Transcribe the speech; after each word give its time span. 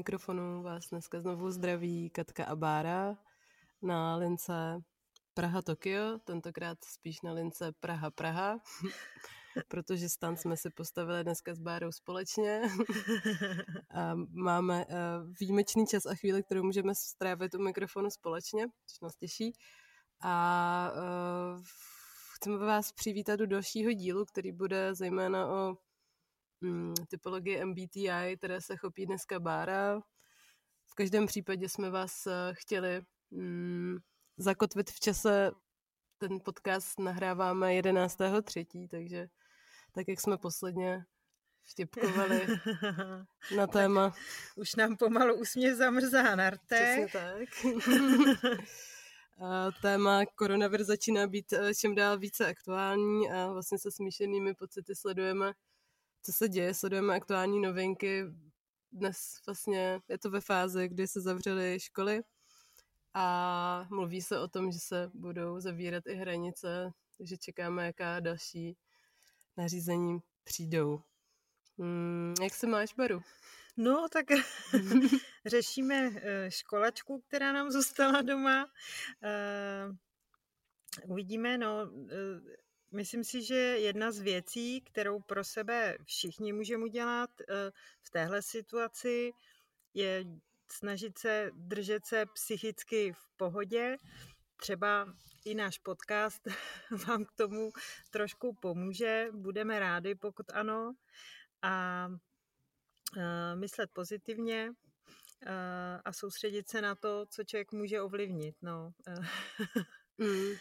mikrofonu 0.00 0.62
vás 0.62 0.88
dneska 0.90 1.20
znovu 1.20 1.50
zdraví 1.50 2.10
Katka 2.10 2.44
a 2.44 2.56
Bára 2.56 3.16
na 3.82 4.16
lince 4.16 4.80
Praha-Tokio, 5.34 6.18
tentokrát 6.24 6.84
spíš 6.84 7.22
na 7.22 7.32
lince 7.32 7.72
Praha-Praha, 7.80 8.58
protože 9.68 10.08
stan 10.08 10.36
jsme 10.36 10.56
si 10.56 10.70
postavili 10.70 11.24
dneska 11.24 11.54
s 11.54 11.58
Bárou 11.58 11.92
společně. 11.92 12.62
a 13.90 14.14
máme 14.32 14.86
uh, 14.86 14.94
výjimečný 15.40 15.86
čas 15.86 16.06
a 16.06 16.14
chvíli, 16.14 16.42
kterou 16.42 16.62
můžeme 16.62 16.94
strávit 16.94 17.54
u 17.54 17.58
mikrofonu 17.62 18.10
společně, 18.10 18.66
což 18.86 19.00
nás 19.00 19.16
těší. 19.16 19.52
A 20.20 20.92
uh, 20.94 21.62
chceme 22.36 22.58
vás 22.58 22.92
přivítat 22.92 23.38
do 23.38 23.46
dalšího 23.46 23.92
dílu, 23.92 24.24
který 24.24 24.52
bude 24.52 24.94
zejména 24.94 25.46
o 25.46 25.76
mm, 26.60 26.94
typologii 27.08 27.64
MBTI, 27.64 28.36
které 28.38 28.60
se 28.60 28.76
chopí 28.76 29.06
dneska 29.06 29.40
Bára. 29.40 30.00
V 30.86 30.94
každém 30.94 31.26
případě 31.26 31.68
jsme 31.68 31.90
vás 31.90 32.26
uh, 32.26 32.32
chtěli 32.52 33.02
mm, 33.30 33.96
zakotvit 34.36 34.90
v 34.90 35.00
čase. 35.00 35.50
Ten 36.18 36.40
podcast 36.44 36.98
nahráváme 36.98 37.68
11.3., 37.68 38.88
takže 38.88 39.28
tak, 39.94 40.08
jak 40.08 40.20
jsme 40.20 40.38
posledně 40.38 41.04
vtipkovali 41.70 42.46
na 43.56 43.66
téma. 43.66 44.14
Už 44.56 44.74
nám 44.74 44.96
pomalu 44.96 45.34
úsměv 45.34 45.76
zamrzá 45.76 46.36
na. 46.36 46.50
Přesně 46.50 47.08
tak. 47.12 47.48
a 49.40 49.70
téma 49.82 50.26
koronavir 50.26 50.84
začíná 50.84 51.26
být 51.26 51.52
eh, 51.52 51.74
čím 51.74 51.94
dál 51.94 52.18
více 52.18 52.46
aktuální 52.46 53.30
a 53.30 53.52
vlastně 53.52 53.78
se 53.78 53.90
smíšenými 53.90 54.54
pocity 54.54 54.94
sledujeme, 54.94 55.52
co 56.22 56.32
se 56.32 56.48
děje, 56.48 56.74
sledujeme 56.74 57.14
aktuální 57.14 57.60
novinky. 57.60 58.24
Dnes 58.92 59.34
vlastně 59.46 60.00
je 60.08 60.18
to 60.18 60.30
ve 60.30 60.40
fázi, 60.40 60.88
kdy 60.88 61.06
se 61.06 61.20
zavřely 61.20 61.80
školy, 61.80 62.22
a 63.14 63.86
mluví 63.90 64.22
se 64.22 64.38
o 64.38 64.48
tom, 64.48 64.72
že 64.72 64.78
se 64.78 65.10
budou 65.14 65.60
zavírat 65.60 66.06
i 66.06 66.14
hranice, 66.14 66.90
takže 67.18 67.36
čekáme, 67.36 67.86
jaká 67.86 68.20
další 68.20 68.76
nařízení 69.56 70.18
přijdou. 70.44 71.00
Hmm, 71.78 72.34
jak 72.42 72.54
se 72.54 72.66
máš, 72.66 72.94
Baru? 72.94 73.22
No, 73.76 74.08
tak 74.12 74.26
řešíme 75.46 76.10
eh, 76.14 76.50
školačku, 76.50 77.20
která 77.28 77.52
nám 77.52 77.70
zůstala 77.70 78.22
doma. 78.22 78.64
Uh, 78.64 79.96
uvidíme, 81.12 81.58
no, 81.58 81.90
uh, 81.92 82.10
myslím 82.90 83.24
si, 83.24 83.42
že 83.42 83.54
jedna 83.54 84.12
z 84.12 84.20
věcí, 84.20 84.80
kterou 84.80 85.20
pro 85.20 85.44
sebe 85.44 85.96
všichni 86.04 86.52
můžeme 86.52 86.84
udělat 86.84 87.30
uh, 87.40 87.56
v 88.02 88.10
téhle 88.10 88.42
situaci, 88.42 89.32
je 89.94 90.24
snažit 90.72 91.18
se 91.18 91.50
držet 91.54 92.06
se 92.06 92.26
psychicky 92.26 93.12
v 93.12 93.28
pohodě. 93.36 93.96
Třeba 94.56 95.14
i 95.44 95.54
náš 95.54 95.78
podcast 95.78 96.48
vám 97.06 97.24
k 97.24 97.32
tomu 97.32 97.72
trošku 98.10 98.54
pomůže. 98.54 99.26
Budeme 99.32 99.78
rádi, 99.78 100.14
pokud 100.14 100.46
ano. 100.52 100.94
A 101.62 102.06
uh, 103.16 103.60
myslet 103.60 103.90
pozitivně 103.92 104.70
uh, 104.70 105.52
a 106.04 106.12
soustředit 106.12 106.68
se 106.68 106.82
na 106.82 106.94
to, 106.94 107.26
co 107.26 107.44
člověk 107.44 107.72
může 107.72 108.00
ovlivnit. 108.00 108.56
No. 108.62 108.92
mm. 110.18 110.52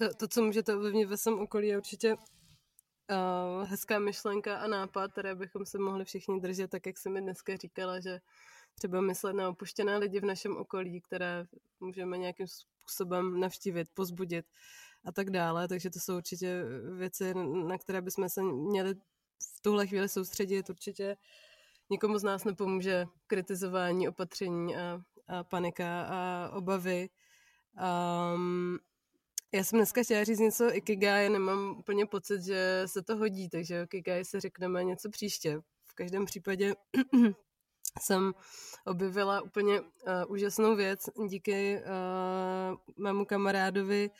To, 0.00 0.14
to, 0.14 0.28
co 0.28 0.42
můžete 0.42 0.76
ovlivnit 0.76 1.08
ve 1.08 1.16
svém 1.16 1.40
okolí, 1.40 1.68
je 1.68 1.76
určitě 1.76 2.14
uh, 2.14 3.68
hezká 3.68 3.98
myšlenka 3.98 4.56
a 4.56 4.66
nápad, 4.66 5.12
které 5.12 5.34
bychom 5.34 5.66
se 5.66 5.78
mohli 5.78 6.04
všichni 6.04 6.40
držet, 6.40 6.70
tak 6.70 6.86
jak 6.86 6.98
jsem 6.98 7.12
mi 7.12 7.20
dneska 7.20 7.56
říkala, 7.56 8.00
že 8.00 8.20
třeba 8.74 9.00
myslet 9.00 9.32
na 9.32 9.48
opuštěné 9.48 9.96
lidi 9.96 10.20
v 10.20 10.24
našem 10.24 10.56
okolí, 10.56 11.00
které 11.00 11.44
můžeme 11.80 12.18
nějakým 12.18 12.46
způsobem 12.48 13.40
navštívit, 13.40 13.88
pozbudit 13.94 14.46
a 15.04 15.12
tak 15.12 15.30
dále. 15.30 15.68
Takže 15.68 15.90
to 15.90 16.00
jsou 16.00 16.16
určitě 16.16 16.64
věci, 16.96 17.34
na 17.66 17.78
které 17.78 18.02
bychom 18.02 18.28
se 18.28 18.42
měli 18.42 18.94
v 19.56 19.60
tuhle 19.62 19.86
chvíli 19.86 20.08
soustředit. 20.08 20.70
Určitě 20.70 21.16
nikomu 21.90 22.18
z 22.18 22.22
nás 22.22 22.44
nepomůže 22.44 23.06
kritizování, 23.26 24.08
opatření 24.08 24.76
a, 24.76 25.00
a 25.28 25.44
panika 25.44 26.02
a 26.02 26.50
obavy. 26.52 27.08
Um, 28.34 28.78
já 29.52 29.64
jsem 29.64 29.78
dneska 29.78 30.02
chtěla 30.02 30.24
říct 30.24 30.38
něco 30.38 30.74
Ikigai, 30.74 31.28
nemám 31.28 31.76
úplně 31.78 32.06
pocit, 32.06 32.42
že 32.42 32.82
se 32.86 33.02
to 33.02 33.16
hodí, 33.16 33.48
takže 33.48 33.82
Ikigai 33.82 34.24
se 34.24 34.40
řekneme 34.40 34.84
něco 34.84 35.10
příště. 35.10 35.60
V 35.86 35.94
každém 35.94 36.24
případě 36.24 36.74
jsem 38.00 38.32
objevila 38.86 39.40
úplně 39.40 39.80
uh, 39.80 39.86
úžasnou 40.28 40.76
věc 40.76 41.00
díky 41.28 41.78
uh, 41.78 42.76
mému 42.96 43.24
kamarádovi, 43.24 44.10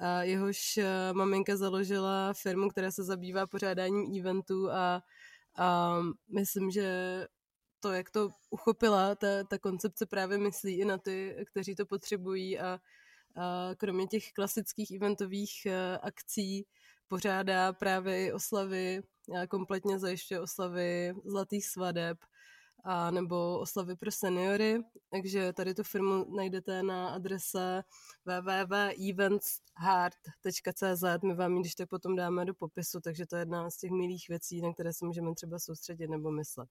uh, 0.00 0.20
jehož 0.20 0.76
uh, 0.76 1.16
maminka 1.16 1.56
založila 1.56 2.32
firmu, 2.32 2.68
která 2.68 2.90
se 2.90 3.04
zabývá 3.04 3.46
pořádáním 3.46 4.20
eventů 4.20 4.70
a 4.70 5.02
uh, 5.58 6.06
myslím, 6.34 6.70
že 6.70 7.26
to, 7.80 7.92
jak 7.92 8.10
to 8.10 8.28
uchopila, 8.50 9.14
ta, 9.14 9.44
ta 9.44 9.58
koncepce 9.58 10.06
právě 10.06 10.38
myslí 10.38 10.80
i 10.80 10.84
na 10.84 10.98
ty, 10.98 11.36
kteří 11.50 11.74
to 11.74 11.86
potřebují 11.86 12.58
a, 12.58 12.66
a 12.68 12.80
kromě 13.76 14.06
těch 14.06 14.32
klasických 14.32 14.90
eventových 14.90 15.66
uh, 15.66 15.72
akcí 16.02 16.66
pořádá 17.08 17.72
právě 17.72 18.34
oslavy, 18.34 19.02
a 19.42 19.46
kompletně 19.46 19.98
zajišťuje 19.98 20.40
oslavy 20.40 21.14
zlatých 21.24 21.66
svadeb, 21.66 22.18
a 22.84 23.10
nebo 23.10 23.58
oslavy 23.58 23.96
pro 23.96 24.10
seniory, 24.10 24.80
takže 25.10 25.52
tady 25.52 25.74
tu 25.74 25.82
firmu 25.82 26.36
najdete 26.36 26.82
na 26.82 27.08
adrese 27.08 27.82
www.eventshard.cz, 28.24 31.04
my 31.24 31.34
vám 31.34 31.54
ji 31.54 31.60
když 31.60 31.74
tak 31.74 31.88
potom 31.88 32.16
dáme 32.16 32.44
do 32.44 32.54
popisu, 32.54 33.00
takže 33.00 33.26
to 33.26 33.36
je 33.36 33.40
jedna 33.40 33.70
z 33.70 33.76
těch 33.76 33.90
milých 33.90 34.28
věcí, 34.28 34.62
na 34.62 34.72
které 34.72 34.92
se 34.92 35.04
můžeme 35.04 35.34
třeba 35.34 35.58
soustředit 35.58 36.08
nebo 36.08 36.30
myslet. 36.30 36.68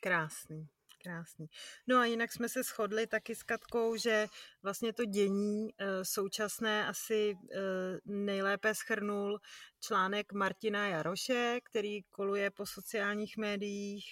Krásný. 0.00 0.68
Krásný. 1.06 1.46
No 1.86 1.98
a 1.98 2.04
jinak 2.04 2.32
jsme 2.32 2.48
se 2.48 2.62
shodli 2.62 3.06
taky 3.06 3.34
s 3.34 3.42
Katkou, 3.42 3.96
že 3.96 4.26
vlastně 4.62 4.92
to 4.92 5.04
dění 5.04 5.68
e, 5.68 6.04
současné 6.04 6.86
asi 6.86 7.30
e, 7.30 7.58
nejlépe 8.04 8.74
schrnul 8.74 9.40
článek 9.80 10.32
Martina 10.32 10.88
Jaroše, 10.88 11.58
který 11.64 12.02
koluje 12.02 12.50
po 12.50 12.66
sociálních 12.66 13.36
médiích 13.36 14.06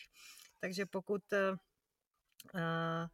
takže 0.65 0.87
pokud 0.87 1.22
uh, 2.54 3.06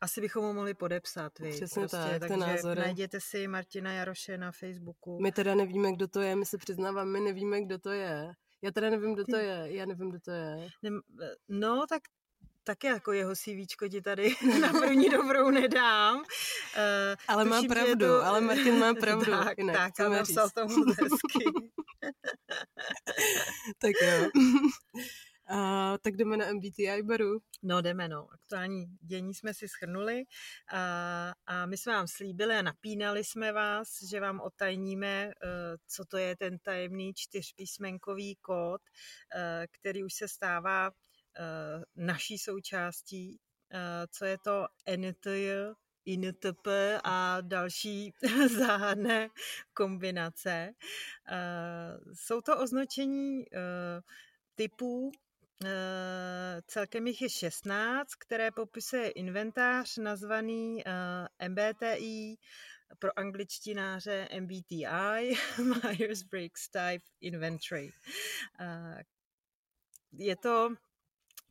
asi 0.00 0.20
bychom 0.20 0.44
ho 0.44 0.52
mohli 0.52 0.74
podepsat. 0.74 1.38
Vy, 1.38 1.50
Přesně 1.50 1.80
prostě, 1.80 1.96
tak, 1.96 2.18
takže 2.20 2.36
názory. 2.36 2.80
najděte 2.80 3.20
si 3.20 3.48
Martina 3.48 3.92
Jaroše 3.92 4.38
na 4.38 4.52
Facebooku. 4.52 5.20
My 5.22 5.32
teda 5.32 5.54
nevíme, 5.54 5.92
kdo 5.92 6.08
to 6.08 6.20
je, 6.20 6.36
my 6.36 6.46
se 6.46 6.58
přiznávám, 6.58 7.08
my 7.08 7.20
nevíme, 7.20 7.62
kdo 7.62 7.78
to 7.78 7.90
je. 7.90 8.32
Já 8.62 8.70
teda 8.70 8.90
nevím, 8.90 9.14
kdo 9.14 9.24
to 9.24 9.36
je, 9.36 9.64
já 9.64 9.86
nevím, 9.86 10.10
kdo 10.10 10.20
to 10.20 10.30
je. 10.30 10.68
No, 11.48 11.86
tak 11.88 12.02
taky 12.64 12.86
jako 12.86 13.12
jeho 13.12 13.36
CVčko 13.36 13.88
ti 13.88 14.02
tady 14.02 14.34
na 14.60 14.72
první 14.72 15.08
dobrou 15.08 15.50
nedám. 15.50 16.18
Uh, 16.18 16.24
ale 17.28 17.44
má 17.44 17.62
pravdu, 17.62 18.06
to... 18.06 18.24
ale 18.24 18.40
Martin 18.40 18.78
má 18.78 18.94
pravdu. 19.00 19.30
tak, 19.30 19.58
jinak, 19.58 19.92
tak, 19.96 20.06
a 20.06 20.08
napsal 20.08 20.50
tomu 20.50 20.84
hezky. 20.84 21.44
tak 23.78 23.92
jo. 24.02 24.30
A, 25.48 25.98
tak 26.02 26.16
jdeme 26.16 26.36
na 26.36 26.52
MBTI 26.52 27.02
baru. 27.02 27.38
No 27.62 27.80
jdeme, 27.80 28.08
no. 28.08 28.28
Aktuální 28.32 28.86
dění 29.00 29.34
jsme 29.34 29.54
si 29.54 29.68
schrnuli 29.68 30.24
a, 30.72 31.32
a 31.46 31.66
my 31.66 31.76
jsme 31.76 31.92
vám 31.92 32.08
slíbili 32.08 32.54
a 32.54 32.62
napínali 32.62 33.24
jsme 33.24 33.52
vás, 33.52 33.88
že 34.10 34.20
vám 34.20 34.40
otajníme, 34.40 35.26
uh, 35.26 35.76
co 35.88 36.04
to 36.04 36.16
je 36.16 36.36
ten 36.36 36.58
tajemný 36.58 37.14
čtyřpísmenkový 37.14 38.36
kód, 38.36 38.80
uh, 38.80 39.40
který 39.80 40.04
už 40.04 40.14
se 40.14 40.28
stává 40.28 40.90
naší 41.96 42.38
součástí, 42.38 43.40
co 44.10 44.24
je 44.24 44.38
to 44.38 44.66
NTJ, 44.96 45.52
INTP 46.04 46.66
a 47.04 47.40
další 47.40 48.14
záhadné 48.58 49.28
kombinace. 49.74 50.72
Jsou 52.12 52.40
to 52.40 52.58
označení 52.58 53.44
typů 54.54 55.12
Eh, 55.64 56.62
celkem 56.66 57.06
jich 57.06 57.22
je 57.22 57.28
16, 57.28 58.14
které 58.14 58.50
popisuje 58.50 59.10
inventář 59.10 59.96
nazvaný 59.96 60.84
MBTI 61.48 62.36
pro 62.98 63.18
angličtináře 63.18 64.28
MBTI, 64.40 65.36
Myers-Briggs 65.58 66.68
Type 66.70 67.04
Inventory. 67.20 67.92
Je 70.12 70.36
to 70.36 70.74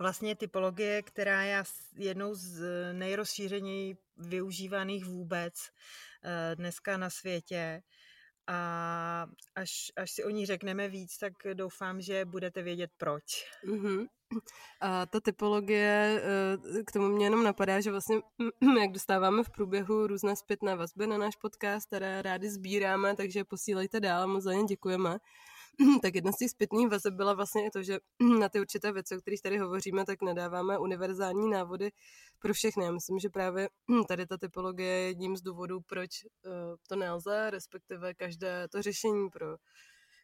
vlastně 0.01 0.36
typologie, 0.36 1.01
která 1.01 1.44
je 1.44 1.63
jednou 1.95 2.36
z 2.36 2.63
nejrozšířeněji 2.94 3.98
využívaných 4.18 5.06
vůbec 5.06 5.53
uh, 5.53 6.56
dneska 6.56 6.98
na 6.98 7.09
světě. 7.09 7.81
A 8.48 9.27
až, 9.56 9.92
až 9.98 10.12
si 10.12 10.24
o 10.24 10.30
ní 10.30 10.45
řekneme 10.45 10.89
víc, 10.89 11.18
tak 11.18 11.33
doufám, 11.53 12.01
že 12.01 12.25
budete 12.25 12.62
vědět 12.62 12.92
proč. 12.98 13.24
Mm-hmm. 13.65 14.07
A 14.81 15.06
ta 15.06 15.19
typologie, 15.19 16.21
eh, 16.80 16.83
k 16.83 16.92
tomu 16.92 17.07
mě 17.07 17.25
jenom 17.25 17.44
napadá, 17.44 17.81
že 17.81 17.92
vlastně, 17.92 18.21
jak 18.81 18.92
dostáváme 18.92 19.44
v 19.44 19.50
průběhu 19.50 20.07
různé 20.07 20.36
zpětné 20.36 20.75
vazby 20.75 21.07
na 21.07 21.18
náš 21.18 21.36
podcast, 21.36 21.88
které 21.88 22.21
rádi 22.21 22.50
sbíráme, 22.50 23.15
takže 23.15 23.44
posílejte 23.44 24.00
dál, 24.00 24.27
moc 24.27 24.44
za 24.44 24.53
ně 24.53 24.63
děkujeme. 24.63 25.18
tak 26.01 26.15
jedna 26.15 26.31
z 26.31 26.38
těch 26.38 26.50
zpětných 26.50 26.89
vazeb 26.89 27.13
byla 27.13 27.33
vlastně 27.33 27.65
i 27.68 27.69
to, 27.69 27.83
že 27.83 28.00
na 28.39 28.50
ty 28.50 28.59
určité 28.59 28.91
věci, 28.91 29.18
o 29.18 29.21
kterých 29.21 29.41
tady 29.41 29.57
hovoříme, 29.57 30.06
tak 30.06 30.21
nedáváme 30.21 30.77
univerzální 30.77 31.50
návody 31.50 31.91
pro 32.39 32.53
všechny. 32.53 32.85
Já 32.85 32.91
myslím, 32.91 33.19
že 33.19 33.29
právě 33.29 33.69
tady 34.07 34.25
ta 34.25 34.38
typologie 34.38 34.89
je 34.89 35.07
jedním 35.07 35.38
z 35.38 35.41
důvodů, 35.41 35.81
proč 35.81 36.09
eh, 36.23 36.50
to 36.88 36.95
nelze, 36.95 37.50
respektive 37.50 38.13
každé 38.13 38.68
to 38.68 38.81
řešení 38.81 39.29
pro 39.29 39.57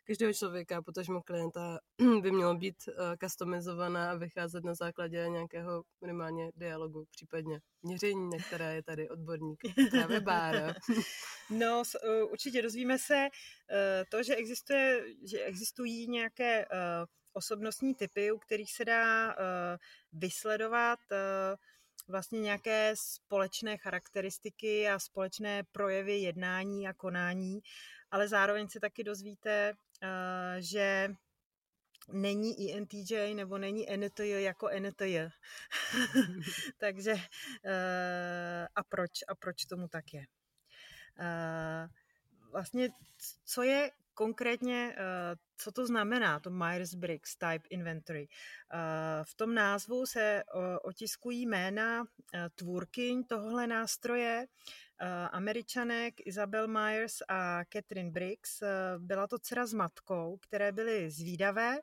každého 0.08 0.34
člověka, 0.34 0.82
potažmo 0.82 1.22
klienta, 1.22 1.80
by 2.22 2.32
mělo 2.32 2.56
být 2.56 2.76
uh, 2.88 2.94
customizovaná 3.24 4.12
a 4.12 4.16
vycházet 4.16 4.64
na 4.64 4.76
základě 4.76 5.30
nějakého 5.30 5.84
minimálně 6.02 6.52
dialogu, 6.56 7.06
případně 7.12 7.60
měření, 7.82 8.30
na 8.30 8.38
které 8.48 8.76
je 8.76 8.84
tady 8.84 9.10
odborník. 9.10 9.62
Právě 9.92 10.20
Bára. 10.20 10.74
no, 11.50 11.84
uh, 12.04 12.32
určitě 12.32 12.62
dozvíme 12.62 13.00
se 13.00 13.28
uh, 13.28 14.06
to, 14.10 14.24
že, 14.24 14.36
existuje, 14.36 15.04
že 15.24 15.40
existují 15.44 16.08
nějaké 16.08 16.66
osobnostní 17.34 17.96
typy, 17.96 18.32
u 18.32 18.38
kterých 18.38 18.72
se 18.74 18.86
dá 18.86 19.36
vysledovat 20.14 21.00
vlastně 22.08 22.40
nějaké 22.40 22.94
společné 22.96 23.78
charakteristiky 23.78 24.90
a 24.90 25.00
společné 25.00 25.64
projevy 25.72 26.18
jednání 26.18 26.88
a 26.88 26.94
konání, 26.94 27.60
ale 28.12 28.28
zároveň 28.28 28.68
se 28.70 28.80
taky 28.80 29.04
dozvíte, 29.04 29.68
Eh, 29.70 29.74
že 30.60 31.16
není 32.12 32.70
INTJ 32.70 33.34
nebo 33.34 33.58
není 33.58 33.86
NTJ 33.98 34.44
jako 34.44 34.70
NTJ. 34.80 35.20
Takže 36.78 37.16
eh, 37.66 38.68
a 38.76 38.84
proč? 38.84 39.12
A 39.28 39.36
proč 39.36 39.66
tomu 39.66 39.88
tak 39.88 40.14
je? 40.14 40.26
Eh, 41.20 41.88
vlastně, 42.52 42.90
co 43.46 43.64
je 43.64 43.92
konkrétně, 44.14 44.96
co 45.58 45.72
to 45.72 45.88
znamená, 45.88 46.40
to 46.40 46.50
Myers-Briggs 46.50 47.38
Type 47.38 47.68
Inventory. 47.70 48.28
V 49.24 49.36
tom 49.36 49.54
názvu 49.56 50.06
se 50.06 50.44
otiskují 50.82 51.46
jména 51.46 52.06
tvůrkyň 52.56 53.24
tohle 53.24 53.68
nástroje, 53.68 54.48
Eh, 54.48 54.87
američanek 55.32 56.28
Isabel 56.28 56.68
Myers 56.68 57.18
a 57.28 57.64
Catherine 57.74 58.12
Briggs. 58.12 58.62
Eh, 58.62 58.68
byla 58.98 59.28
to 59.28 59.40
dcera 59.40 59.66
s 59.66 59.74
matkou, 59.74 60.38
které 60.38 60.72
byly 60.72 61.12
zvídavé 61.12 61.80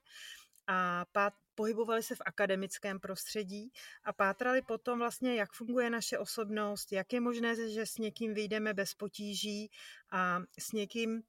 a 0.66 1.06
pohybovali 1.55 2.02
se 2.02 2.14
v 2.14 2.22
akademickém 2.26 3.00
prostředí 3.00 3.72
a 4.05 4.12
pátrali 4.12 4.62
potom 4.62 4.99
vlastně, 4.99 5.34
jak 5.34 5.52
funguje 5.52 5.90
naše 5.90 6.19
osobnost, 6.19 6.93
jak 6.93 7.12
je 7.12 7.20
možné, 7.20 7.70
že 7.70 7.87
s 7.87 7.99
někým 7.99 8.34
vyjdeme 8.34 8.75
bez 8.75 8.94
potíží 8.94 9.70
a 10.10 10.40
s 10.58 10.72
někým 10.72 11.22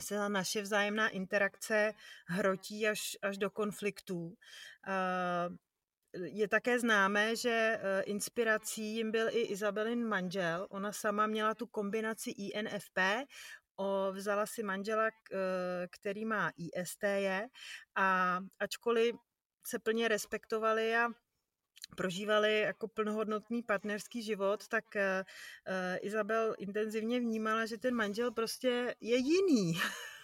se 0.00 0.28
naše 0.28 0.62
vzájemná 0.62 1.08
interakce 1.08 1.94
hrotí 2.26 2.88
až, 2.88 3.16
až 3.22 3.38
do 3.38 3.50
konfliktů. 3.50 4.34
Eh, 4.86 5.67
je 6.12 6.48
také 6.48 6.78
známé, 6.80 7.36
že 7.36 7.50
eh, 7.50 8.02
inspirací 8.02 8.96
jim 8.96 9.10
byl 9.10 9.28
i 9.28 9.40
Izabelin 9.40 10.08
manžel. 10.08 10.66
Ona 10.70 10.92
sama 10.92 11.26
měla 11.26 11.54
tu 11.54 11.66
kombinaci 11.66 12.30
INFP, 12.30 12.98
o, 13.76 14.12
vzala 14.12 14.46
si 14.46 14.62
manžela, 14.62 15.06
eh, 15.06 15.88
který 15.90 16.24
má 16.24 16.52
ISTJ 16.56 17.28
a 17.94 18.38
ačkoliv 18.58 19.14
se 19.66 19.78
plně 19.78 20.08
respektovali 20.08 20.96
a 20.96 21.08
prožívali 21.96 22.60
jako 22.60 22.88
plnohodnotný 22.88 23.62
partnerský 23.62 24.22
život, 24.22 24.68
tak 24.68 24.84
uh, 24.94 25.00
Izabel 26.00 26.54
intenzivně 26.58 27.20
vnímala, 27.20 27.66
že 27.66 27.78
ten 27.78 27.94
manžel 27.94 28.30
prostě 28.30 28.94
je 29.00 29.16
jiný. 29.16 29.80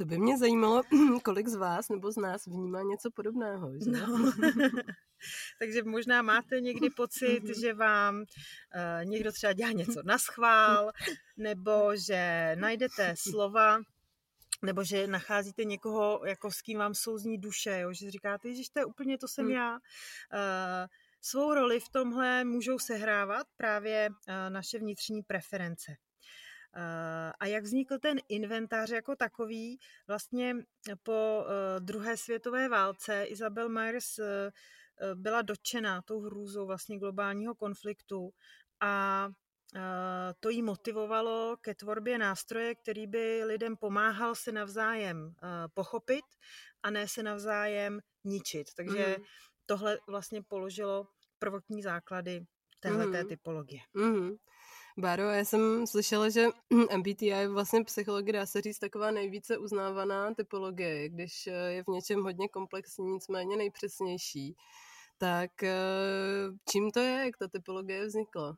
To 0.00 0.06
by 0.06 0.18
mě 0.18 0.38
zajímalo, 0.38 0.82
kolik 1.24 1.48
z 1.48 1.54
vás 1.54 1.88
nebo 1.88 2.12
z 2.12 2.16
nás 2.16 2.46
vnímá 2.46 2.82
něco 2.82 3.10
podobného. 3.10 3.72
Že? 3.78 3.90
No. 3.90 4.32
Takže 5.58 5.82
možná 5.82 6.22
máte 6.22 6.60
někdy 6.60 6.90
pocit, 6.90 7.44
mhm. 7.44 7.54
že 7.60 7.74
vám 7.74 8.16
uh, 8.16 8.24
někdo 9.04 9.32
třeba 9.32 9.52
dělá 9.52 9.70
něco 9.72 10.02
na 10.04 10.18
schvál, 10.18 10.90
nebo 11.36 11.96
že 11.96 12.52
najdete 12.60 13.14
slova, 13.18 13.80
nebo 14.62 14.84
že 14.84 15.06
nacházíte 15.06 15.64
někoho, 15.64 16.20
jako 16.26 16.50
s 16.50 16.62
kým 16.62 16.78
vám 16.78 16.94
souzní 16.94 17.38
duše, 17.38 17.80
jo? 17.80 17.92
že 17.92 18.10
říkáte, 18.10 18.54
že 18.54 18.62
to 18.72 18.78
je 18.78 18.84
úplně, 18.84 19.18
to 19.18 19.28
jsem 19.28 19.44
hmm. 19.44 19.54
já. 19.54 19.72
Uh, 19.72 20.86
svou 21.20 21.54
roli 21.54 21.80
v 21.80 21.88
tomhle 21.88 22.44
můžou 22.44 22.78
sehrávat 22.78 23.46
právě 23.56 24.08
uh, 24.10 24.34
naše 24.48 24.78
vnitřní 24.78 25.22
preference. 25.22 25.96
A 27.40 27.46
jak 27.46 27.64
vznikl 27.64 27.98
ten 27.98 28.18
inventář 28.28 28.90
jako 28.90 29.16
takový? 29.16 29.78
Vlastně 30.06 30.56
po 31.02 31.46
druhé 31.78 32.16
světové 32.16 32.68
válce 32.68 33.24
Isabel 33.24 33.68
Myers 33.68 34.20
byla 35.14 35.42
dotčena 35.42 36.02
tou 36.02 36.20
hrůzou 36.20 36.66
vlastně 36.66 36.98
globálního 36.98 37.54
konfliktu 37.54 38.30
a 38.80 39.28
to 40.40 40.48
jí 40.48 40.62
motivovalo 40.62 41.56
ke 41.60 41.74
tvorbě 41.74 42.18
nástroje, 42.18 42.74
který 42.74 43.06
by 43.06 43.44
lidem 43.44 43.76
pomáhal 43.76 44.34
se 44.34 44.52
navzájem 44.52 45.34
pochopit 45.74 46.24
a 46.82 46.90
ne 46.90 47.08
se 47.08 47.22
navzájem 47.22 48.00
ničit. 48.24 48.74
Takže 48.74 49.16
mm. 49.18 49.24
tohle 49.66 49.98
vlastně 50.06 50.42
položilo 50.42 51.06
prvotní 51.38 51.82
základy 51.82 52.46
téhle 52.80 53.06
mm. 53.06 53.28
typologie. 53.28 53.80
Mm. 53.94 54.30
Báro, 54.98 55.22
já 55.22 55.44
jsem 55.44 55.86
slyšela, 55.86 56.28
že 56.28 56.46
MBTI 56.96 57.26
je 57.26 57.48
vlastně 57.48 57.84
psychologie, 57.84 58.32
dá 58.32 58.46
se 58.46 58.60
říct, 58.60 58.78
taková 58.78 59.10
nejvíce 59.10 59.58
uznávaná 59.58 60.34
typologie, 60.34 61.08
když 61.08 61.46
je 61.46 61.82
v 61.82 61.86
něčem 61.86 62.22
hodně 62.22 62.48
komplexní, 62.48 63.12
nicméně 63.12 63.56
nejpřesnější. 63.56 64.56
Tak 65.18 65.62
eh, 65.62 65.76
čím 66.70 66.90
to 66.90 67.00
je, 67.00 67.24
jak 67.24 67.36
ta 67.36 67.48
typologie 67.48 68.06
vznikla? 68.06 68.56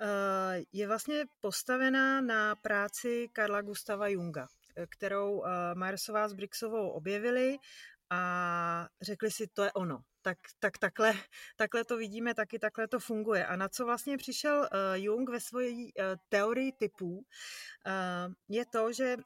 Eh, 0.00 0.62
je 0.72 0.88
vlastně 0.88 1.24
postavená 1.40 2.20
na 2.20 2.56
práci 2.56 3.28
Karla 3.32 3.62
Gustava 3.62 4.08
Junga, 4.08 4.46
eh, 4.76 4.86
kterou 4.86 5.42
Myersová 5.74 6.28
s 6.28 6.32
Brixovou 6.32 6.88
objevili 6.88 7.58
a 8.10 8.88
řekli 9.00 9.30
si, 9.30 9.46
to 9.46 9.62
je 9.62 9.72
ono. 9.72 10.02
Tak, 10.22 10.38
tak 10.58 10.78
takhle, 10.78 11.12
takhle 11.56 11.84
to 11.84 11.96
vidíme, 11.96 12.34
taky 12.34 12.58
takhle 12.58 12.88
to 12.88 13.00
funguje. 13.00 13.46
A 13.46 13.56
na 13.56 13.68
co 13.68 13.84
vlastně 13.84 14.16
přišel 14.16 14.58
uh, 14.60 14.68
Jung 14.94 15.30
ve 15.30 15.40
své 15.40 15.68
uh, 15.70 15.84
teorii 16.28 16.72
typů, 16.72 17.16
uh, 17.18 17.24
je 18.48 18.66
to, 18.66 18.92
že 18.92 19.16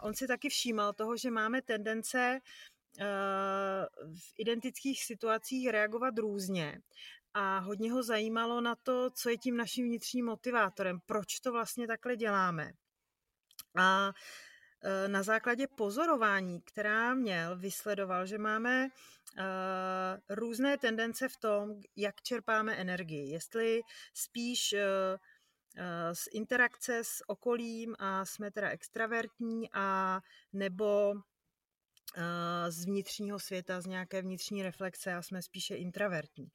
on 0.00 0.14
si 0.14 0.26
taky 0.26 0.48
všímal 0.48 0.92
toho, 0.92 1.16
že 1.16 1.30
máme 1.30 1.62
tendence 1.62 2.40
v 4.18 4.32
identických 4.38 5.04
situacích 5.04 5.70
reagovat 5.70 6.18
různě. 6.18 6.80
A 7.34 7.58
hodně 7.58 7.92
ho 7.92 8.02
zajímalo 8.02 8.60
na 8.60 8.74
to, 8.74 9.10
co 9.10 9.30
je 9.30 9.38
tím 9.38 9.56
naším 9.56 9.86
vnitřním 9.86 10.26
motivátorem, 10.26 10.98
proč 11.06 11.40
to 11.40 11.52
vlastně 11.52 11.86
takhle 11.86 12.16
děláme. 12.16 12.72
A 13.76 14.12
na 15.06 15.22
základě 15.22 15.66
pozorování, 15.66 16.60
která 16.60 17.14
měl, 17.14 17.56
vysledoval, 17.56 18.26
že 18.26 18.38
máme 18.38 18.84
e, 18.84 18.88
různé 20.28 20.78
tendence 20.78 21.28
v 21.28 21.36
tom, 21.36 21.80
jak 21.96 22.22
čerpáme 22.22 22.76
energii. 22.76 23.30
Jestli 23.30 23.80
spíš 24.14 24.72
e, 24.72 24.86
z 26.12 26.28
interakce 26.32 27.04
s 27.04 27.22
okolím 27.26 27.94
a 27.98 28.24
jsme 28.24 28.50
teda 28.50 28.68
extravertní 28.68 29.68
a 29.72 30.20
nebo 30.52 31.14
z 32.68 32.84
vnitřního 32.84 33.38
světa, 33.38 33.80
z 33.80 33.86
nějaké 33.86 34.22
vnitřní 34.22 34.62
reflexe 34.62 35.14
a 35.14 35.22
jsme 35.22 35.42
spíše 35.42 35.74
intravertní. 35.74 36.48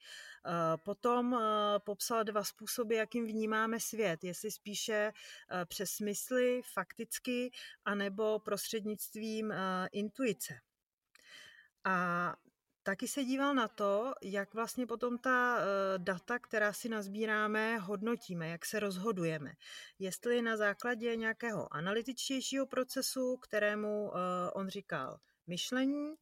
Potom 0.83 1.39
popsal 1.85 2.23
dva 2.23 2.43
způsoby, 2.43 2.97
jakým 2.97 3.27
vnímáme 3.27 3.79
svět, 3.79 4.23
jestli 4.23 4.51
spíše 4.51 5.11
přes 5.65 5.89
smysly, 5.89 6.61
fakticky, 6.73 7.51
anebo 7.85 8.39
prostřednictvím 8.39 9.53
intuice. 9.91 10.53
A 11.83 12.35
Taky 12.85 13.07
se 13.07 13.23
díval 13.23 13.55
na 13.55 13.67
to, 13.67 14.13
jak 14.23 14.53
vlastně 14.53 14.87
potom 14.87 15.17
ta 15.17 15.59
data, 15.97 16.39
která 16.39 16.73
si 16.73 16.89
nazbíráme, 16.89 17.77
hodnotíme, 17.77 18.47
jak 18.49 18.65
se 18.65 18.79
rozhodujeme. 18.79 19.53
Jestli 19.99 20.41
na 20.41 20.57
základě 20.57 21.15
nějakého 21.15 21.73
analytičtějšího 21.73 22.65
procesu, 22.65 23.37
kterému 23.37 24.11
on 24.53 24.69
říkal 24.69 25.19
myšlení, 25.47 26.13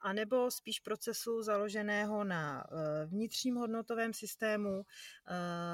anebo 0.00 0.50
spíš 0.50 0.80
procesu 0.80 1.42
založeného 1.42 2.24
na 2.24 2.64
e, 2.64 3.06
vnitřním 3.06 3.56
hodnotovém 3.56 4.14
systému, 4.14 4.80
e, 4.80 4.84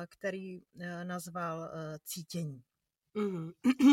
který 0.07 0.61
nazval 1.05 1.71
cítění. 2.05 2.63
Mm-hmm. 3.17 3.53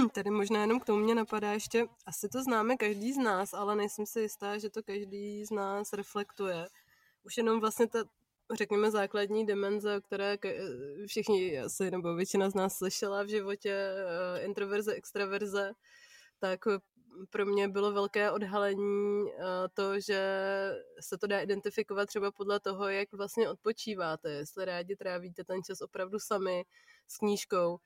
Tady 0.14 0.30
možná 0.30 0.62
jenom 0.62 0.80
k 0.80 0.86
tomu 0.86 1.00
mě 1.00 1.16
napadá 1.16 1.54
ještě, 1.54 1.88
asi 2.06 2.30
to 2.30 2.44
známe 2.44 2.78
každý 2.78 3.14
z 3.14 3.18
nás, 3.18 3.54
ale 3.54 3.76
nejsem 3.76 4.06
si 4.06 4.20
jistá, 4.20 4.58
že 4.58 4.70
to 4.70 4.84
každý 4.84 5.46
z 5.46 5.52
nás 5.52 5.94
reflektuje. 5.94 6.68
Už 7.24 7.38
jenom 7.38 7.60
vlastně 7.60 7.88
ta, 7.88 8.00
řekněme, 8.54 8.92
základní 8.92 9.46
dimenze, 9.46 9.98
o 9.98 10.02
které 10.02 10.38
všichni 11.08 11.60
asi, 11.60 11.92
nebo 11.92 12.16
většina 12.16 12.50
z 12.50 12.54
nás 12.54 12.78
slyšela 12.78 13.24
v 13.24 13.28
životě, 13.28 13.74
eh, 13.74 14.46
introverze, 14.46 14.94
extraverze, 14.94 15.72
tak 16.40 16.68
pro 17.30 17.46
mě 17.46 17.68
bylo 17.68 17.92
velké 17.92 18.32
odhalení 18.32 19.32
eh, 19.32 19.44
to, 19.74 20.00
že 20.00 20.22
se 21.00 21.18
to 21.18 21.28
dá 21.28 21.40
identifikovat 21.40 22.06
třeba 22.06 22.32
podle 22.32 22.60
toho, 22.60 22.90
jak 22.90 23.14
vlastně 23.14 23.50
odpočíváte, 23.50 24.32
jestli 24.32 24.66
rádi 24.66 24.96
trávíte 24.96 25.44
ten 25.44 25.64
čas 25.64 25.82
opravdu 25.82 26.20
sami 26.20 26.64
s 27.08 27.18
knížkou, 27.18 27.80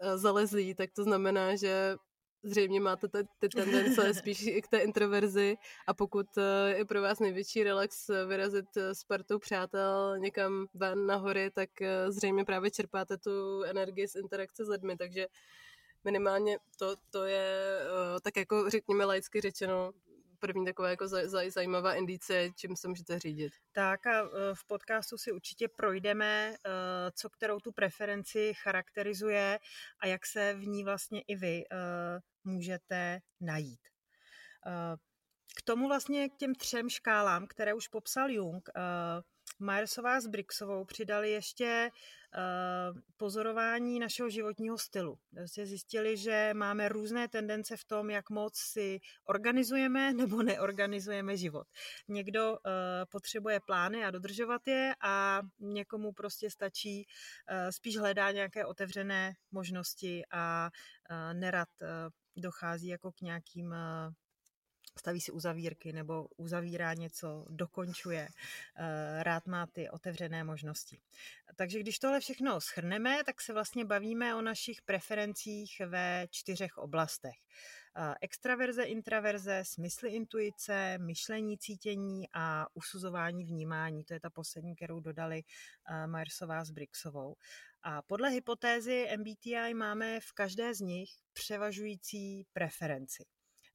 Eh, 0.00 0.18
zalezlí, 0.18 0.74
tak 0.74 0.90
to 0.92 1.04
znamená, 1.04 1.56
že 1.56 1.96
zřejmě 2.42 2.80
máte 2.80 3.08
ty, 3.08 3.18
ty 3.38 3.48
tendence 3.48 4.14
spíš 4.14 4.46
i 4.46 4.62
k 4.62 4.68
té 4.68 4.78
introverzi. 4.78 5.56
A 5.86 5.94
pokud 5.94 6.26
eh, 6.38 6.74
je 6.78 6.84
pro 6.84 7.02
vás 7.02 7.20
největší 7.20 7.62
relax 7.62 8.10
vyrazit 8.26 8.76
s 8.76 9.04
partou 9.04 9.38
přátel 9.38 10.18
někam 10.18 10.66
ven 10.74 11.06
na 11.06 11.16
hory, 11.16 11.50
tak 11.50 11.70
zřejmě 12.08 12.44
právě 12.44 12.70
čerpáte 12.70 13.18
tu 13.18 13.62
energii 13.62 14.08
z 14.08 14.14
interakce 14.14 14.64
s 14.64 14.68
lidmi, 14.68 14.96
takže 14.96 15.26
minimálně 16.04 16.58
to, 16.78 16.96
to 17.10 17.24
je 17.24 17.78
tak 18.22 18.36
jako 18.36 18.70
řekněme 18.70 19.04
laicky 19.04 19.40
řečeno 19.40 19.92
první 20.46 20.64
taková 20.64 20.90
jako 20.90 21.08
zaj, 21.08 21.28
zaj, 21.28 21.50
zajímavá 21.50 21.94
indice, 21.94 22.50
čím 22.56 22.76
se 22.76 22.88
můžete 22.88 23.18
řídit. 23.18 23.52
Tak 23.72 24.06
a 24.06 24.20
e, 24.20 24.28
v 24.54 24.64
podcastu 24.66 25.18
si 25.18 25.32
určitě 25.32 25.68
projdeme, 25.68 26.54
e, 26.54 26.56
co 27.12 27.30
kterou 27.30 27.60
tu 27.60 27.72
preferenci 27.72 28.52
charakterizuje 28.62 29.58
a 29.98 30.06
jak 30.06 30.26
se 30.26 30.54
v 30.54 30.66
ní 30.66 30.84
vlastně 30.84 31.20
i 31.20 31.36
vy 31.36 31.64
můžete 32.44 33.20
najít. 33.40 33.80
K 35.56 35.62
tomu 35.62 35.88
vlastně 35.88 36.28
k 36.28 36.36
těm 36.36 36.54
třem 36.54 36.88
škálám, 36.88 37.46
které 37.46 37.74
už 37.74 37.88
popsal 37.88 38.30
Jung, 38.30 38.68
Myersová 39.58 40.20
s 40.20 40.26
Brixovou 40.26 40.84
přidali 40.84 41.30
ještě 41.30 41.90
uh, 41.92 42.98
pozorování 43.16 43.98
našeho 43.98 44.30
životního 44.30 44.78
stylu. 44.78 45.18
Vlastně 45.32 45.66
zjistili, 45.66 46.16
že 46.16 46.50
máme 46.54 46.88
různé 46.88 47.28
tendence 47.28 47.76
v 47.76 47.84
tom, 47.84 48.10
jak 48.10 48.30
moc 48.30 48.56
si 48.56 49.00
organizujeme 49.24 50.12
nebo 50.14 50.42
neorganizujeme 50.42 51.36
život. 51.36 51.66
Někdo 52.08 52.52
uh, 52.52 52.58
potřebuje 53.10 53.60
plány 53.66 54.04
a 54.04 54.10
dodržovat 54.10 54.68
je 54.68 54.94
a 55.02 55.40
někomu 55.58 56.12
prostě 56.12 56.50
stačí, 56.50 57.06
uh, 57.50 57.70
spíš 57.70 57.96
hledá 57.96 58.30
nějaké 58.30 58.66
otevřené 58.66 59.32
možnosti 59.50 60.22
a 60.30 60.70
nerad 61.32 61.68
dochází 62.36 62.88
jako 62.88 63.12
k 63.12 63.20
nějakým 63.20 63.74
staví 64.98 65.20
si 65.20 65.32
uzavírky 65.32 65.92
nebo 65.92 66.28
uzavírá 66.36 66.94
něco, 66.94 67.46
dokončuje, 67.48 68.28
eh, 68.28 69.22
rád 69.22 69.46
má 69.46 69.66
ty 69.66 69.90
otevřené 69.90 70.44
možnosti. 70.44 71.00
Takže 71.56 71.80
když 71.80 71.98
tohle 71.98 72.20
všechno 72.20 72.60
schrneme, 72.60 73.24
tak 73.24 73.40
se 73.40 73.52
vlastně 73.52 73.84
bavíme 73.84 74.34
o 74.34 74.42
našich 74.42 74.82
preferencích 74.82 75.80
ve 75.86 76.26
čtyřech 76.30 76.78
oblastech. 76.78 77.34
Eh, 77.96 78.14
extraverze, 78.20 78.82
intraverze, 78.82 79.62
smysly 79.64 80.10
intuice, 80.10 80.98
myšlení, 80.98 81.58
cítění 81.58 82.28
a 82.32 82.66
usuzování 82.74 83.44
vnímání. 83.44 84.04
To 84.04 84.14
je 84.14 84.20
ta 84.20 84.30
poslední, 84.30 84.76
kterou 84.76 85.00
dodali 85.00 85.42
eh, 85.90 86.06
Myersová 86.06 86.64
s 86.64 86.70
Brixovou. 86.70 87.36
A 87.82 88.02
podle 88.02 88.30
hypotézy 88.30 89.08
MBTI 89.16 89.74
máme 89.74 90.20
v 90.20 90.32
každé 90.32 90.74
z 90.74 90.80
nich 90.80 91.10
převažující 91.32 92.46
preferenci. 92.52 93.24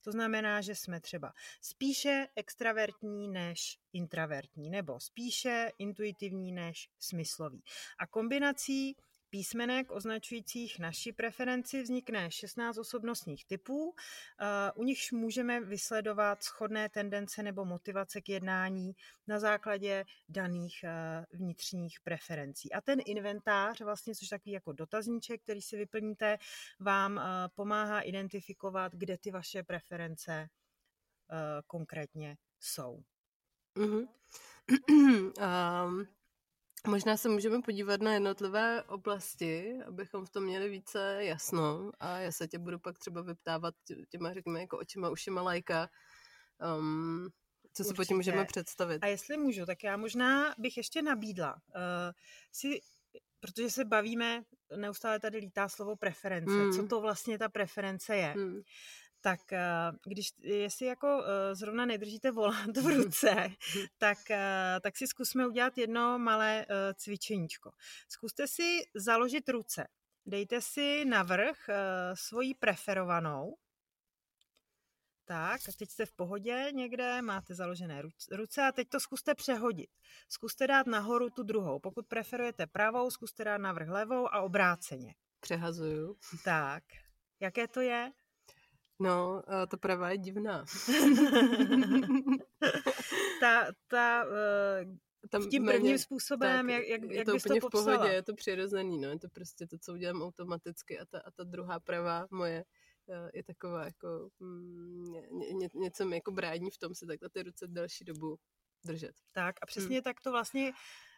To 0.09 0.13
znamená, 0.13 0.61
že 0.61 0.75
jsme 0.75 1.01
třeba 1.01 1.33
spíše 1.61 2.27
extravertní 2.35 3.27
než 3.27 3.77
intravertní, 3.93 4.69
nebo 4.69 4.99
spíše 4.99 5.71
intuitivní 5.77 6.51
než 6.51 6.89
smyslový. 6.99 7.63
A 7.99 8.07
kombinací 8.07 8.95
písmenek 9.29 9.91
označujících 9.91 10.79
naši 10.79 11.13
preferenci 11.13 11.81
vznikne 11.81 12.31
16 12.31 12.77
osobnostních 12.77 13.45
typů, 13.45 13.95
eh, 14.39 14.71
u 14.75 14.83
nichž 14.83 15.11
můžeme 15.11 15.61
vysledovat 15.61 16.43
schodné 16.43 16.89
tendence 16.89 17.43
nebo 17.43 17.65
motivace 17.65 18.21
k 18.21 18.29
jednání 18.29 18.91
na 19.27 19.39
základě 19.39 20.05
daných 20.29 20.83
eh, 20.83 21.25
vnitřních 21.33 21.99
preferencí. 22.03 22.71
A 22.73 22.81
ten 22.81 22.99
inventář, 23.05 23.81
vlastně, 23.81 24.15
což 24.15 24.27
takový 24.27 24.51
jako 24.51 24.73
dotazníček, 24.73 25.43
který 25.43 25.61
si 25.61 25.77
vyplníte, 25.77 26.37
vám 26.79 27.19
eh, 27.19 27.21
pomáhá 27.55 28.01
identifikovat, 28.01 28.95
kde 28.95 29.17
ty 29.17 29.31
vaše 29.31 29.63
preference 29.63 30.47
konkrétně 31.67 32.37
jsou. 32.59 33.03
Mm-hmm. 33.75 34.07
um, 35.87 36.07
Možná 36.87 37.17
se 37.17 37.29
můžeme 37.29 37.61
podívat 37.61 38.01
na 38.01 38.13
jednotlivé 38.13 38.83
oblasti, 38.83 39.73
abychom 39.87 40.25
v 40.25 40.29
tom 40.29 40.43
měli 40.43 40.69
více 40.69 41.17
jasno 41.19 41.91
a 41.99 42.17
já 42.17 42.31
se 42.31 42.47
tě 42.47 42.59
budu 42.59 42.79
pak 42.79 42.99
třeba 42.99 43.21
vyptávat 43.21 43.75
těma, 44.09 44.33
řekněme, 44.33 44.59
jako 44.61 44.77
očima, 44.77 45.09
ušima 45.09 45.41
lajka, 45.41 45.89
um, 46.79 47.29
co 47.73 47.83
si 47.83 47.93
po 47.93 48.05
tím 48.05 48.17
můžeme 48.17 48.45
představit. 48.45 49.03
A 49.03 49.07
jestli 49.07 49.37
můžu, 49.37 49.65
tak 49.65 49.83
já 49.83 49.97
možná 49.97 50.55
bych 50.57 50.77
ještě 50.77 51.01
nabídla 51.01 51.53
uh, 51.53 51.81
si, 52.51 52.79
protože 53.39 53.69
se 53.69 53.85
bavíme, 53.85 54.43
neustále 54.75 55.19
tady 55.19 55.37
lítá 55.37 55.69
slovo 55.69 55.95
preference, 55.95 56.51
hmm. 56.51 56.73
co 56.73 56.87
to 56.87 57.01
vlastně 57.01 57.37
ta 57.37 57.49
preference 57.49 58.15
je. 58.15 58.33
Hmm 58.37 58.61
tak 59.21 59.53
eh, 59.53 59.61
když, 60.05 60.33
jestli 60.41 60.85
jako 60.85 61.23
eh, 61.23 61.55
zrovna 61.55 61.85
nedržíte 61.85 62.31
volant 62.31 62.77
v 62.77 62.87
ruce, 62.97 63.49
tak, 63.97 64.31
eh, 64.31 64.79
tak 64.81 64.97
si 64.97 65.07
zkusme 65.07 65.47
udělat 65.47 65.77
jedno 65.77 66.19
malé 66.19 66.65
cvičeníčko. 66.95 67.71
Zkuste 68.07 68.47
si 68.47 68.79
založit 68.95 69.49
ruce. 69.49 69.87
Dejte 70.25 70.61
si 70.61 71.05
navrh 71.05 71.69
svoji 72.13 72.53
preferovanou. 72.53 73.55
Tak, 75.25 75.61
a 75.69 75.71
teď 75.77 75.89
jste 75.89 76.05
v 76.05 76.11
pohodě 76.11 76.67
někde, 76.71 77.21
máte 77.21 77.55
založené 77.55 78.01
ruce 78.31 78.61
a 78.61 78.71
teď 78.71 78.89
to 78.89 78.99
zkuste 78.99 79.35
přehodit. 79.35 79.89
Zkuste 80.29 80.67
dát 80.67 80.87
nahoru 80.87 81.29
tu 81.29 81.43
druhou. 81.43 81.79
Pokud 81.79 82.07
preferujete 82.07 82.67
pravou, 82.67 83.11
zkuste 83.11 83.43
dát 83.43 83.57
navrh 83.57 83.89
levou 83.89 84.33
a 84.33 84.41
obráceně. 84.41 85.15
Přehazuju. 85.39 86.17
Tak, 86.43 86.83
jaké 87.39 87.67
to 87.67 87.81
je? 87.81 88.11
No, 88.99 89.43
ta 89.67 89.77
pravá 89.77 90.09
je 90.09 90.17
divná. 90.17 90.65
ta, 93.39 93.65
ta, 93.87 94.25
uh, 94.25 94.95
tam 95.29 95.49
tím 95.49 95.65
prvním 95.65 95.83
méně, 95.83 95.99
způsobem, 95.99 96.67
tak, 96.67 96.75
jak, 96.75 96.87
jak, 96.87 97.11
je 97.11 97.25
to 97.25 97.33
bys 97.33 97.45
úplně 97.45 97.61
to 97.61 97.67
v 97.67 97.71
pohodě, 97.71 98.07
je 98.07 98.23
to 98.23 98.33
přirozený, 98.33 98.99
no, 98.99 99.09
je 99.09 99.19
to 99.19 99.29
prostě 99.29 99.67
to, 99.67 99.77
co 99.77 99.93
udělám 99.93 100.21
automaticky 100.21 100.99
a 100.99 101.05
ta, 101.05 101.19
a 101.19 101.31
ta 101.31 101.43
druhá 101.43 101.79
pravá 101.79 102.27
moje 102.31 102.65
eh, 103.09 103.31
je 103.33 103.43
taková 103.43 103.85
jako 103.85 104.29
mm, 104.39 105.03
ně, 105.03 105.53
ně, 105.53 105.69
něco 105.73 106.05
mi 106.05 106.15
jako 106.15 106.31
brání 106.31 106.71
v 106.71 106.77
tom 106.77 106.95
si 106.95 107.05
takhle 107.05 107.29
ty 107.29 107.43
ruce 107.43 107.67
delší 107.67 108.05
dobu 108.05 108.39
držet. 108.85 109.15
Tak 109.31 109.55
a 109.61 109.65
přesně 109.65 109.95
hmm. 109.95 110.03
tak 110.03 110.21
to 110.21 110.31
vlastně 110.31 110.71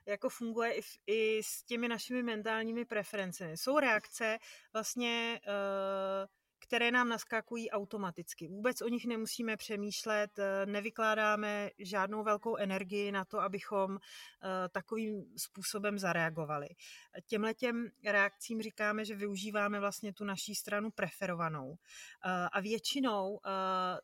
jako 0.05 0.29
funguje 0.29 0.73
i, 0.73 0.81
v, 0.81 0.97
i 1.07 1.43
s 1.43 1.63
těmi 1.63 1.87
našimi 1.87 2.23
mentálními 2.23 2.85
preferencemi. 2.85 3.57
Jsou 3.57 3.79
reakce 3.79 4.37
vlastně 4.73 5.41
uh, 5.47 6.27
které 6.61 6.91
nám 6.91 7.09
naskakují 7.09 7.69
automaticky. 7.69 8.47
Vůbec 8.47 8.81
o 8.81 8.87
nich 8.87 9.05
nemusíme 9.05 9.57
přemýšlet, 9.57 10.39
eh, 10.39 10.65
nevykládáme 10.65 11.69
žádnou 11.79 12.23
velkou 12.23 12.55
energii 12.55 13.11
na 13.11 13.25
to, 13.25 13.39
abychom 13.39 13.97
eh, 13.97 14.69
takovým 14.69 15.25
způsobem 15.37 15.99
zareagovali. 15.99 16.67
Těmhle 17.25 17.53
těm 17.53 17.89
reakcím 18.05 18.61
říkáme, 18.61 19.05
že 19.05 19.15
využíváme 19.15 19.79
vlastně 19.79 20.13
tu 20.13 20.23
naší 20.23 20.55
stranu 20.55 20.91
preferovanou. 20.91 21.75
Eh, 21.75 22.29
a 22.51 22.59
většinou 22.59 23.39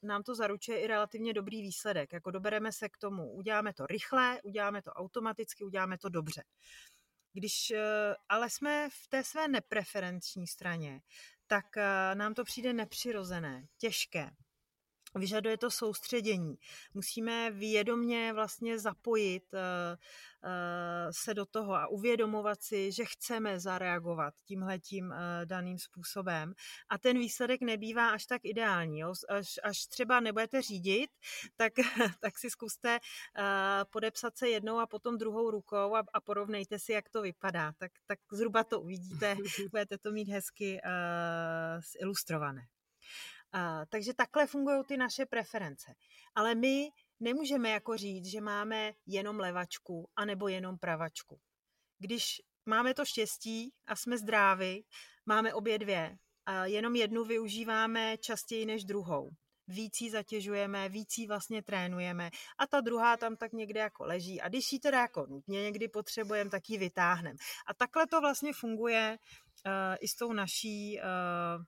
nám 0.03 0.23
to 0.23 0.35
zaručuje 0.35 0.79
i 0.79 0.87
relativně 0.87 1.33
dobrý 1.33 1.61
výsledek. 1.61 2.13
Jako 2.13 2.31
dobereme 2.31 2.71
se 2.71 2.89
k 2.89 2.97
tomu, 2.97 3.31
uděláme 3.31 3.73
to 3.73 3.85
rychle, 3.85 4.41
uděláme 4.43 4.81
to 4.81 4.91
automaticky, 4.91 5.63
uděláme 5.63 5.97
to 5.97 6.09
dobře. 6.09 6.43
Když 7.33 7.73
ale 8.29 8.49
jsme 8.49 8.89
v 8.89 9.07
té 9.07 9.23
své 9.23 9.47
nepreferenční 9.47 10.47
straně, 10.47 11.01
tak 11.47 11.77
eh, 11.77 12.15
nám 12.15 12.33
to 12.33 12.43
přijde 12.43 12.73
nepřirozené, 12.73 13.67
těžké. 13.77 14.29
Vyžaduje 15.17 15.57
to 15.57 15.71
soustředění. 15.71 16.57
Musíme 16.93 17.51
vědomně 17.51 18.33
vlastně 18.33 18.79
zapojit 18.79 19.43
uh, 19.53 19.59
uh, 19.59 20.49
se 21.11 21.33
do 21.33 21.45
toho 21.45 21.73
a 21.73 21.87
uvědomovat 21.87 22.61
si, 22.63 22.91
že 22.91 23.05
chceme 23.05 23.59
zareagovat 23.59 24.33
tímhletím 24.45 25.05
uh, 25.05 25.15
daným 25.45 25.79
způsobem. 25.79 26.53
A 26.89 26.97
ten 26.97 27.17
výsledek 27.17 27.61
nebývá 27.61 28.09
až 28.09 28.25
tak 28.25 28.45
ideální. 28.45 28.99
Jo? 28.99 29.13
Až, 29.29 29.59
až 29.63 29.85
třeba 29.85 30.19
nebudete 30.19 30.61
řídit, 30.61 31.09
tak, 31.55 31.73
tak 32.19 32.37
si 32.37 32.49
zkuste 32.49 32.99
podepsat 33.91 34.37
se 34.37 34.49
jednou 34.49 34.79
a 34.79 34.87
potom 34.87 35.17
druhou 35.17 35.51
rukou 35.51 35.95
a, 35.95 36.03
a 36.13 36.21
porovnejte 36.21 36.79
si, 36.79 36.91
jak 36.91 37.09
to 37.09 37.21
vypadá. 37.21 37.73
Tak, 37.77 37.91
tak 38.05 38.19
zhruba 38.31 38.63
to 38.63 38.81
uvidíte, 38.81 39.37
budete 39.71 39.97
to 39.97 40.11
mít 40.11 40.29
hezky 40.29 40.81
ilustrované. 41.99 42.67
A, 43.51 43.85
takže 43.85 44.13
takhle 44.13 44.47
fungují 44.47 44.83
ty 44.87 44.97
naše 44.97 45.25
preference. 45.25 45.93
Ale 46.35 46.55
my 46.55 46.89
nemůžeme 47.19 47.69
jako 47.69 47.97
říct, 47.97 48.25
že 48.25 48.41
máme 48.41 48.93
jenom 49.05 49.39
levačku 49.39 50.09
anebo 50.15 50.47
jenom 50.47 50.77
pravačku. 50.77 51.39
Když 51.99 52.41
máme 52.65 52.93
to 52.93 53.05
štěstí 53.05 53.73
a 53.87 53.95
jsme 53.95 54.17
zdraví, 54.17 54.85
máme 55.25 55.53
obě 55.53 55.79
dvě. 55.79 56.17
A 56.45 56.65
jenom 56.65 56.95
jednu 56.95 57.23
využíváme 57.23 58.17
častěji 58.17 58.65
než 58.65 58.83
druhou. 58.83 59.29
Víc 59.67 60.01
ji 60.01 60.11
zatěžujeme, 60.11 60.89
víc 60.89 61.17
ji 61.17 61.27
vlastně 61.27 61.63
trénujeme 61.63 62.29
a 62.57 62.67
ta 62.67 62.81
druhá 62.81 63.17
tam 63.17 63.35
tak 63.35 63.53
někde 63.53 63.79
jako 63.79 64.05
leží. 64.05 64.41
A 64.41 64.49
když 64.49 64.71
ji 64.71 64.79
teda 64.79 65.01
jako 65.01 65.25
nutně 65.25 65.63
někdy 65.63 65.87
potřebujeme, 65.87 66.49
tak 66.49 66.69
ji 66.69 66.77
vytáhneme. 66.77 67.37
A 67.67 67.73
takhle 67.73 68.07
to 68.07 68.21
vlastně 68.21 68.53
funguje 68.53 69.17
uh, 69.65 69.95
i 69.99 70.07
s 70.07 70.15
tou 70.15 70.33
naší 70.33 70.99
uh, 70.99 71.63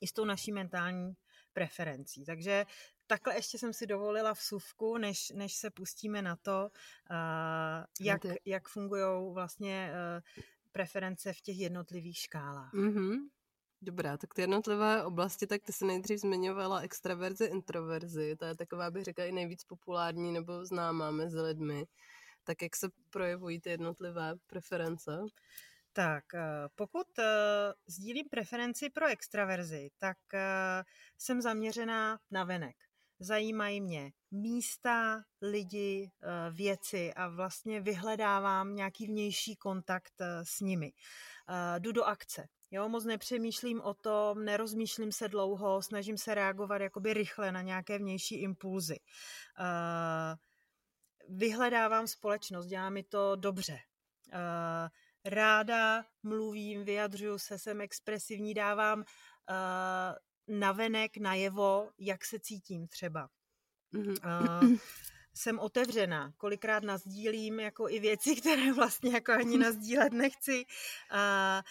i 0.00 0.06
s 0.06 0.12
tou 0.12 0.24
naší 0.24 0.52
mentální 0.52 1.12
preferencí. 1.52 2.24
Takže 2.24 2.66
takhle 3.06 3.34
ještě 3.34 3.58
jsem 3.58 3.72
si 3.72 3.86
dovolila 3.86 4.32
vsuvku, 4.32 4.98
než, 4.98 5.30
než 5.30 5.54
se 5.54 5.70
pustíme 5.70 6.22
na 6.22 6.36
to, 6.36 6.70
uh, 7.10 7.84
jak, 8.00 8.20
jak 8.44 8.68
fungují 8.68 9.34
vlastně 9.34 9.92
uh, 9.92 10.42
preference 10.72 11.32
v 11.32 11.40
těch 11.40 11.58
jednotlivých 11.58 12.18
škálách. 12.18 12.74
Mm-hmm. 12.74 13.16
Dobrá, 13.82 14.16
tak 14.16 14.34
ty 14.34 14.40
jednotlivé 14.40 15.04
oblasti, 15.04 15.46
tak 15.46 15.62
ty 15.62 15.72
se 15.72 15.84
nejdřív 15.84 16.20
zmiňovala 16.20 16.80
extraverzi, 16.80 17.44
introverzi, 17.44 18.36
to 18.36 18.44
je 18.44 18.56
taková, 18.56 18.90
bych 18.90 19.04
řekla, 19.04 19.24
i 19.24 19.32
nejvíc 19.32 19.64
populární 19.64 20.32
nebo 20.32 20.66
známá 20.66 21.10
mezi 21.10 21.40
lidmi. 21.40 21.86
Tak 22.44 22.62
jak 22.62 22.76
se 22.76 22.88
projevují 23.10 23.60
ty 23.60 23.70
jednotlivé 23.70 24.34
preference? 24.46 25.18
Tak, 25.92 26.34
eh, 26.34 26.68
pokud 26.74 27.18
uh, 27.18 27.24
sdílím 27.86 28.28
preferenci 28.30 28.90
pro 28.90 29.06
extraverzi, 29.06 29.90
tak 29.98 30.18
uh, 30.34 30.40
jsem 31.18 31.42
zaměřená 31.42 32.18
na 32.30 32.44
venek. 32.44 32.76
Zajímají 33.22 33.80
mě 33.80 34.12
místa, 34.30 35.22
lidi, 35.42 36.10
věci 36.50 37.14
a 37.14 37.28
vlastně 37.28 37.80
vyhledávám 37.80 38.74
nějaký 38.74 39.06
vnější 39.06 39.56
kontakt 39.56 40.12
s 40.42 40.60
nimi. 40.60 40.92
Jdu 41.78 41.92
do 41.92 42.04
akce. 42.04 42.48
Jo, 42.70 42.88
moc 42.88 43.04
nepřemýšlím 43.04 43.80
o 43.80 43.94
tom, 43.94 44.44
nerozmýšlím 44.44 45.12
se 45.12 45.28
dlouho, 45.28 45.82
snažím 45.82 46.18
se 46.18 46.34
reagovat 46.34 46.82
jakoby 46.82 47.14
rychle 47.14 47.52
na 47.52 47.62
nějaké 47.62 47.98
vnější 47.98 48.42
impulzy. 48.42 48.96
Vyhledávám 51.28 52.06
společnost, 52.06 52.66
dělá 52.66 52.90
mi 52.90 53.02
to 53.02 53.36
dobře 53.36 53.78
ráda 55.24 56.04
mluvím, 56.22 56.84
vyjadřuju 56.84 57.38
se, 57.38 57.58
jsem 57.58 57.80
expresivní, 57.80 58.54
dávám 58.54 58.98
uh, 58.98 59.04
navenek, 60.58 61.16
najevo, 61.16 61.90
jak 61.98 62.24
se 62.24 62.40
cítím 62.40 62.86
třeba. 62.86 63.28
Uh, 63.94 64.76
jsem 65.34 65.58
otevřená, 65.58 66.32
kolikrát 66.36 66.82
nazdílím 66.82 67.60
jako 67.60 67.88
i 67.88 68.00
věci, 68.00 68.36
které 68.40 68.72
vlastně 68.72 69.10
jako 69.10 69.32
ani 69.32 69.58
nazdílet 69.58 70.12
nechci. 70.12 70.64
Uh, 71.12 71.62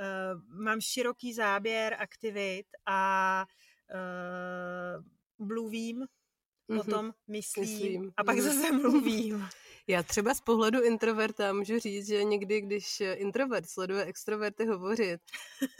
uh, 0.00 0.64
mám 0.64 0.80
široký 0.80 1.34
záběr 1.34 1.96
aktivit 1.98 2.66
a 2.86 3.46
uh, 3.94 5.46
mluvím, 5.46 6.00
mm-hmm. 6.00 6.76
potom 6.76 7.12
myslím, 7.26 7.64
myslím 7.64 8.12
a 8.16 8.24
pak 8.24 8.36
mm-hmm. 8.36 8.42
zase 8.42 8.72
mluvím. 8.76 9.48
Já 9.86 10.02
třeba 10.02 10.34
z 10.34 10.40
pohledu 10.40 10.82
introverta 10.82 11.52
můžu 11.52 11.78
říct, 11.78 12.06
že 12.06 12.24
někdy, 12.24 12.60
když 12.60 13.02
introvert 13.14 13.70
sleduje 13.70 14.04
extroverty 14.04 14.66
hovořit, 14.66 15.20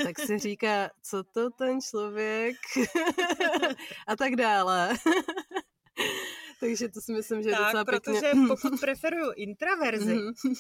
tak 0.04 0.18
se 0.18 0.38
říká, 0.38 0.90
co 1.02 1.24
to 1.24 1.50
ten 1.50 1.80
člověk 1.80 2.56
a 4.06 4.16
tak 4.16 4.36
dále. 4.36 4.94
Takže 6.60 6.88
to 6.88 7.00
si 7.00 7.12
myslím, 7.12 7.42
že 7.42 7.48
je 7.48 7.56
tak, 7.56 7.64
docela 7.64 7.84
protože 7.84 8.20
pěkně. 8.20 8.40
pokud 8.48 8.80
preferuju 8.80 9.32
introverzi, 9.36 10.14
mm-hmm. 10.14 10.54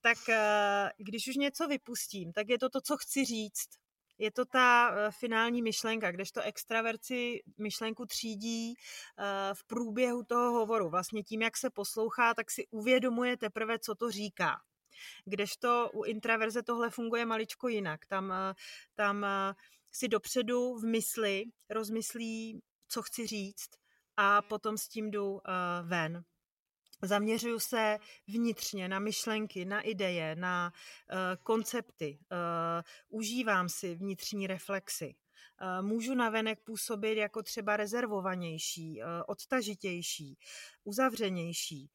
tak 0.00 0.18
eh, 0.28 0.90
když 0.98 1.28
už 1.28 1.36
něco 1.36 1.68
vypustím, 1.68 2.32
tak 2.32 2.48
je 2.48 2.58
to 2.58 2.68
to, 2.68 2.80
co 2.80 2.96
chci 2.96 3.24
říct 3.24 3.68
je 4.18 4.30
to 4.30 4.44
ta 4.44 4.90
eh, 4.90 5.10
finální 5.10 5.62
myšlenka, 5.62 6.10
kdežto 6.10 6.40
extraverci 6.40 7.42
myšlenku 7.58 8.06
třídí 8.06 8.74
eh, 8.74 9.54
v 9.54 9.64
průběhu 9.64 10.22
toho 10.22 10.52
hovoru. 10.52 10.90
Vlastně 10.90 11.22
tím, 11.22 11.42
jak 11.42 11.56
se 11.56 11.70
poslouchá, 11.70 12.34
tak 12.34 12.50
si 12.50 12.66
uvědomuje 12.70 13.36
teprve, 13.36 13.78
co 13.78 13.94
to 13.94 14.10
říká. 14.10 14.60
Kdežto 15.24 15.90
u 15.94 16.04
intraverze 16.04 16.62
tohle 16.62 16.90
funguje 16.90 17.26
maličko 17.26 17.68
jinak. 17.68 18.06
Tam, 18.06 18.32
eh, 18.32 18.54
tam 18.94 19.26
si 19.92 20.08
dopředu 20.08 20.74
v 20.74 20.84
mysli 20.84 21.44
rozmyslí, 21.70 22.62
co 22.88 23.02
chci 23.02 23.26
říct 23.26 23.70
a 24.16 24.42
potom 24.42 24.78
s 24.78 24.88
tím 24.88 25.10
jdu 25.10 25.40
ven. 25.82 26.24
Zaměřuju 27.02 27.58
se 27.58 27.98
vnitřně 28.28 28.88
na 28.88 28.98
myšlenky, 28.98 29.64
na 29.64 29.80
ideje, 29.80 30.36
na 30.36 30.72
uh, 30.72 31.18
koncepty. 31.42 32.18
Uh, 32.20 33.18
užívám 33.18 33.68
si 33.68 33.94
vnitřní 33.94 34.46
reflexy. 34.46 35.14
Uh, 35.62 35.86
můžu 35.86 36.14
navenek 36.14 36.60
působit 36.64 37.18
jako 37.18 37.42
třeba 37.42 37.76
rezervovanější, 37.76 39.00
odtažitější, 39.26 40.38
uzavřenější. 40.84 41.90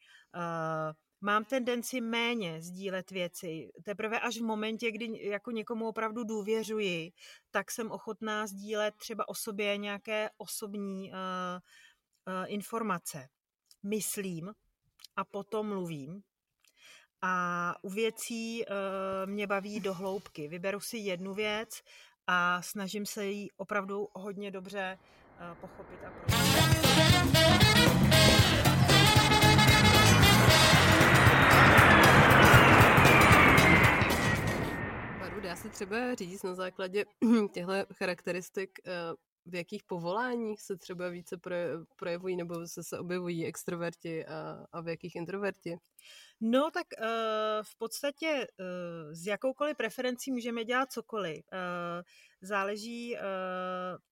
Mám 1.22 1.46
tendenci 1.46 2.02
méně 2.02 2.62
sdílet 2.62 3.12
věci. 3.12 3.72
Teprve 3.84 4.20
až 4.20 4.38
v 4.38 4.44
momentě, 4.44 4.92
kdy 4.92 5.28
jako 5.30 5.52
někomu 5.52 5.88
opravdu 5.88 6.24
důvěřuji, 6.24 7.12
tak 7.52 7.72
jsem 7.72 7.92
ochotná 7.92 8.48
sdílet 8.48 8.96
třeba 8.96 9.28
o 9.28 9.36
sobě 9.36 9.78
nějaké 9.78 10.30
osobní 10.38 11.12
informace. 12.46 13.30
Myslím, 13.84 14.52
a 15.16 15.24
potom 15.24 15.68
mluvím. 15.68 16.24
A 17.22 17.76
u 17.82 17.90
věcí 17.90 18.66
uh, 18.66 18.68
mě 19.26 19.48
baví 19.48 19.80
do 19.80 19.94
hloubky. 19.94 20.48
Vyberu 20.48 20.80
si 20.80 20.98
jednu 20.98 21.34
věc 21.34 21.70
a 22.28 22.62
snažím 22.62 23.06
se 23.06 23.26
ji 23.26 23.48
opravdu 23.58 24.08
hodně 24.14 24.52
dobře 24.52 24.98
uh, 25.52 25.58
pochopit 25.58 26.00
a 26.04 26.12
prožít. 26.12 26.74
Dá 35.44 35.56
se 35.56 35.70
třeba 35.70 36.16
říct 36.16 36.44
na 36.44 36.56
základě 36.56 37.06
těchto 37.54 37.74
charakteristik, 37.94 38.80
eh, 38.86 38.92
v 39.46 39.56
jakých 39.56 39.84
povoláních 39.84 40.62
se 40.62 40.78
třeba 40.78 41.10
více 41.10 41.38
projevují 41.96 42.36
nebo 42.36 42.68
se, 42.68 42.84
se 42.84 43.00
objevují 43.00 43.46
extroverti 43.46 44.26
a, 44.26 44.66
a 44.72 44.82
v 44.82 44.88
jakých 44.88 45.16
introverti? 45.16 45.78
No 46.42 46.72
tak 46.72 46.88
uh, 47.00 47.08
v 47.64 47.78
podstatě 47.78 48.48
uh, 48.60 49.14
s 49.14 49.28
jakoukoliv 49.28 49.78
preferencí 49.78 50.32
můžeme 50.32 50.66
dělat 50.66 50.92
cokoliv. 50.92 51.46
Uh, 51.54 51.60
záleží, 52.42 53.18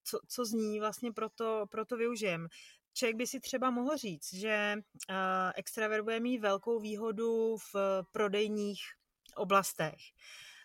co, 0.04 0.18
co 0.28 0.44
z 0.44 0.52
ní 0.52 0.80
vlastně 0.80 1.12
proto, 1.12 1.66
proto 1.70 1.96
využijem. 1.96 2.46
Člověk 2.94 3.16
by 3.16 3.26
si 3.26 3.40
třeba 3.40 3.70
mohl 3.70 3.96
říct, 3.96 4.34
že 4.34 4.76
extravert 5.54 6.04
bude 6.04 6.20
mít 6.20 6.38
velkou 6.38 6.80
výhodu 6.80 7.56
v 7.56 8.02
prodejních 8.12 8.80
oblastech. 9.36 10.00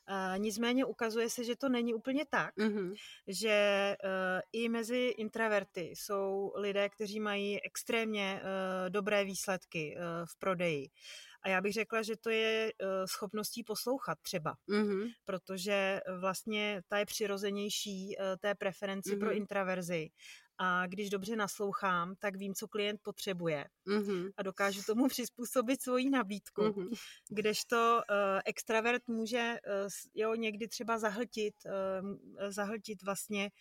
Uh, 0.10 0.40
nicméně 0.40 0.86
ukazuje 0.86 1.30
se, 1.30 1.44
že 1.44 1.56
to 1.56 1.70
není 1.70 1.94
úplně 1.94 2.26
tak, 2.26 2.58
mm-hmm. 2.58 2.96
že 3.28 3.96
uh, 4.04 4.10
i 4.54 4.70
mezi 4.70 5.14
intraverty 5.18 5.82
jsou 5.82 6.54
lidé, 6.56 6.90
kteří 6.90 7.20
mají 7.20 7.62
extrémně 7.62 8.42
uh, 8.42 8.90
dobré 8.90 9.24
výsledky 9.24 9.96
uh, 9.98 10.26
v 10.26 10.40
prodeji. 10.40 10.90
A 11.42 11.50
já 11.50 11.62
bych 11.62 11.74
řekla, 11.74 12.02
že 12.02 12.18
to 12.18 12.30
je 12.30 12.74
schopností 13.06 13.64
poslouchat 13.64 14.18
třeba, 14.22 14.56
mm-hmm. 14.70 15.14
protože 15.26 16.02
vlastně 16.20 16.82
ta 16.88 16.98
je 16.98 17.06
přirozenější 17.06 18.16
té 18.40 18.56
preferenci 18.56 19.10
mm-hmm. 19.10 19.20
pro 19.20 19.32
intraverzi 19.32 20.10
a 20.58 20.88
když 20.88 21.10
dobře 21.10 21.36
naslouchám, 21.36 22.16
tak 22.16 22.36
vím, 22.36 22.54
co 22.54 22.68
klient 22.68 23.02
potřebuje 23.04 23.66
mm-hmm. 23.88 24.32
a 24.38 24.44
dokážu 24.44 24.82
tomu 24.84 25.08
přizpůsobit 25.08 25.82
svoji 25.82 26.10
nabídku. 26.10 26.62
Mm-hmm. 26.62 27.00
Kdežto 27.30 28.02
uh, 28.10 28.40
extravert 28.46 29.08
může 29.08 29.56
uh, 29.68 29.90
jo, 30.14 30.36
někdy 30.36 30.68
třeba 30.68 30.98
zahltit, 30.98 31.56
uh, 31.66 31.72
zahltit 32.50 33.04
vlastně 33.04 33.52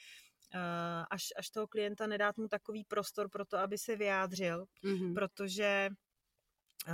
až, 1.10 1.28
až 1.36 1.50
toho 1.50 1.66
klienta 1.66 2.06
nedát 2.06 2.36
mu 2.36 2.48
takový 2.48 2.84
prostor 2.84 3.28
pro 3.28 3.44
to, 3.44 3.58
aby 3.58 3.78
se 3.78 3.96
vyjádřil, 3.96 4.66
mm-hmm. 4.84 5.14
protože 5.14 5.90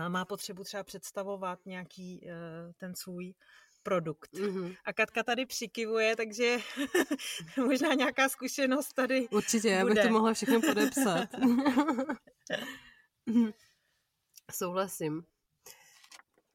má 0.09 0.25
potřebu 0.25 0.65
třeba 0.65 0.85
představovat 0.85 1.67
nějaký 1.67 2.27
ten 2.77 2.95
svůj 2.95 3.35
produkt. 3.83 4.33
Mm-hmm. 4.33 4.77
A 4.85 4.93
Katka 4.93 5.23
tady 5.23 5.47
přikivuje, 5.47 6.17
takže 6.17 6.57
možná 7.57 7.95
nějaká 7.95 8.29
zkušenost 8.29 8.93
tady 8.93 9.29
Určitě, 9.29 9.69
já 9.69 9.85
bych 9.85 10.03
to 10.03 10.09
mohla 10.09 10.35
všechno 10.35 10.61
podepsat. 10.61 11.29
Souhlasím. 14.51 15.25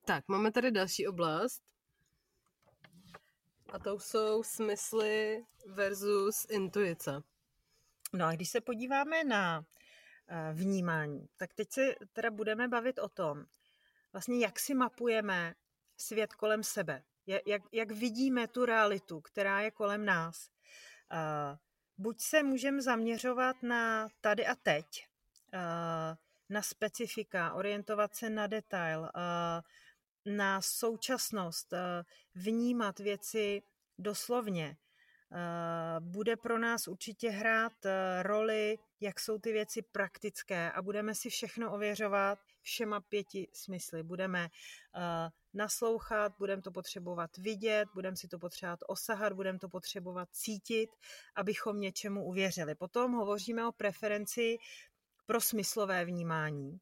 Tak, 0.06 0.28
máme 0.28 0.52
tady 0.52 0.72
další 0.72 1.08
oblast. 1.08 1.62
A 3.70 3.80
to 3.80 4.00
jsou 4.00 4.44
smysly 4.44 5.46
versus 5.66 6.46
intuice. 6.50 7.24
No 8.14 8.26
a 8.26 8.32
když 8.32 8.50
se 8.50 8.62
podíváme 8.62 9.24
na 9.24 9.66
eh, 10.28 10.54
vnímání, 10.54 11.30
tak 11.38 11.54
teď 11.54 11.72
se 11.72 11.96
teda 12.14 12.32
budeme 12.32 12.68
bavit 12.68 13.00
o 13.00 13.10
tom, 13.10 13.46
vlastně 14.14 14.40
jak 14.40 14.60
si 14.60 14.74
mapujeme 14.74 15.56
svět 15.98 16.34
kolem 16.34 16.64
sebe 16.64 17.04
jak, 17.28 17.62
jak 17.72 17.92
vidíme 17.92 18.48
tu 18.48 18.66
realitu, 18.66 19.22
která 19.22 19.62
je 19.62 19.72
kolem 19.72 20.06
nás. 20.06 20.50
Uh, 21.14 21.58
buď 21.98 22.22
se 22.22 22.44
můžeme 22.44 22.82
zaměřovat 22.82 23.64
na 23.64 24.08
tady 24.22 24.48
a 24.48 24.56
teď, 24.56 25.08
uh, 25.54 25.60
na 26.50 26.62
specifika, 26.62 27.54
orientovat 27.54 28.16
se 28.16 28.30
na 28.30 28.48
detail, 28.48 29.00
uh, 29.00 29.10
na 30.36 30.62
současnost, 30.62 31.74
vnímat 32.36 33.00
věci 33.00 33.62
doslovně. 33.98 34.78
Bude 36.00 36.36
pro 36.36 36.58
nás 36.60 36.88
určitě 36.88 37.30
hrát 37.30 37.74
roli, 38.22 38.78
jak 39.00 39.20
jsou 39.20 39.40
ty 39.40 39.52
věci 39.52 39.82
praktické 39.82 40.72
a 40.72 40.82
budeme 40.82 41.16
si 41.16 41.30
všechno 41.30 41.74
ověřovat 41.74 42.40
všema 42.68 43.02
pěti 43.02 43.48
smysly. 43.54 44.04
Budeme 44.04 44.50
uh, 44.96 45.02
naslouchat, 45.54 46.34
budeme 46.38 46.62
to 46.62 46.72
potřebovat 46.72 47.38
vidět, 47.38 47.90
budeme 47.94 48.18
si 48.18 48.28
to 48.28 48.40
potřebovat 48.40 48.80
osahat, 48.88 49.34
budeme 49.34 49.60
to 49.60 49.70
potřebovat 49.70 50.30
cítit, 50.32 50.90
abychom 51.36 51.80
něčemu 51.80 52.26
uvěřili. 52.26 52.76
Potom 52.76 53.12
hovoříme 53.14 53.68
o 53.68 53.72
preferenci 53.72 54.58
pro 55.26 55.42
smyslové 55.42 56.06
vnímání. 56.06 56.80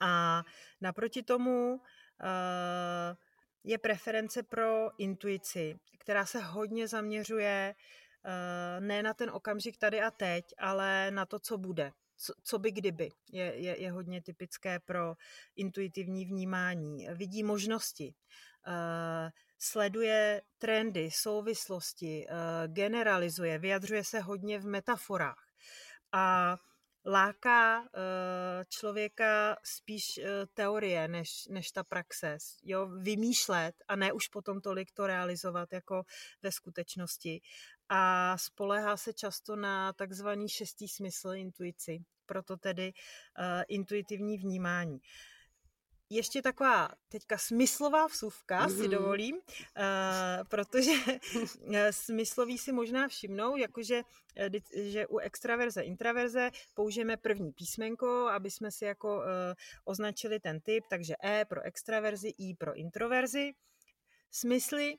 A 0.00 0.42
naproti 0.80 1.22
tomu 1.22 1.74
uh, 1.74 1.80
je 3.64 3.78
preference 3.78 4.42
pro 4.42 4.90
intuici, 4.98 5.78
která 5.98 6.26
se 6.26 6.40
hodně 6.40 6.88
zaměřuje 6.88 7.74
uh, 7.74 8.84
ne 8.84 9.02
na 9.02 9.14
ten 9.14 9.30
okamžik 9.30 9.76
tady 9.76 10.02
a 10.02 10.10
teď, 10.10 10.44
ale 10.58 11.10
na 11.10 11.26
to, 11.26 11.38
co 11.38 11.58
bude 11.58 11.92
co, 12.16 12.32
co 12.42 12.58
by 12.58 12.70
kdyby, 12.70 13.10
je, 13.32 13.44
je, 13.44 13.80
je 13.80 13.92
hodně 13.92 14.22
typické 14.22 14.80
pro 14.80 15.14
intuitivní 15.56 16.24
vnímání. 16.24 17.08
Vidí 17.14 17.42
možnosti, 17.42 18.14
uh, 18.66 19.30
sleduje 19.58 20.42
trendy, 20.58 21.10
souvislosti, 21.12 22.26
uh, 22.30 22.72
generalizuje, 22.72 23.58
vyjadřuje 23.58 24.04
se 24.04 24.20
hodně 24.20 24.58
v 24.58 24.66
metaforách 24.66 25.46
a 26.12 26.56
láká 27.06 27.80
uh, 27.80 27.86
člověka 28.68 29.56
spíš 29.64 30.02
uh, 30.18 30.24
teorie 30.54 31.08
než, 31.08 31.46
než 31.50 31.70
ta 31.70 31.84
praxe. 31.84 32.38
Jo, 32.62 32.86
vymýšlet 32.86 33.74
a 33.88 33.96
ne 33.96 34.12
už 34.12 34.28
potom 34.28 34.60
tolik 34.60 34.92
to 34.92 35.06
realizovat 35.06 35.72
jako 35.72 36.02
ve 36.42 36.52
skutečnosti 36.52 37.40
a 37.88 38.34
spolehá 38.38 38.96
se 38.96 39.12
často 39.12 39.56
na 39.56 39.92
takzvaný 39.92 40.48
šestý 40.48 40.88
smysl 40.88 41.28
intuici, 41.34 42.04
proto 42.26 42.56
tedy 42.56 42.92
uh, 42.92 43.62
intuitivní 43.68 44.38
vnímání. 44.38 45.00
Ještě 46.10 46.42
taková 46.42 46.88
teďka 47.08 47.38
smyslová 47.38 48.06
vsuvka 48.06 48.66
mm-hmm. 48.66 48.82
si 48.82 48.88
dovolím, 48.88 49.36
uh, 49.36 49.42
protože 50.48 50.92
eh, 51.74 51.92
smyslový 51.92 52.58
si 52.58 52.72
možná 52.72 53.08
všimnou, 53.08 53.56
jakože 53.56 54.02
že 54.76 55.06
u 55.06 55.18
extraverze, 55.18 55.82
intraverze 55.82 56.50
použijeme 56.74 57.16
první 57.16 57.52
písmenko, 57.52 58.28
aby 58.28 58.50
jsme 58.50 58.70
si 58.70 58.84
jako 58.84 59.16
uh, 59.16 59.24
označili 59.84 60.40
ten 60.40 60.60
typ, 60.60 60.84
takže 60.90 61.14
E 61.24 61.44
pro 61.44 61.62
extraverzi, 61.62 62.28
I 62.38 62.54
pro 62.54 62.74
introverzi. 62.74 63.54
Smysly 64.30 64.98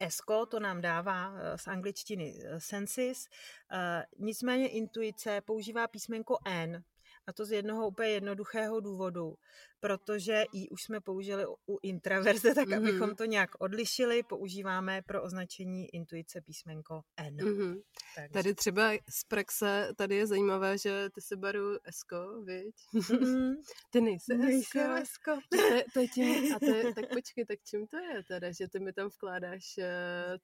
ESCO, 0.00 0.46
to 0.46 0.60
nám 0.60 0.80
dává 0.80 1.34
eh, 1.34 1.58
z 1.58 1.66
angličtiny 1.66 2.38
eh, 2.38 2.60
sensis, 2.60 3.28
eh, 3.72 4.04
nicméně 4.18 4.68
intuice 4.68 5.40
používá 5.40 5.88
písmenko 5.88 6.38
N, 6.44 6.84
a 7.26 7.32
to 7.32 7.44
z 7.44 7.52
jednoho 7.52 7.88
úplně 7.88 8.08
jednoduchého 8.08 8.80
důvodu, 8.80 9.34
protože 9.80 10.44
i 10.52 10.68
už 10.68 10.82
jsme 10.82 11.00
použili 11.00 11.46
u 11.46 11.78
intraverze, 11.82 12.54
tak 12.54 12.68
mm-hmm. 12.68 12.76
abychom 12.76 13.14
to 13.14 13.24
nějak 13.24 13.50
odlišili, 13.58 14.22
používáme 14.22 15.02
pro 15.02 15.22
označení 15.22 15.94
intuice 15.94 16.40
písmenko 16.40 17.02
N. 17.16 17.36
Mm-hmm. 17.36 17.82
Tady 18.32 18.54
třeba 18.54 18.90
z 18.92 19.24
praxe, 19.24 19.92
tady 19.96 20.16
je 20.16 20.26
zajímavé, 20.26 20.78
že 20.78 21.08
ty 21.14 21.20
se 21.20 21.36
baru 21.36 21.78
Esko, 21.84 22.42
viď? 22.44 22.74
Mm-hmm. 22.94 23.54
ty 23.90 24.00
nejsi 24.00 24.32
Esko. 24.48 24.78
Esko. 24.78 25.40
To, 25.50 25.58
to 25.92 26.00
je 26.00 26.08
tím, 26.08 26.54
a 26.54 26.58
to 26.58 26.74
je, 26.74 26.94
tak 26.94 27.08
počkej, 27.08 27.44
tak 27.44 27.58
čím 27.70 27.86
to 27.86 27.96
je 27.96 28.22
teda, 28.24 28.52
že 28.52 28.68
ty 28.68 28.80
mi 28.80 28.92
tam 28.92 29.08
vkládáš 29.08 29.64
uh, 29.78 29.84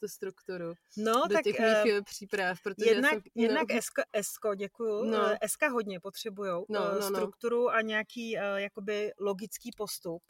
tu 0.00 0.08
strukturu 0.08 0.72
no, 0.96 1.22
do 1.28 1.34
tak, 1.34 1.44
těch 1.44 1.58
mých 1.58 1.94
uh, 1.94 2.02
příprav, 2.04 2.58
protože 2.62 2.90
jednak, 2.90 3.12
jsem, 3.12 3.20
no, 3.36 3.42
jednak 3.42 3.70
Esko, 3.70 4.02
Esko, 4.12 4.54
děkuju, 4.54 5.04
no. 5.04 5.36
Eska 5.40 5.68
hodně 5.68 6.00
potřebujou 6.00 6.66
no, 6.68 6.80
no, 6.80 6.94
no. 6.94 7.02
strukturu 7.02 7.70
a 7.70 7.80
nějaký 7.80 8.36
uh, 8.36 8.42
jakoby 8.56 9.12
logický 9.24 9.70
postup. 9.76 10.22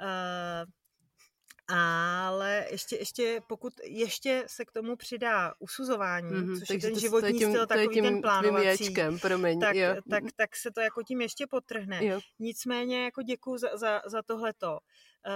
Uh, 0.00 0.70
ale 1.68 2.66
ještě, 2.70 2.96
ještě, 2.96 3.40
pokud 3.48 3.72
ještě 3.84 4.44
se 4.46 4.64
k 4.64 4.72
tomu 4.72 4.96
přidá 4.96 5.54
usuzování, 5.58 6.30
mm-hmm, 6.30 6.58
což 6.58 6.70
je 6.70 6.78
ten 6.78 6.94
to, 6.94 7.00
životní 7.00 7.38
tím, 7.38 7.48
styl, 7.48 7.66
takový 7.66 7.88
tím 7.94 8.04
ten 8.04 8.22
plánovací, 8.22 8.84
jačkem, 8.84 9.18
promiň, 9.18 9.60
tak, 9.60 9.76
jo. 9.76 9.94
tak, 10.10 10.24
tak 10.36 10.56
se 10.56 10.70
to 10.70 10.80
jako 10.80 11.02
tím 11.02 11.20
ještě 11.20 11.46
potrhne. 11.46 12.04
Jo. 12.06 12.20
Nicméně 12.38 13.04
jako 13.04 13.22
děkuji 13.22 13.58
za, 13.58 13.76
za, 13.76 14.02
za 14.06 14.22
tohleto. 14.22 14.78
Eh, 14.78 14.84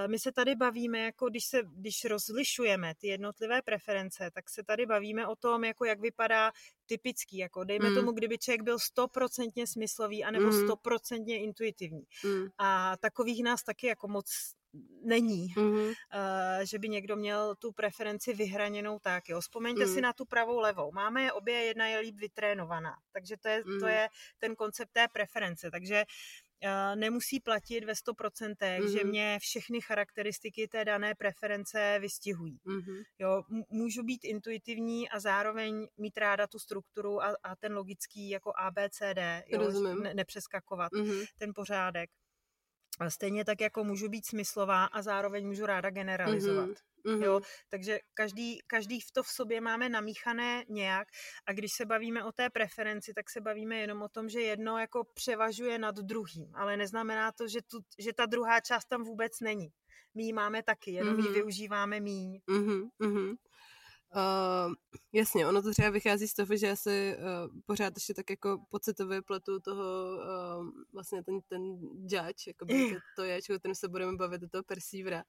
my 0.06 0.18
se 0.18 0.32
tady 0.32 0.54
bavíme, 0.54 0.98
jako 0.98 1.28
když, 1.28 1.44
se, 1.44 1.62
když 1.64 2.04
rozlišujeme 2.04 2.94
ty 2.94 3.06
jednotlivé 3.06 3.62
preference, 3.62 4.30
tak 4.34 4.50
se 4.50 4.64
tady 4.64 4.86
bavíme 4.86 5.26
o 5.26 5.36
tom, 5.36 5.64
jako 5.64 5.84
jak 5.84 6.00
vypadá 6.00 6.52
typický, 6.86 7.36
jako 7.36 7.64
dejme 7.64 7.88
mm. 7.90 7.94
tomu, 7.94 8.12
kdyby 8.12 8.38
člověk 8.38 8.62
byl 8.62 8.78
stoprocentně 8.78 9.66
smyslový 9.66 10.24
anebo 10.24 10.46
mhm. 10.46 10.64
stoprocentně 10.64 11.38
mm. 11.38 11.44
intuitivní. 11.44 12.04
Mm. 12.24 12.46
A 12.58 12.96
takových 12.96 13.44
nás 13.44 13.62
taky 13.62 13.86
jako 13.86 14.08
moc 14.08 14.26
není, 15.02 15.54
mm-hmm. 15.56 15.88
uh, 15.88 15.94
že 16.62 16.78
by 16.78 16.88
někdo 16.88 17.16
měl 17.16 17.54
tu 17.54 17.72
preferenci 17.72 18.34
vyhraněnou 18.34 18.98
tak. 18.98 19.28
Jo. 19.28 19.40
Vzpomeňte 19.40 19.86
mm. 19.86 19.94
si 19.94 20.00
na 20.00 20.12
tu 20.12 20.24
pravou 20.24 20.58
levou. 20.58 20.92
Máme 20.92 21.22
je 21.22 21.32
obě, 21.32 21.54
jedna 21.54 21.86
je 21.86 21.98
líp 21.98 22.16
vytrénovaná. 22.18 22.96
Takže 23.12 23.36
to 23.36 23.48
je, 23.48 23.62
mm. 23.66 23.80
to 23.80 23.86
je 23.86 24.08
ten 24.38 24.56
koncept 24.56 24.92
té 24.92 25.08
preference. 25.08 25.70
Takže 25.70 26.04
uh, 26.04 26.43
nemusí 26.94 27.40
platit 27.40 27.84
ve 27.84 27.92
100%, 27.92 28.54
mm-hmm. 28.54 28.98
že 28.98 29.04
mě 29.04 29.38
všechny 29.40 29.80
charakteristiky 29.80 30.68
té 30.68 30.84
dané 30.84 31.14
preference 31.14 31.98
vystihují. 32.00 32.58
Mm-hmm. 32.66 33.02
Jo, 33.18 33.42
můžu 33.70 34.02
být 34.02 34.24
intuitivní 34.24 35.08
a 35.08 35.20
zároveň 35.20 35.86
mít 35.96 36.18
ráda 36.18 36.46
tu 36.46 36.58
strukturu 36.58 37.22
a, 37.22 37.34
a 37.42 37.56
ten 37.56 37.74
logický 37.74 38.28
jako 38.30 38.52
ABCD, 38.58 39.44
jo, 39.46 39.94
ne, 39.94 40.14
nepřeskakovat 40.14 40.92
mm-hmm. 40.92 41.26
ten 41.38 41.52
pořádek. 41.54 42.10
Stejně 43.08 43.44
tak 43.44 43.60
jako 43.60 43.84
můžu 43.84 44.08
být 44.08 44.26
smyslová 44.26 44.84
a 44.84 45.02
zároveň 45.02 45.46
můžu 45.46 45.66
ráda 45.66 45.90
generalizovat. 45.90 46.68
Mm-hmm. 47.04 47.22
Jo, 47.22 47.40
takže 47.68 47.98
každý, 48.14 48.58
každý 48.66 49.00
v 49.00 49.10
to 49.12 49.22
v 49.22 49.28
sobě 49.28 49.60
máme 49.60 49.88
namíchané 49.88 50.64
nějak 50.68 51.08
a 51.46 51.52
když 51.52 51.72
se 51.72 51.86
bavíme 51.86 52.24
o 52.24 52.32
té 52.32 52.50
preferenci, 52.50 53.14
tak 53.14 53.30
se 53.30 53.40
bavíme 53.40 53.76
jenom 53.76 54.02
o 54.02 54.08
tom, 54.08 54.28
že 54.28 54.40
jedno 54.40 54.78
jako 54.78 55.04
převažuje 55.14 55.78
nad 55.78 55.94
druhým, 55.94 56.50
ale 56.54 56.76
neznamená 56.76 57.32
to, 57.32 57.48
že, 57.48 57.62
tu, 57.62 57.80
že 57.98 58.12
ta 58.12 58.26
druhá 58.26 58.60
část 58.60 58.84
tam 58.84 59.04
vůbec 59.04 59.40
není. 59.40 59.68
My 60.14 60.22
ji 60.22 60.32
máme 60.32 60.62
taky, 60.62 60.90
jenom 60.90 61.16
mm-hmm. 61.16 61.26
ji 61.26 61.32
využíváme 61.32 62.00
míň. 62.00 62.40
Mm-hmm. 62.48 63.34
Uh, 64.16 64.74
jasně, 65.12 65.46
ono 65.46 65.62
to 65.62 65.70
třeba 65.70 65.90
vychází 65.90 66.28
z 66.28 66.34
toho, 66.34 66.56
že 66.56 66.66
já 66.66 66.76
si 66.76 67.16
uh, 67.16 67.60
pořád 67.66 67.92
ještě 67.96 68.14
tak 68.14 68.30
jako 68.30 68.58
pocitově 68.70 69.22
pletu 69.22 69.60
toho 69.60 69.84
uh, 70.16 70.66
vlastně 70.92 71.22
ten, 71.22 71.40
ten 71.48 71.62
judge, 71.96 72.44
jako 72.46 72.66
to, 72.66 72.74
to 73.16 73.22
je, 73.22 73.38
o 73.54 73.58
kterém 73.58 73.74
se 73.74 73.88
budeme 73.88 74.16
bavit, 74.16 74.40
do 74.40 74.48
toho 74.48 74.62
perceivera. 74.64 75.24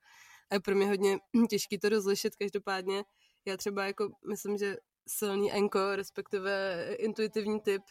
A 0.49 0.53
je 0.53 0.59
pro 0.59 0.75
mě 0.75 0.87
hodně 0.87 1.17
těžký 1.49 1.79
to 1.79 1.89
rozlišit, 1.89 2.35
každopádně 2.35 3.03
já 3.45 3.57
třeba 3.57 3.85
jako 3.85 4.09
myslím, 4.29 4.57
že 4.57 4.77
silný 5.07 5.51
enko, 5.51 5.95
respektive 5.95 6.85
intuitivní 6.99 7.59
typ, 7.59 7.81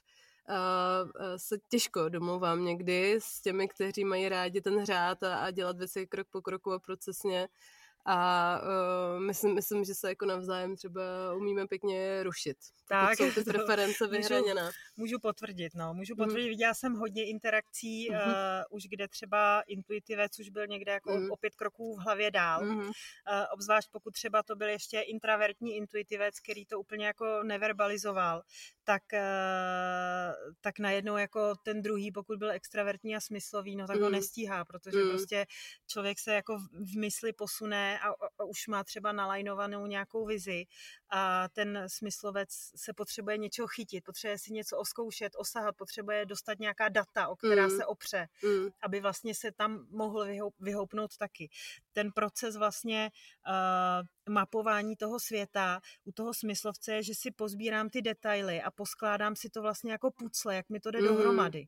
uh, 0.48 1.10
se 1.36 1.56
těžko 1.70 2.08
domluvám 2.08 2.64
někdy 2.64 3.14
s 3.14 3.40
těmi, 3.40 3.68
kteří 3.68 4.04
mají 4.04 4.28
rádi 4.28 4.60
ten 4.60 4.86
řád 4.86 5.22
a, 5.22 5.36
a 5.36 5.50
dělat 5.50 5.78
věci 5.78 6.06
krok 6.06 6.26
po 6.30 6.42
kroku 6.42 6.72
a 6.72 6.78
procesně 6.78 7.48
a 8.06 8.60
uh, 8.62 9.20
myslím, 9.20 9.54
myslím, 9.54 9.84
že 9.84 9.94
se 9.94 10.08
jako 10.08 10.26
navzájem 10.26 10.76
třeba 10.76 11.02
umíme 11.34 11.66
pěkně 11.66 12.22
rušit. 12.22 12.56
Tak. 12.88 13.16
Jsou 13.16 13.30
ty 13.30 13.42
preference 13.50 14.06
vyhraněné. 14.06 14.62
Můžu, 14.62 14.72
můžu 14.96 15.18
potvrdit, 15.18 15.74
no. 15.74 15.94
Můžu 15.94 16.14
mhm. 16.14 16.24
potvrdit, 16.24 16.44
mm. 16.44 16.48
viděla 16.48 16.74
jsem 16.74 16.94
hodně 16.94 17.28
interakcí, 17.28 18.10
mm. 18.10 18.16
uh, 18.16 18.24
už 18.70 18.82
kde 18.88 19.08
třeba 19.08 19.60
intuitivec 19.60 20.38
už 20.38 20.48
byl 20.48 20.66
někde 20.66 20.92
jako 20.92 21.16
mm. 21.16 21.30
o 21.30 21.36
pět 21.36 21.54
kroků 21.54 21.96
v 21.96 22.00
hlavě 22.00 22.30
dál. 22.30 22.64
Mm. 22.64 22.78
Uh, 22.78 22.92
obzvlášť 23.52 23.88
pokud 23.92 24.14
třeba 24.14 24.42
to 24.42 24.56
byl 24.56 24.68
ještě 24.68 25.00
intravertní 25.00 25.76
intuitivec, 25.76 26.40
který 26.40 26.66
to 26.66 26.80
úplně 26.80 27.06
jako 27.06 27.42
neverbalizoval, 27.42 28.42
tak, 28.84 29.02
uh, 29.12 30.53
tak 30.64 30.78
najednou 30.78 31.16
jako 31.16 31.54
ten 31.62 31.82
druhý, 31.82 32.12
pokud 32.12 32.38
byl 32.38 32.50
extravertní 32.50 33.16
a 33.16 33.20
smyslový, 33.20 33.76
no 33.76 33.86
tak 33.86 33.96
mm. 33.96 34.02
ho 34.02 34.10
nestíhá, 34.10 34.64
protože 34.64 34.98
mm. 34.98 35.10
prostě 35.10 35.46
člověk 35.86 36.18
se 36.18 36.34
jako 36.34 36.58
v 36.58 36.96
mysli 36.96 37.32
posune 37.32 37.98
a 38.00 38.14
už 38.46 38.66
má 38.66 38.84
třeba 38.84 39.12
nalajnovanou 39.12 39.86
nějakou 39.86 40.26
vizi 40.26 40.64
a 41.10 41.48
ten 41.48 41.84
smyslovec 41.86 42.48
se 42.76 42.92
potřebuje 42.92 43.38
něčeho 43.38 43.68
chytit, 43.68 44.04
potřebuje 44.04 44.38
si 44.38 44.52
něco 44.52 44.78
oskoušet, 44.78 45.32
osahat, 45.36 45.76
potřebuje 45.76 46.26
dostat 46.26 46.58
nějaká 46.58 46.88
data, 46.88 47.28
o 47.28 47.36
která 47.36 47.66
mm. 47.66 47.76
se 47.76 47.86
opře, 47.86 48.28
mm. 48.42 48.68
aby 48.82 49.00
vlastně 49.00 49.34
se 49.34 49.52
tam 49.52 49.86
mohl 49.90 50.24
vyhoup, 50.24 50.54
vyhoupnout 50.60 51.16
taky. 51.16 51.50
Ten 51.92 52.12
proces 52.12 52.56
vlastně 52.56 53.10
uh, 53.46 54.34
mapování 54.34 54.96
toho 54.96 55.20
světa 55.20 55.80
u 56.04 56.12
toho 56.12 56.34
smyslovce 56.34 56.94
je, 56.94 57.02
že 57.02 57.14
si 57.14 57.30
pozbírám 57.30 57.90
ty 57.90 58.02
detaily 58.02 58.62
a 58.62 58.70
poskládám 58.70 59.36
si 59.36 59.50
to 59.50 59.62
vlastně 59.62 59.92
jako 59.92 60.10
pucle, 60.10 60.56
jak 60.56 60.68
mi 60.68 60.80
to 60.80 60.90
jde 60.90 61.00
mm. 61.00 61.06
dohromady 61.08 61.66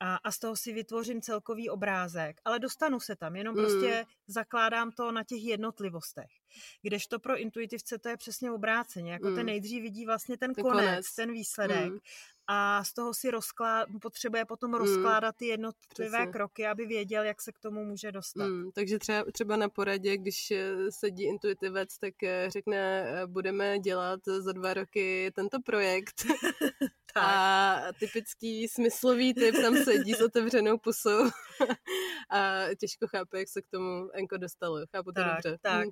a, 0.00 0.16
a 0.16 0.32
z 0.32 0.38
toho 0.38 0.56
si 0.56 0.72
vytvořím 0.72 1.20
celkový 1.20 1.70
obrázek, 1.70 2.40
ale 2.44 2.58
dostanu 2.58 3.00
se 3.00 3.16
tam, 3.16 3.36
jenom 3.36 3.56
mm. 3.56 3.62
prostě 3.62 4.06
zakládám 4.26 4.90
to 4.92 5.12
na 5.12 5.24
těch 5.24 5.44
jednotlivostech. 5.44 6.41
Kdežto 6.82 7.18
pro 7.18 7.38
intuitivce 7.38 7.98
to 7.98 8.08
je 8.08 8.16
přesně 8.16 8.52
obráceně, 8.52 9.12
jako 9.12 9.28
mm. 9.28 9.36
ten 9.36 9.46
nejdřív 9.46 9.82
vidí 9.82 10.06
vlastně 10.06 10.38
ten, 10.38 10.54
ten 10.54 10.64
konec, 10.64 10.86
konec, 10.86 11.14
ten 11.14 11.32
výsledek 11.32 11.92
mm 11.92 11.98
a 12.48 12.84
z 12.84 12.92
toho 12.92 13.14
si 13.14 13.30
rozklá, 13.30 13.86
potřebuje 14.02 14.44
potom 14.44 14.70
mm. 14.70 14.76
rozkládat 14.76 15.36
ty 15.36 15.46
jednotlivé 15.46 16.18
Přesně. 16.18 16.32
kroky, 16.32 16.66
aby 16.66 16.86
věděl, 16.86 17.24
jak 17.24 17.42
se 17.42 17.52
k 17.52 17.58
tomu 17.58 17.84
může 17.84 18.12
dostat. 18.12 18.46
Mm, 18.46 18.70
takže 18.72 18.98
třeba, 18.98 19.24
třeba 19.32 19.56
na 19.56 19.68
poradě, 19.68 20.16
když 20.16 20.50
eh, 20.50 20.74
sedí 20.90 21.24
intuitivec, 21.24 21.98
tak 21.98 22.22
eh, 22.22 22.50
řekne, 22.50 22.76
eh, 22.76 23.26
budeme 23.26 23.78
dělat 23.78 24.20
za 24.38 24.52
dva 24.52 24.74
roky 24.74 25.32
tento 25.34 25.60
projekt. 25.60 26.14
tak. 27.14 27.24
A 27.24 27.82
typický 27.98 28.68
smyslový 28.68 29.34
typ 29.34 29.54
tam 29.62 29.76
sedí 29.76 30.12
s 30.12 30.20
otevřenou 30.20 30.78
pusou 30.78 31.30
a 32.30 32.60
těžko 32.80 33.06
chápe, 33.06 33.38
jak 33.38 33.48
se 33.48 33.62
k 33.62 33.68
tomu 33.70 34.10
Enko 34.12 34.36
dostalo. 34.36 34.78
Chápu 34.90 35.12
to 35.12 35.20
tak, 35.20 35.34
dobře. 35.34 35.58
Tak. 35.62 35.88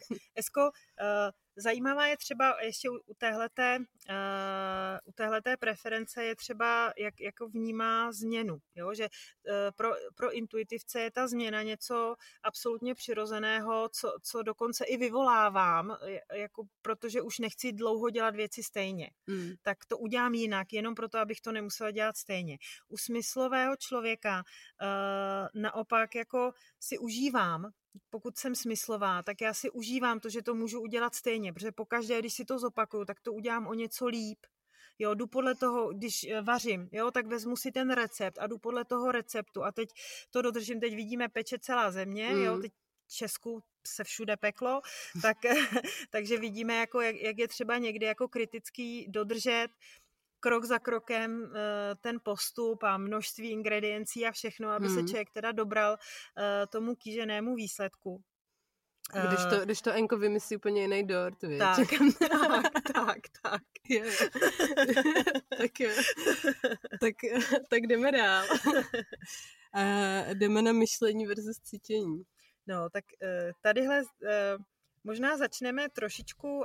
Esko, 0.50 0.72
uh, 0.98 1.30
Zajímavá 1.56 2.06
je 2.06 2.16
třeba 2.16 2.62
ještě 2.62 2.90
u 2.90 3.14
téhleté, 3.18 3.78
uh, 3.78 3.84
u 5.04 5.12
téhleté 5.12 5.56
preference 5.56 6.24
je 6.24 6.36
třeba, 6.36 6.92
jak 6.98 7.20
jako 7.20 7.48
vnímá 7.48 8.12
změnu. 8.12 8.58
Jo? 8.74 8.94
Že 8.94 9.04
uh, 9.04 9.54
pro, 9.76 9.90
pro 10.14 10.32
intuitivce 10.32 11.00
je 11.00 11.10
ta 11.10 11.28
změna 11.28 11.62
něco 11.62 12.16
absolutně 12.42 12.94
přirozeného, 12.94 13.88
co, 13.92 14.12
co 14.22 14.42
dokonce 14.42 14.84
i 14.84 14.96
vyvolávám, 14.96 15.96
jako 16.32 16.62
protože 16.82 17.22
už 17.22 17.38
nechci 17.38 17.72
dlouho 17.72 18.10
dělat 18.10 18.36
věci 18.36 18.62
stejně. 18.62 19.10
Hmm. 19.28 19.52
Tak 19.62 19.78
to 19.84 19.98
udělám 19.98 20.34
jinak, 20.34 20.72
jenom 20.72 20.94
proto, 20.94 21.18
abych 21.18 21.40
to 21.40 21.52
nemusela 21.52 21.90
dělat 21.90 22.16
stejně. 22.16 22.58
U 22.88 22.96
smyslového 22.96 23.76
člověka 23.76 24.42
uh, 24.42 25.62
naopak 25.62 26.14
jako 26.14 26.52
si 26.80 26.98
užívám 26.98 27.72
pokud 28.10 28.38
jsem 28.38 28.54
smyslová, 28.54 29.22
tak 29.22 29.40
já 29.40 29.54
si 29.54 29.70
užívám 29.70 30.20
to, 30.20 30.28
že 30.28 30.42
to 30.42 30.54
můžu 30.54 30.80
udělat 30.80 31.14
stejně, 31.14 31.49
protože 31.52 31.72
pokaždé, 31.72 32.18
když 32.18 32.34
si 32.34 32.44
to 32.44 32.58
zopakuju, 32.58 33.04
tak 33.04 33.20
to 33.20 33.32
udělám 33.32 33.66
o 33.66 33.74
něco 33.74 34.06
líp. 34.06 34.38
Jo, 34.98 35.14
jdu 35.14 35.26
podle 35.26 35.54
toho, 35.54 35.92
když 35.92 36.24
eh, 36.24 36.42
vařím, 36.42 36.88
jo, 36.92 37.10
tak 37.10 37.26
vezmu 37.26 37.56
si 37.56 37.72
ten 37.72 37.90
recept 37.90 38.38
a 38.38 38.46
jdu 38.46 38.58
podle 38.58 38.84
toho 38.84 39.12
receptu 39.12 39.64
a 39.64 39.72
teď 39.72 39.88
to 40.30 40.42
dodržím, 40.42 40.80
teď 40.80 40.94
vidíme 40.94 41.28
peče 41.28 41.58
celá 41.58 41.90
země, 41.90 42.30
mm. 42.30 42.42
jo, 42.42 42.58
teď 42.58 42.72
v 43.06 43.12
Česku 43.12 43.62
se 43.86 44.04
všude 44.04 44.36
peklo, 44.36 44.80
tak, 45.22 45.36
takže 46.10 46.38
vidíme, 46.38 46.76
jako, 46.76 47.00
jak, 47.00 47.16
jak 47.16 47.38
je 47.38 47.48
třeba 47.48 47.78
někdy 47.78 48.06
jako 48.06 48.28
kritický 48.28 49.06
dodržet 49.08 49.68
krok 50.40 50.64
za 50.64 50.78
krokem 50.78 51.52
eh, 51.54 51.94
ten 52.00 52.20
postup 52.22 52.82
a 52.82 52.98
množství 52.98 53.50
ingrediencí 53.50 54.26
a 54.26 54.32
všechno, 54.32 54.68
aby 54.70 54.86
hmm. 54.86 54.94
se 54.94 55.02
člověk 55.02 55.30
teda 55.30 55.52
dobral 55.52 55.96
eh, 56.38 56.66
tomu 56.66 56.94
kýženému 56.94 57.54
výsledku. 57.54 58.22
Když 59.28 59.40
to, 59.50 59.62
eh, 59.62 59.64
když 59.64 59.80
to 59.80 59.92
Enko 59.92 60.16
vymyslí 60.16 60.56
úplně 60.56 60.82
jiný 60.82 61.06
dort, 61.06 61.42
víš? 61.42 61.58
Tak, 61.58 61.88
tak, 62.28 62.72
tak, 62.94 63.18
tak. 63.42 63.62
Je. 63.88 64.04
tak 65.58 65.80
jo. 65.80 65.90
Tak, 67.00 67.14
tak 67.70 67.80
jdeme 67.86 68.12
dál. 68.12 68.44
A 69.72 69.82
jdeme 70.34 70.62
na 70.62 70.72
myšlení 70.72 71.26
versus 71.26 71.60
cítění. 71.62 72.22
No, 72.66 72.90
tak 72.90 73.04
tadyhle 73.60 74.02
možná 75.04 75.36
začneme 75.36 75.88
trošičku 75.88 76.64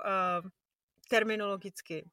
terminologicky. 1.10 2.10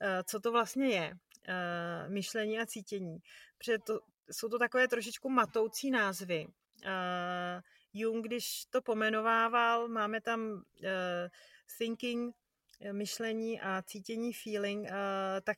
Eh, 0.00 0.22
co 0.24 0.40
to 0.40 0.52
vlastně 0.52 0.86
je 0.86 1.12
eh, 1.48 2.08
myšlení 2.08 2.58
a 2.58 2.66
cítění. 2.66 3.18
Protože 3.58 3.78
to, 3.78 4.00
jsou 4.30 4.48
to 4.48 4.58
takové 4.58 4.88
trošičku 4.88 5.28
matoucí 5.28 5.90
názvy. 5.90 6.46
Eh, 6.84 7.60
Jung, 7.98 8.24
když 8.26 8.64
to 8.70 8.82
pomenovával, 8.82 9.88
máme 9.88 10.20
tam 10.20 10.62
thinking, 11.78 12.34
myšlení 12.92 13.60
a 13.60 13.82
cítění, 13.82 14.32
feeling, 14.32 14.88
tak 15.42 15.56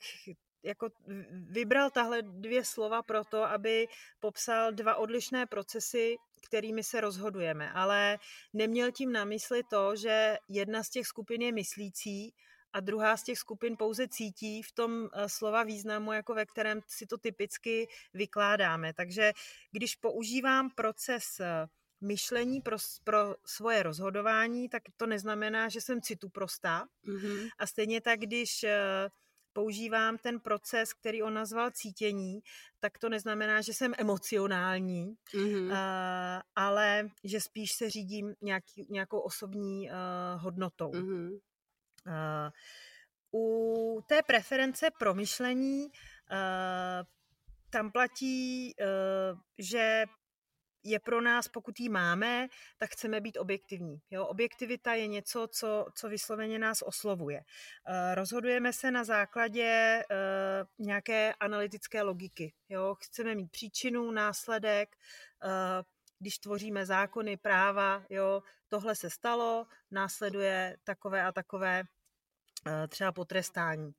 jako 0.63 0.89
vybral 1.31 1.91
tahle 1.91 2.23
dvě 2.23 2.65
slova 2.65 3.03
pro 3.03 3.25
to, 3.25 3.45
aby 3.45 3.87
popsal 4.21 4.73
dva 4.73 4.97
odlišné 4.97 5.47
procesy, 5.47 6.17
kterými 6.47 6.85
se 6.85 7.01
rozhodujeme, 7.01 7.73
ale 7.73 8.19
neměl 8.53 8.93
tím 8.93 9.13
na 9.13 9.25
mysli 9.25 9.63
to, 9.71 9.97
že 9.97 10.37
jedna 10.49 10.83
z 10.83 10.91
těch 10.91 11.07
skupin 11.07 11.43
je 11.43 11.53
myslící 11.53 12.35
a 12.73 12.81
druhá 12.81 13.17
z 13.17 13.23
těch 13.23 13.39
skupin 13.39 13.77
pouze 13.77 14.09
cítí 14.09 14.63
v 14.63 14.73
tom 14.73 15.09
eh, 15.13 15.29
slova 15.29 15.63
významu, 15.63 16.13
jako 16.13 16.35
ve 16.35 16.47
kterém 16.47 16.81
si 16.87 17.07
to 17.07 17.19
typicky 17.19 17.89
vykládáme. 18.15 18.93
Takže 18.95 19.33
když 19.73 19.95
používám 19.95 20.71
proces 20.71 21.41
eh, 21.41 21.67
myšlení 22.01 22.61
pro, 22.61 22.77
pro 23.05 23.35
svoje 23.47 23.83
rozhodování, 23.83 24.69
tak 24.69 24.83
to 24.97 25.07
neznamená, 25.07 25.69
že 25.69 25.81
jsem 25.81 26.03
citu 26.03 26.29
prostá. 26.29 26.87
Mm-hmm. 27.09 27.49
A 27.59 27.67
stejně 27.67 28.01
tak, 28.01 28.21
když 28.21 28.65
eh, 28.65 29.09
používám 29.53 30.19
ten 30.19 30.41
proces, 30.41 30.93
který 30.93 31.23
on 31.23 31.35
nazval 31.35 31.71
cítění, 31.71 32.41
tak 32.81 32.99
to 32.99 33.09
neznamená, 33.09 33.61
že 33.61 33.73
jsem 33.73 33.95
emocionální, 33.99 35.15
mm-hmm. 35.35 35.73
ale 36.57 37.09
že 37.25 37.41
spíš 37.41 37.73
se 37.73 37.91
řídím 37.91 38.35
nějaký, 38.41 38.87
nějakou 38.91 39.21
osobní 39.21 39.91
hodnotou. 40.37 40.91
Mm-hmm. 40.91 41.39
Uh, 42.07 42.51
u 43.35 44.01
té 44.07 44.23
preference 44.23 44.87
promyšlení 44.99 45.85
uh, 45.85 47.07
tam 47.71 47.91
platí, 47.91 48.75
uh, 48.81 49.39
že 49.59 50.05
je 50.85 50.99
pro 50.99 51.21
nás, 51.21 51.49
pokud 51.49 51.81
ji 51.81 51.89
máme, 51.89 52.49
tak 52.79 52.91
chceme 52.91 53.21
být 53.21 53.37
objektivní. 53.37 54.01
Jo? 54.11 54.27
Objektivita 54.27 54.95
je 54.95 55.07
něco, 55.07 55.49
co, 55.53 55.87
co 55.95 56.09
vysloveně 56.09 56.59
nás 56.59 56.83
oslovuje. 56.83 57.41
Uh, 57.41 58.15
rozhodujeme 58.15 58.73
se 58.73 58.91
na 58.91 59.05
základě 59.05 60.03
uh, 60.11 60.87
nějaké 60.87 61.35
analytické 61.35 62.03
logiky. 62.03 62.53
Jo? 62.69 62.95
Chceme 62.95 63.35
mít 63.35 63.51
příčinu, 63.51 64.11
následek, 64.11 64.97
uh, 65.45 65.51
když 66.19 66.39
tvoříme 66.39 66.87
zákony, 66.87 67.37
práva, 67.37 68.05
jo, 68.11 68.43
tohle 68.69 68.95
se 68.95 69.11
stalo, 69.11 69.67
následuje 69.91 70.77
takové 70.85 71.23
a 71.23 71.33
takové 71.33 71.85
Eh, 72.67 72.89
třeba 72.89 73.13
potrestání. 73.13 73.93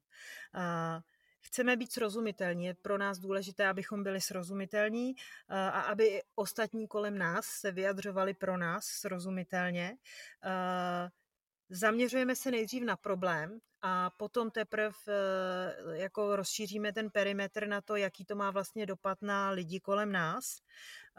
Chceme 1.41 1.75
být 1.75 1.91
srozumitelní. 1.91 2.65
Je 2.65 2.73
pro 2.73 2.97
nás 2.97 3.19
důležité, 3.19 3.67
abychom 3.67 4.03
byli 4.03 4.21
srozumitelní 4.21 5.15
eh, 5.17 5.55
a 5.55 5.81
aby 5.81 6.21
ostatní 6.35 6.87
kolem 6.87 7.17
nás 7.17 7.45
se 7.45 7.71
vyjadřovali 7.71 8.33
pro 8.33 8.57
nás 8.57 8.85
srozumitelně. 8.85 9.97
Eh, 10.43 11.09
zaměřujeme 11.69 12.35
se 12.35 12.51
nejdřív 12.51 12.83
na 12.83 12.95
problém 12.97 13.59
a 13.81 14.09
potom 14.09 14.51
teprve 14.51 14.93
jako 15.93 16.35
rozšíříme 16.35 16.93
ten 16.93 17.09
perimetr 17.09 17.67
na 17.67 17.81
to, 17.81 17.95
jaký 17.95 18.25
to 18.25 18.35
má 18.35 18.51
vlastně 18.51 18.85
dopad 18.85 19.21
na 19.21 19.49
lidi 19.49 19.79
kolem 19.79 20.11
nás. 20.11 20.57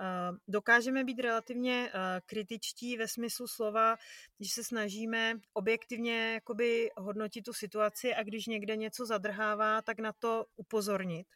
Eh, 0.00 0.36
dokážeme 0.48 1.04
být 1.04 1.20
relativně 1.20 1.90
eh, 1.94 2.20
kritičtí 2.26 2.96
ve 2.96 3.08
smyslu 3.08 3.48
slova, 3.48 3.96
když 4.38 4.52
se 4.52 4.64
snažíme 4.64 5.34
objektivně 5.52 6.32
jakoby 6.34 6.90
hodnotit 6.96 7.42
tu 7.42 7.52
situaci 7.52 8.14
a 8.14 8.22
když 8.22 8.46
někde 8.46 8.76
něco 8.76 9.06
zadrhává, 9.06 9.82
tak 9.82 9.98
na 9.98 10.12
to 10.12 10.46
upozornit. 10.56 11.26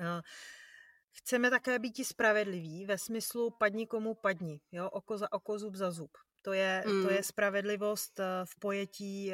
Eh, 0.00 0.20
chceme 1.12 1.50
také 1.50 1.78
být 1.78 2.04
spravedliví 2.06 2.86
ve 2.86 2.98
smyslu 2.98 3.50
padni 3.50 3.86
komu 3.86 4.14
padni, 4.14 4.60
jo? 4.72 4.90
oko 4.90 5.18
za 5.18 5.32
oko, 5.32 5.58
zub 5.58 5.74
za 5.74 5.90
zub. 5.90 6.10
To 6.42 6.52
je, 6.52 6.84
mm. 6.86 7.02
to 7.02 7.10
je 7.10 7.22
spravedlivost 7.22 8.20
v 8.44 8.58
pojetí 8.58 9.32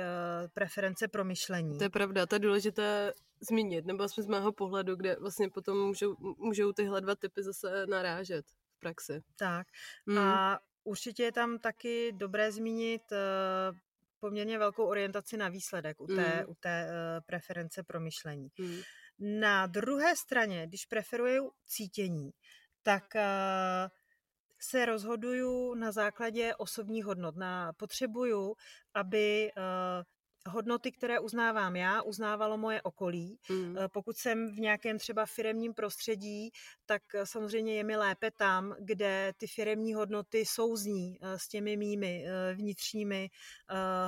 preference 0.54 1.08
pro 1.08 1.24
myšlení. 1.24 1.78
To 1.78 1.84
je 1.84 1.90
pravda, 1.90 2.26
to 2.26 2.34
je 2.34 2.38
důležité 2.38 3.12
zmínit, 3.40 3.86
nebo 3.86 4.04
aspoň 4.04 4.24
z 4.24 4.26
mého 4.26 4.52
pohledu, 4.52 4.96
kde 4.96 5.16
vlastně 5.20 5.48
potom 5.50 5.86
můžou, 5.86 6.16
můžou 6.38 6.72
tyhle 6.72 7.00
dva 7.00 7.14
typy 7.14 7.42
zase 7.42 7.86
narážet 7.86 8.46
v 8.46 8.80
praxi. 8.80 9.22
Tak. 9.38 9.66
Mm. 10.06 10.18
A 10.18 10.58
určitě 10.84 11.22
je 11.22 11.32
tam 11.32 11.58
taky 11.58 12.12
dobré 12.12 12.52
zmínit 12.52 13.02
poměrně 14.20 14.58
velkou 14.58 14.84
orientaci 14.86 15.36
na 15.36 15.48
výsledek 15.48 16.00
u 16.00 16.06
té, 16.06 16.44
mm. 16.44 16.50
u 16.50 16.54
té 16.60 16.90
preference 17.26 17.82
pro 17.82 18.00
myšlení. 18.00 18.48
Mm. 18.58 18.80
Na 19.18 19.66
druhé 19.66 20.16
straně, 20.16 20.66
když 20.66 20.86
preferuju 20.86 21.50
cítění, 21.66 22.30
tak 22.82 23.04
uh, 23.14 23.20
se 24.58 24.86
rozhoduju 24.86 25.74
na 25.74 25.92
základě 25.92 26.54
osobních 26.54 27.04
hodnot. 27.04 27.36
Na, 27.36 27.72
potřebuju, 27.72 28.54
aby 28.94 29.50
uh, 29.56 30.04
hodnoty, 30.46 30.92
které 30.92 31.20
uznávám 31.20 31.76
já, 31.76 32.02
uznávalo 32.02 32.58
moje 32.58 32.82
okolí. 32.82 33.38
Mm. 33.50 33.76
Pokud 33.92 34.16
jsem 34.16 34.54
v 34.54 34.60
nějakém 34.60 34.98
třeba 34.98 35.26
firemním 35.26 35.74
prostředí, 35.74 36.50
tak 36.86 37.02
eh, 37.14 37.26
samozřejmě 37.26 37.74
je 37.74 37.84
mi 37.84 37.96
lépe 37.96 38.30
tam, 38.30 38.76
kde 38.80 39.32
ty 39.36 39.46
firemní 39.46 39.94
hodnoty 39.94 40.44
souzní 40.46 41.18
eh, 41.20 41.38
s 41.38 41.48
těmi 41.48 41.76
mými 41.76 42.26
vnitřními 42.54 43.30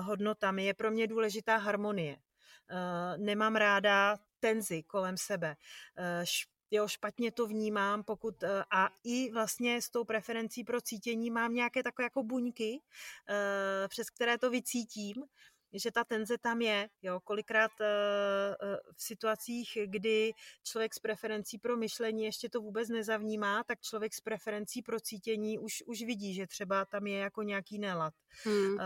hodnotami. 0.00 0.64
Je 0.64 0.74
pro 0.74 0.90
mě 0.90 1.06
důležitá 1.06 1.56
harmonie. 1.56 2.16
Nemám 3.16 3.56
ráda 3.56 4.16
tenzi 4.40 4.82
kolem 4.82 5.16
sebe 5.16 5.56
jo, 6.70 6.88
špatně 6.88 7.32
to 7.32 7.46
vnímám, 7.46 8.04
pokud 8.04 8.44
a 8.70 8.88
i 9.04 9.30
vlastně 9.32 9.82
s 9.82 9.90
tou 9.90 10.04
preferencí 10.04 10.64
pro 10.64 10.80
cítění 10.80 11.30
mám 11.30 11.54
nějaké 11.54 11.82
takové 11.82 12.04
jako 12.04 12.22
buňky, 12.22 12.80
přes 13.88 14.10
které 14.10 14.38
to 14.38 14.50
vycítím 14.50 15.24
že 15.72 15.90
ta 15.90 16.04
tenze 16.04 16.38
tam 16.38 16.60
je. 16.60 16.88
Jo? 17.02 17.20
Kolikrát 17.20 17.70
uh, 17.80 17.86
v 18.96 19.02
situacích, 19.02 19.78
kdy 19.86 20.32
člověk 20.64 20.94
s 20.94 20.98
preferencí 20.98 21.58
pro 21.58 21.76
myšlení 21.76 22.24
ještě 22.24 22.48
to 22.48 22.60
vůbec 22.60 22.88
nezavnímá, 22.88 23.64
tak 23.64 23.80
člověk 23.80 24.14
s 24.14 24.20
preferencí 24.20 24.82
pro 24.82 25.00
cítění 25.00 25.58
už, 25.58 25.82
už 25.86 26.02
vidí, 26.02 26.34
že 26.34 26.46
třeba 26.46 26.84
tam 26.84 27.06
je 27.06 27.18
jako 27.18 27.42
nějaký 27.42 27.78
nelad 27.78 28.14
hmm. 28.44 28.80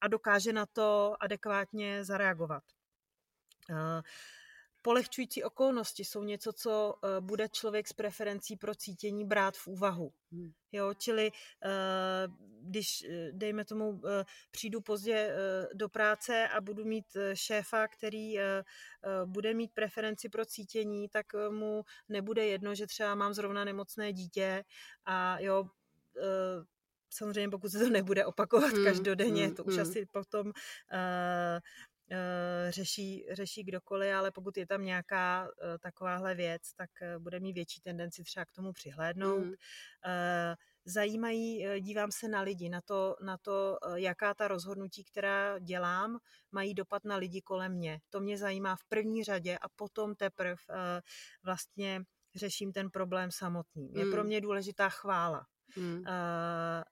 a 0.00 0.08
dokáže 0.08 0.52
na 0.52 0.66
to 0.66 1.16
adekvátně 1.20 2.04
zareagovat. 2.04 2.62
Polehčující 4.88 5.44
okolnosti 5.44 6.04
jsou 6.04 6.24
něco, 6.24 6.52
co 6.52 6.94
uh, 6.94 7.10
bude 7.20 7.48
člověk 7.48 7.88
s 7.88 7.92
preferencí 7.92 8.56
pro 8.56 8.74
cítění 8.74 9.24
brát 9.24 9.56
v 9.56 9.66
úvahu. 9.66 10.12
Hmm. 10.32 10.52
Jo, 10.72 10.94
čili 10.94 11.30
uh, 11.30 12.34
když, 12.60 13.04
eh, 13.10 13.32
dejme 13.32 13.64
tomu, 13.64 14.00
přijdu 14.50 14.80
pozdě 14.80 15.34
do 15.74 15.88
práce 15.88 16.48
a 16.48 16.60
budu 16.60 16.84
mít 16.84 17.06
šéfa, 17.34 17.88
který 17.88 18.34
bude 19.24 19.54
mít 19.54 19.70
preferenci 19.74 20.28
pro 20.28 20.44
cítění, 20.44 21.08
tak 21.08 21.26
mu 21.50 21.84
nebude 22.08 22.46
jedno, 22.46 22.74
že 22.74 22.86
třeba 22.86 23.14
mám 23.14 23.34
zrovna 23.34 23.64
nemocné 23.64 24.12
dítě 24.12 24.64
a 25.04 25.38
jo, 25.40 25.68
samozřejmě 27.10 27.48
pokud 27.48 27.68
se 27.68 27.78
to 27.78 27.90
nebude 27.90 28.26
opakovat 28.26 28.72
hmm, 28.72 28.84
každodenně, 28.84 29.46
hmm, 29.46 29.54
to 29.54 29.64
už 29.64 29.74
hmm. 29.74 29.82
asi 29.82 30.06
potom 30.06 30.46
uh, 30.46 30.52
Eh, 30.92 31.60
řeší, 32.68 33.26
řeší 33.30 33.64
kdokoliv, 33.64 34.14
ale 34.14 34.30
pokud 34.30 34.56
je 34.56 34.66
tam 34.66 34.84
nějaká 34.84 35.48
eh, 35.48 35.78
takováhle 35.78 36.34
věc, 36.34 36.72
tak 36.72 36.90
eh, 37.02 37.18
bude 37.18 37.40
mít 37.40 37.52
větší 37.52 37.80
tendenci 37.80 38.24
třeba 38.24 38.44
k 38.44 38.52
tomu 38.52 38.72
přihlédnout. 38.72 39.44
Mm. 39.44 39.52
Zajímají, 40.84 41.66
dívám 41.80 42.12
se 42.12 42.28
na 42.28 42.40
lidi, 42.40 42.68
na 42.68 42.80
to, 42.80 43.16
na 43.22 43.38
to, 43.38 43.78
jaká 43.94 44.34
ta 44.34 44.48
rozhodnutí, 44.48 45.04
která 45.04 45.58
dělám, 45.58 46.18
mají 46.52 46.74
dopad 46.74 47.04
na 47.04 47.16
lidi 47.16 47.42
kolem 47.42 47.72
mě. 47.72 48.00
To 48.10 48.20
mě 48.20 48.38
zajímá 48.38 48.76
v 48.76 48.84
první 48.84 49.24
řadě 49.24 49.58
a 49.58 49.68
potom 49.68 50.14
teprve 50.14 50.56
vlastně 51.42 52.02
řeším 52.34 52.72
ten 52.72 52.90
problém 52.90 53.30
samotný. 53.30 53.92
Je 53.94 54.04
mm. 54.04 54.10
pro 54.10 54.24
mě 54.24 54.40
důležitá 54.40 54.88
chvála. 54.88 55.46
Mm. 55.76 56.04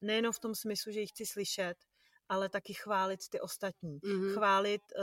Nejenom 0.00 0.33
v 0.33 0.40
tom 0.40 0.55
smyslu, 0.55 0.92
že 0.92 1.00
ji 1.00 1.07
chci 1.07 1.26
slyšet, 1.26 1.76
ale 2.28 2.48
taky 2.48 2.74
chválit 2.74 3.28
ty 3.28 3.40
ostatní. 3.40 3.98
Mm-hmm. 3.98 4.34
Chválit 4.34 4.82
uh, 4.98 5.02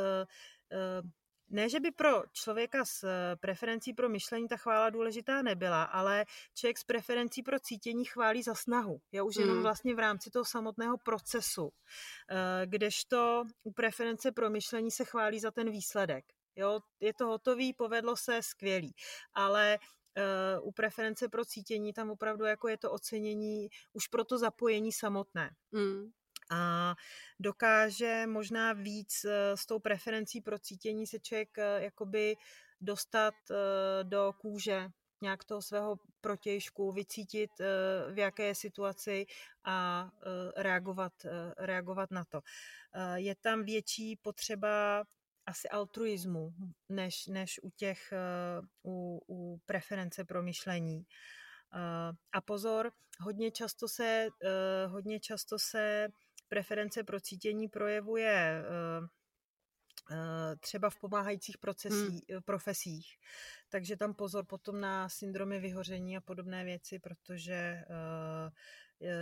uh, 1.02 1.10
ne, 1.50 1.70
že 1.70 1.80
by 1.80 1.92
pro 1.92 2.24
člověka 2.32 2.86
s 2.86 3.04
eh, 3.04 3.36
preferencí 3.36 3.94
pro 3.94 4.10
myšlení 4.10 4.48
ta 4.48 4.58
chvála 4.58 4.90
důležitá 4.90 5.42
nebyla, 5.42 5.84
ale 5.84 6.26
člověk 6.56 6.78
s 6.78 6.84
preferencí 6.84 7.44
pro 7.44 7.60
cítění 7.60 8.06
chválí 8.06 8.44
za 8.44 8.56
snahu. 8.56 9.02
Já 9.12 9.24
už 9.24 9.36
jenom 9.36 9.58
mm. 9.58 9.64
vlastně 9.64 9.96
v 9.96 10.00
rámci 10.00 10.30
toho 10.30 10.46
samotného 10.46 10.98
procesu. 10.98 11.70
Kdežto 12.66 13.44
u 13.64 13.72
preference 13.72 14.32
pro 14.32 14.50
myšlení 14.50 14.92
se 14.92 15.06
chválí 15.06 15.40
za 15.40 15.52
ten 15.52 15.72
výsledek. 15.72 16.26
Jo, 16.56 16.80
je 17.00 17.14
to 17.14 17.28
hotový, 17.28 17.74
povedlo 17.74 18.18
se, 18.18 18.42
skvělý. 18.42 18.94
Ale 19.34 19.80
u 20.62 20.72
preference 20.72 21.30
pro 21.30 21.46
cítění 21.46 21.94
tam 21.94 22.12
opravdu 22.12 22.46
jako 22.46 22.68
je 22.68 22.78
to 22.78 22.92
ocenění 22.92 23.68
už 23.94 24.08
pro 24.08 24.24
to 24.24 24.38
zapojení 24.38 24.92
samotné. 24.92 25.50
Mm 25.72 26.12
a 26.52 26.96
dokáže 27.40 28.28
možná 28.28 28.74
víc 28.74 29.26
eh, 29.26 29.58
s 29.58 29.66
tou 29.66 29.80
preferencí 29.80 30.42
pro 30.42 30.60
cítění 30.60 31.08
se 31.08 31.20
člověk 31.20 31.58
eh, 31.58 31.84
jakoby 31.84 32.36
dostat 32.82 33.34
eh, 33.52 34.04
do 34.04 34.34
kůže 34.42 34.90
nějak 35.22 35.44
toho 35.44 35.62
svého 35.62 35.96
protějšku, 36.22 36.92
vycítit, 36.92 37.52
v 38.14 38.18
jaké 38.18 38.44
je 38.44 38.56
situaci 38.56 39.26
a 39.64 40.10
reagovat, 40.56 41.14
reagovat 41.58 42.12
na 42.12 42.24
to. 42.26 42.42
Je 43.16 43.36
tam 43.36 43.64
větší 43.64 44.16
potřeba 44.16 45.04
asi 45.46 45.70
altruismu, 45.70 46.54
než, 46.90 47.28
než 47.28 47.60
u 47.64 47.70
těch, 47.70 48.14
u, 48.86 49.22
u 49.30 49.62
preference 49.66 50.26
pro 50.26 50.44
myšlení. 50.44 51.06
A 52.34 52.42
pozor, 52.42 52.92
hodně 53.20 53.52
často 53.52 53.88
se, 53.88 54.28
hodně 54.88 55.20
často 55.20 55.60
se 55.60 56.08
preference 56.54 57.04
pro 57.04 57.20
cítění 57.20 57.68
projevuje 57.68 58.32
eh, 58.32 59.08
eh, 60.12 60.56
třeba 60.60 60.90
v 60.90 60.96
pomáhajících 60.96 61.58
procesí, 61.58 62.26
hmm. 62.32 62.42
profesích. 62.46 63.08
Takže 63.70 63.98
tam 63.98 64.14
pozor 64.14 64.46
potom 64.46 64.82
na 64.82 65.10
syndromy 65.10 65.60
vyhoření 65.60 66.18
a 66.18 66.22
podobné 66.22 66.64
věci, 66.64 67.00
protože 67.00 67.84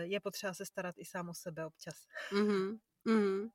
je 0.01 0.19
potřeba 0.19 0.53
se 0.53 0.65
starat 0.65 0.95
i 0.97 1.05
sám 1.05 1.29
o 1.29 1.33
sebe 1.33 1.65
občas. 1.65 1.95
Mm-hmm. 2.31 2.79
Mm-hmm. 3.05 3.49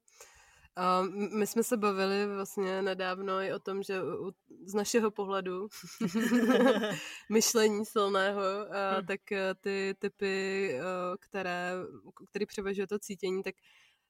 A 0.76 1.02
my 1.12 1.46
jsme 1.46 1.62
se 1.62 1.76
bavili 1.76 2.26
vlastně 2.26 2.82
nedávno 2.82 3.40
i 3.40 3.52
o 3.52 3.58
tom, 3.58 3.82
že 3.82 4.00
z 4.66 4.74
našeho 4.74 5.10
pohledu 5.10 5.68
myšlení 7.30 7.86
silného, 7.86 8.42
a 8.70 8.94
hmm. 8.96 9.06
tak 9.06 9.32
e, 9.32 9.54
ty 9.54 9.94
typy, 9.98 10.70
e, 10.74 10.82
které, 11.20 11.72
který 12.30 12.46
převažuje 12.46 12.86
to 12.86 12.98
cítění, 12.98 13.42
tak 13.42 13.54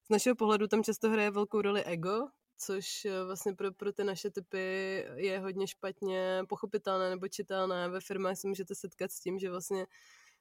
z 0.07 0.11
našeho 0.11 0.37
pohledu 0.37 0.69
tam 0.69 0.83
často 0.83 1.11
hraje 1.11 1.31
velkou 1.31 1.63
roli 1.63 1.85
ego, 1.85 2.27
což 2.59 3.05
e, 3.05 3.25
vlastně 3.25 3.53
pro, 3.53 3.73
pro 3.73 3.93
ty 3.93 4.05
naše 4.05 4.31
typy 4.31 4.59
je 5.15 5.39
hodně 5.39 5.67
špatně 5.67 6.43
pochopitelné 6.49 7.11
nebo 7.11 7.29
čitelné. 7.29 7.89
Ve 7.89 8.01
firmách 8.01 8.37
se 8.37 8.49
můžete 8.49 8.75
setkat 8.75 9.13
s 9.13 9.21
tím, 9.21 9.39
že 9.39 9.51
vlastně 9.51 9.87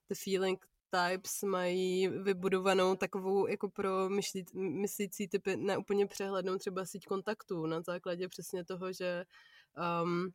the 0.09 0.15
feeling 0.23 0.65
Types 0.89 1.43
mají 1.43 2.07
vybudovanou 2.07 2.95
takovou 2.95 3.47
jako 3.47 3.69
pro 3.69 4.09
myslí, 4.09 4.45
myslící 4.53 5.27
typy 5.27 5.57
neúplně 5.57 6.07
přehlednou 6.07 6.57
třeba 6.57 6.85
síť 6.85 7.05
kontaktů 7.05 7.65
na 7.65 7.81
základě 7.81 8.27
přesně 8.27 8.65
toho, 8.65 8.93
že 8.93 9.25
um, 10.03 10.29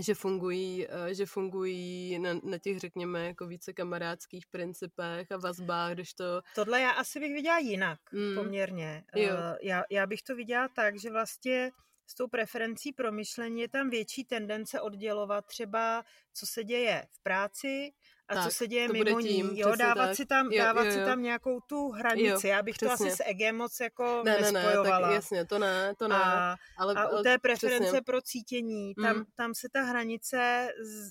že 0.00 0.14
fungují, 0.14 0.86
uh, 0.86 1.06
že 1.06 1.26
fungují 1.26 2.18
na, 2.18 2.34
na 2.44 2.58
těch, 2.58 2.78
řekněme, 2.78 3.26
jako 3.26 3.46
více 3.46 3.72
kamarádských 3.72 4.46
principech 4.46 5.32
a 5.32 5.36
vazbách, 5.36 5.94
když 5.94 6.14
to... 6.14 6.40
Tohle 6.54 6.80
já 6.80 6.90
asi 6.90 7.20
bych 7.20 7.32
viděla 7.32 7.58
jinak 7.58 7.98
mm. 8.12 8.34
poměrně. 8.34 9.04
Jo. 9.14 9.34
Uh, 9.34 9.56
já, 9.62 9.82
já 9.90 10.06
bych 10.06 10.22
to 10.22 10.36
viděla 10.36 10.68
tak, 10.68 11.00
že 11.00 11.10
vlastně 11.10 11.70
s 12.06 12.14
tou 12.14 12.28
preferencí 12.28 12.92
pro 12.92 13.12
myšlení 13.12 13.60
je 13.60 13.68
tam 13.68 13.90
větší 13.90 14.24
tendence 14.24 14.80
oddělovat 14.80 15.46
třeba, 15.46 16.04
co 16.32 16.46
se 16.46 16.64
děje 16.64 17.06
v 17.10 17.22
práci 17.22 17.92
a 18.32 18.34
tak, 18.34 18.44
co 18.44 18.50
se 18.50 18.66
děje 18.66 18.88
mimo 18.88 19.22
tím, 19.22 19.50
ní, 19.50 19.60
jo, 19.60 19.76
dávat, 19.76 20.06
tak. 20.06 20.16
si 20.16 20.26
tam, 20.26 20.52
jo, 20.52 20.64
dávat 20.64 20.84
jo, 20.84 20.86
jo. 20.86 20.92
si 20.92 21.04
tam 21.04 21.22
nějakou 21.22 21.60
tu 21.60 21.90
hranici, 21.90 22.46
jo, 22.46 22.52
já 22.52 22.62
bych 22.62 22.74
přesně. 22.74 22.96
to 22.96 23.04
asi 23.04 23.16
s 23.16 23.22
egem 23.26 23.56
moc 23.56 23.80
jako 23.80 24.22
ne, 24.24 24.38
nespojovala. 24.40 24.98
Ne, 24.98 25.06
ne, 25.06 25.08
tak 25.08 25.14
jasně, 25.14 25.44
to 25.44 25.58
ne, 25.58 25.94
to 25.98 26.08
ne. 26.08 26.16
A, 26.16 26.56
ale, 26.78 26.94
a 26.94 27.08
u 27.08 27.22
té 27.22 27.38
preference 27.38 27.84
přesně. 27.84 28.02
pro 28.02 28.20
cítění, 28.20 28.94
tam, 28.94 29.16
mm. 29.16 29.24
tam 29.34 29.54
se 29.54 29.68
ta 29.68 29.82
hranice 29.82 30.68
z, 30.82 31.10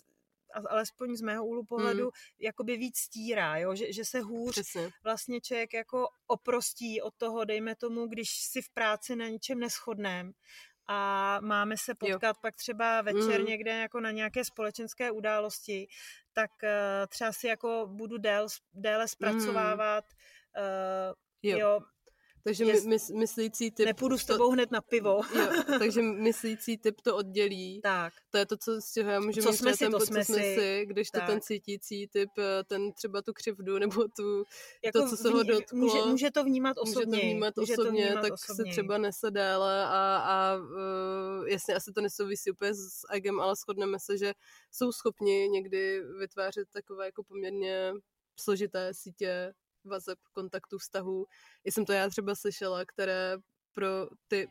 alespoň 0.69 1.15
z 1.15 1.21
mého 1.21 1.45
úhlu 1.45 1.63
pohledu, 1.65 2.05
mm. 2.05 2.11
jakoby 2.39 2.77
víc 2.77 2.97
stírá, 2.97 3.57
jo? 3.57 3.75
Že, 3.75 3.93
že 3.93 4.05
se 4.05 4.19
hůř 4.19 4.51
Přesně. 4.51 4.89
vlastně 5.03 5.41
člověk 5.41 5.73
jako 5.73 6.07
oprostí 6.27 7.01
od 7.01 7.13
toho, 7.17 7.45
dejme 7.45 7.75
tomu, 7.75 8.07
když 8.07 8.29
si 8.29 8.61
v 8.61 8.69
práci 8.69 9.15
na 9.15 9.27
něčem 9.27 9.59
neschodném 9.59 10.33
a 10.87 11.39
máme 11.41 11.77
se 11.77 11.95
potkat 11.95 12.35
jo. 12.35 12.41
pak 12.41 12.55
třeba 12.55 13.01
večer 13.01 13.39
mm. 13.39 13.45
někde 13.45 13.71
jako 13.71 13.99
na 13.99 14.11
nějaké 14.11 14.45
společenské 14.45 15.11
události, 15.11 15.87
tak 16.33 16.51
uh, 16.63 16.69
třeba 17.07 17.31
si 17.31 17.47
jako 17.47 17.87
budu 17.91 18.17
dél, 18.17 18.47
déle 18.73 19.07
zpracovávat 19.07 20.05
mm. 20.57 20.63
uh, 20.63 21.13
jo. 21.43 21.59
jo 21.59 21.79
Takže 22.43 22.65
my, 22.65 22.81
mys, 22.81 23.09
myslící 23.09 23.71
typ... 23.71 23.85
Nepůjdu 23.85 24.17
s 24.17 24.25
tebou 24.25 24.47
to, 24.47 24.49
hned 24.49 24.71
na 24.71 24.81
pivo. 24.81 25.21
jo, 25.35 25.63
takže 25.79 26.01
myslící 26.01 26.77
typ 26.77 27.01
to 27.01 27.15
oddělí. 27.15 27.81
Tak. 27.81 28.13
To 28.29 28.37
je 28.37 28.45
to, 28.45 28.57
co 28.57 28.81
z 28.81 28.91
čeho 28.91 29.11
já 29.11 29.19
můžu 29.19 29.41
co 29.41 29.53
jsme 29.53 29.73
si, 29.73 29.79
ten, 29.79 29.91
to 29.91 29.99
jsme 29.99 30.25
jsme 30.25 30.35
si, 30.35 30.85
když 30.85 31.09
tak. 31.09 31.21
to 31.21 31.31
ten 31.31 31.41
cítící 31.41 32.07
typ, 32.07 32.29
eh, 32.37 32.63
ten 32.63 32.93
třeba 32.93 33.21
tu 33.21 33.33
křivdu, 33.33 33.79
nebo 33.79 34.07
tu, 34.07 34.43
jako 34.83 34.99
to, 34.99 35.09
co 35.09 35.17
se 35.17 35.29
ho 35.29 35.43
dotklo. 35.43 35.77
Může, 35.77 36.01
může 36.01 36.31
to 36.31 36.43
vnímat 36.43 36.77
osobně. 36.77 37.05
Může 37.05 37.19
to 37.19 37.21
vnímat 37.21 37.55
může 37.57 37.73
osobně, 37.73 38.03
to 38.03 38.07
vnímat 38.07 38.21
tak 38.21 38.33
osobně. 38.33 38.55
se 38.55 38.71
třeba 38.71 38.97
nese 38.97 39.31
déle 39.31 39.85
a, 39.85 40.17
a 40.17 40.57
uh, 40.57 41.47
jasně, 41.47 41.75
asi 41.75 41.91
to 41.91 42.01
nesouvisí 42.01 42.51
úplně 42.51 42.73
s 42.73 43.01
agem, 43.09 43.39
ale 43.39 43.55
shodneme 43.55 43.99
se, 43.99 44.17
že 44.17 44.33
jsou 44.71 44.91
schopni 44.91 45.49
někdy 45.49 46.01
vytvářet 46.19 46.67
takové 46.71 47.05
jako 47.05 47.23
poměrně 47.23 47.93
složité 48.39 48.93
sítě 48.93 49.53
vazeb, 49.85 50.19
kontaktů, 50.33 50.77
vztahů. 50.77 51.25
Jsem 51.65 51.85
to 51.85 51.93
já 51.93 52.09
třeba 52.09 52.35
slyšela, 52.35 52.85
které 52.85 53.37
pro 53.73 54.07
ty 54.27 54.47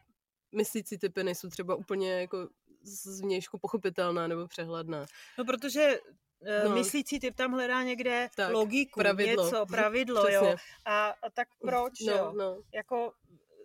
myslící 0.56 0.98
typy 0.98 1.24
nejsou 1.24 1.48
třeba 1.48 1.74
úplně 1.74 2.20
jako 2.20 2.48
z 2.82 3.20
vnějšku 3.20 3.58
pochopitelná 3.58 4.26
nebo 4.26 4.48
přehledná. 4.48 5.06
No 5.38 5.44
protože 5.44 5.98
eh, 6.42 6.64
no. 6.64 6.74
myslící 6.74 7.20
typ 7.20 7.36
tam 7.36 7.52
hledá 7.52 7.82
někde 7.82 8.28
tak, 8.36 8.52
logiku, 8.52 9.00
pravidlo. 9.00 9.44
něco, 9.44 9.66
pravidlo, 9.70 10.28
jo. 10.28 10.56
A, 10.86 11.08
a 11.08 11.30
tak 11.34 11.48
proč, 11.60 12.00
no, 12.00 12.12
jo? 12.12 12.32
No. 12.36 12.62
Jako 12.74 13.12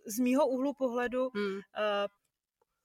z 0.06 0.20
mýho 0.20 0.48
úhlu 0.48 0.74
pohledu 0.74 1.30
hmm. 1.36 1.56
uh, 1.56 1.62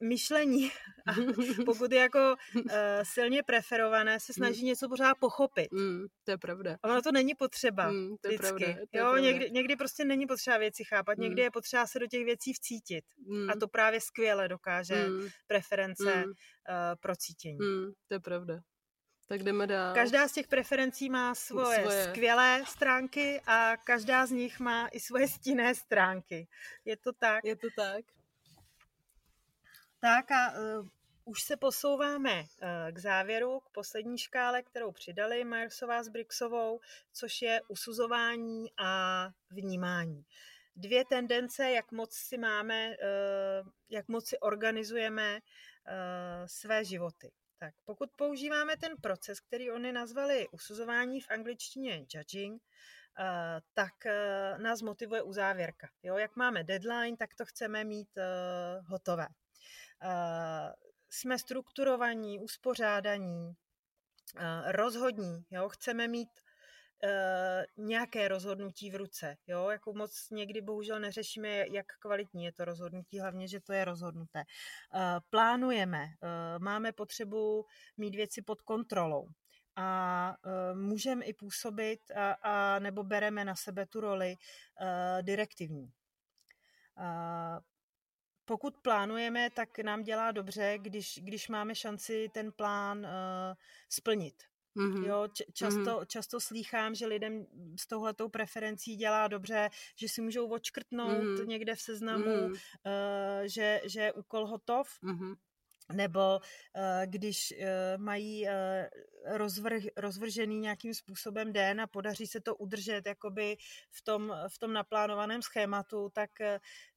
myšlení, 0.02 0.70
a 1.06 1.12
pokud 1.64 1.92
je 1.92 1.98
jako 1.98 2.34
uh, 2.54 2.62
silně 3.02 3.42
preferované, 3.42 4.20
se 4.20 4.32
snaží 4.32 4.62
mm. 4.62 4.66
něco 4.66 4.88
pořád 4.88 5.14
pochopit. 5.20 5.72
Mm, 5.72 6.06
to 6.24 6.30
je 6.30 6.38
pravda. 6.38 6.76
Ono 6.84 7.02
to 7.02 7.12
není 7.12 7.34
potřeba 7.34 7.90
mm, 7.90 8.16
to 8.20 8.28
je 8.28 8.38
vždycky. 8.38 8.64
Pravda, 8.64 8.66
to 8.66 8.96
je 8.96 9.00
jo, 9.00 9.04
pravda. 9.04 9.20
Někdy, 9.20 9.50
někdy 9.50 9.76
prostě 9.76 10.04
není 10.04 10.26
potřeba 10.26 10.58
věci 10.58 10.84
chápat, 10.84 11.18
mm. 11.18 11.22
někdy 11.24 11.42
je 11.42 11.50
potřeba 11.50 11.86
se 11.86 11.98
do 11.98 12.06
těch 12.06 12.24
věcí 12.24 12.52
vcítit. 12.52 13.04
Mm. 13.26 13.50
A 13.50 13.56
to 13.60 13.68
právě 13.68 14.00
skvěle 14.00 14.48
dokáže 14.48 15.08
mm. 15.08 15.28
preference 15.46 16.16
mm. 16.16 16.24
Uh, 16.24 16.34
pro 17.00 17.16
cítění. 17.16 17.58
Mm, 17.60 17.92
to 18.08 18.14
je 18.14 18.20
pravda. 18.20 18.60
Tak 19.30 19.42
jdeme 19.42 19.66
dál. 19.66 19.94
Každá 19.94 20.28
z 20.28 20.32
těch 20.32 20.48
preferencí 20.48 21.10
má 21.10 21.34
svoje, 21.34 21.80
svoje 21.80 22.04
skvělé 22.04 22.62
stránky 22.66 23.40
a 23.46 23.76
každá 23.76 24.26
z 24.26 24.30
nich 24.30 24.60
má 24.60 24.88
i 24.88 25.00
svoje 25.00 25.28
stinné 25.28 25.74
stránky. 25.74 26.48
Je 26.84 26.96
to 26.96 27.12
tak? 27.12 27.44
Je 27.44 27.56
to 27.56 27.66
tak. 27.76 28.04
Tak 30.02 30.30
a 30.30 30.52
uh, 30.52 30.88
už 31.24 31.42
se 31.42 31.56
posouváme 31.56 32.40
uh, 32.40 32.46
k 32.90 32.98
závěru, 32.98 33.60
k 33.60 33.68
poslední 33.70 34.18
škále, 34.18 34.62
kterou 34.62 34.92
přidali 34.92 35.44
Myersová 35.44 36.02
s 36.02 36.08
Brixovou, 36.08 36.80
což 37.12 37.42
je 37.42 37.60
usuzování 37.68 38.66
a 38.78 39.28
vnímání. 39.50 40.24
Dvě 40.76 41.04
tendence, 41.04 41.70
jak 41.70 41.92
moc 41.92 42.14
si 42.14 42.38
máme, 42.38 42.88
uh, 42.88 43.68
jak 43.90 44.08
moc 44.08 44.28
si 44.28 44.38
organizujeme 44.38 45.40
své 46.46 46.84
životy. 46.84 47.32
Tak 47.58 47.74
pokud 47.84 48.10
používáme 48.16 48.76
ten 48.76 48.96
proces, 48.96 49.40
který 49.40 49.70
oni 49.70 49.92
nazvali 49.92 50.48
usuzování 50.48 51.20
v 51.20 51.30
angličtině 51.30 52.06
judging, 52.14 52.62
tak 53.74 53.94
nás 54.56 54.82
motivuje 54.82 55.22
uzávěrka. 55.22 55.88
Jo, 56.02 56.16
jak 56.16 56.36
máme 56.36 56.64
deadline, 56.64 57.16
tak 57.16 57.34
to 57.34 57.44
chceme 57.44 57.84
mít 57.84 58.08
hotové. 58.86 59.26
Eh, 60.02 60.72
jsme 61.10 61.38
strukturovaní, 61.38 62.40
uspořádaní, 62.40 63.52
eh, 64.36 64.72
rozhodní, 64.72 65.44
jo, 65.50 65.68
chceme 65.68 66.08
mít 66.08 66.28
uh, 67.04 67.84
nějaké 67.86 68.28
rozhodnutí 68.28 68.90
v 68.90 68.94
ruce, 68.94 69.36
jo, 69.46 69.68
jako 69.68 69.92
moc 69.92 70.30
někdy 70.30 70.60
bohužel 70.60 71.00
neřešíme, 71.00 71.48
jak 71.72 71.86
kvalitní 72.00 72.44
je 72.44 72.52
to 72.52 72.64
rozhodnutí, 72.64 73.20
hlavně, 73.20 73.48
že 73.48 73.60
to 73.60 73.72
je 73.72 73.84
rozhodnuté. 73.84 74.44
Plánujeme, 75.30 76.06
máme 76.58 76.92
potřebu 76.92 77.66
mít 77.96 78.14
věci 78.14 78.42
pod 78.42 78.60
kontrolou 78.60 79.28
a 79.76 80.36
můžeme 80.74 81.24
i 81.24 81.34
působit 81.34 82.00
a, 82.10 82.32
a 82.32 82.78
nebo 82.78 83.04
bereme 83.04 83.44
na 83.44 83.56
sebe 83.56 83.86
tu 83.86 84.00
roli 84.00 84.36
direktivní. 85.22 85.92
Pokud 88.50 88.76
plánujeme, 88.76 89.50
tak 89.50 89.78
nám 89.78 90.02
dělá 90.02 90.32
dobře, 90.32 90.78
když, 90.78 91.20
když 91.22 91.48
máme 91.48 91.74
šanci 91.74 92.30
ten 92.32 92.52
plán 92.52 92.98
uh, 92.98 93.06
splnit. 93.88 94.34
Mm-hmm. 94.76 95.06
Jo, 95.06 95.28
č- 95.32 95.44
často, 95.52 95.80
mm-hmm. 95.80 96.06
často 96.06 96.40
slýchám, 96.40 96.94
že 96.94 97.06
lidem 97.06 97.46
s 97.80 97.86
touhletou 97.86 98.28
preferencí 98.28 98.96
dělá 98.96 99.28
dobře, 99.28 99.70
že 99.96 100.08
si 100.08 100.20
můžou 100.20 100.48
odškrtnout 100.48 101.10
mm-hmm. 101.10 101.46
někde 101.46 101.74
v 101.74 101.80
seznamu, 101.80 102.24
mm-hmm. 102.24 102.50
uh, 102.50 103.46
že, 103.46 103.80
že 103.84 104.00
je 104.00 104.12
úkol 104.12 104.46
hotov. 104.46 104.88
Mm-hmm 105.02 105.36
nebo 105.92 106.38
uh, 106.38 106.82
když 107.06 107.54
uh, 107.58 108.02
mají 108.02 108.46
uh, 108.46 108.52
rozvrh, 109.36 109.82
rozvržený 109.96 110.60
nějakým 110.60 110.94
způsobem 110.94 111.52
den 111.52 111.80
a 111.80 111.86
podaří 111.86 112.26
se 112.26 112.40
to 112.40 112.56
udržet 112.56 113.06
jakoby 113.06 113.56
v 113.90 114.02
tom, 114.02 114.34
v 114.48 114.58
tom 114.58 114.72
naplánovaném 114.72 115.42
schématu, 115.42 116.08
tak, 116.12 116.30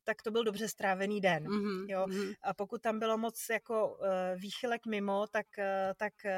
tak 0.04 0.22
to 0.22 0.32
byl 0.32 0.44
dobře 0.44 0.68
strávený 0.68 1.22
den. 1.22 1.44
Mm-hmm. 1.44 1.86
Jo? 1.90 2.06
Mm-hmm. 2.06 2.36
A 2.42 2.54
pokud 2.54 2.82
tam 2.82 3.00
bylo 3.00 3.18
moc 3.18 3.50
jako 3.50 3.88
uh, 3.88 4.06
výchylek 4.36 4.86
mimo, 4.86 5.28
tak, 5.28 5.48
uh, 5.58 5.94
tak 5.98 6.14
uh, 6.26 6.32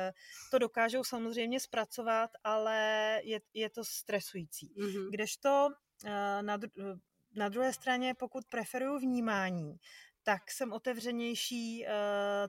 to 0.52 0.60
dokážou 0.60 1.04
samozřejmě 1.04 1.60
zpracovat, 1.60 2.30
ale 2.44 3.20
je, 3.24 3.40
je 3.54 3.70
to 3.70 3.84
stresující. 3.84 4.74
Mm-hmm. 4.78 5.10
Kdežto 5.10 5.68
uh, 6.04 6.10
na, 6.42 6.58
dru- 6.58 7.00
na 7.36 7.50
druhé 7.50 7.74
straně, 7.74 8.14
pokud 8.14 8.46
preferuju 8.50 9.00
vnímání, 9.00 9.78
tak 10.24 10.52
jsem 10.52 10.74
otevřenější 10.74 11.86
uh, 11.86 11.92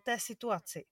té 0.03 0.19
situaci. 0.21 0.85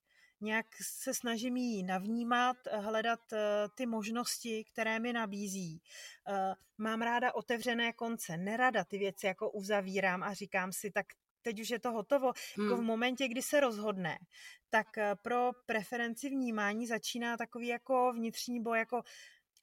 Nějak 0.44 0.66
se 0.82 1.14
snažím 1.14 1.56
jí 1.56 1.82
navnímat, 1.82 2.56
hledat 2.72 3.20
uh, 3.32 3.38
ty 3.74 3.86
možnosti, 3.86 4.64
které 4.72 4.98
mi 4.98 5.12
nabízí. 5.12 5.82
Uh, 6.28 6.54
mám 6.78 7.02
ráda 7.02 7.34
otevřené 7.34 7.92
konce, 7.92 8.36
nerada 8.36 8.84
ty 8.84 8.98
věci 8.98 9.26
jako 9.26 9.50
uzavírám 9.50 10.22
a 10.22 10.34
říkám 10.34 10.72
si, 10.72 10.90
tak 10.90 11.06
teď 11.42 11.60
už 11.60 11.70
je 11.70 11.78
to 11.78 11.92
hotovo. 11.92 12.32
Hmm. 12.56 12.66
Jako 12.66 12.76
v 12.76 12.78
hmm. 12.78 12.86
momentě, 12.86 13.28
kdy 13.28 13.42
se 13.42 13.60
rozhodne, 13.60 14.18
tak 14.70 14.86
pro 15.22 15.50
preferenci 15.66 16.28
vnímání 16.28 16.86
začíná 16.86 17.36
takový 17.36 17.66
jako 17.66 18.12
vnitřní 18.12 18.62
boj, 18.62 18.78
jako 18.78 19.02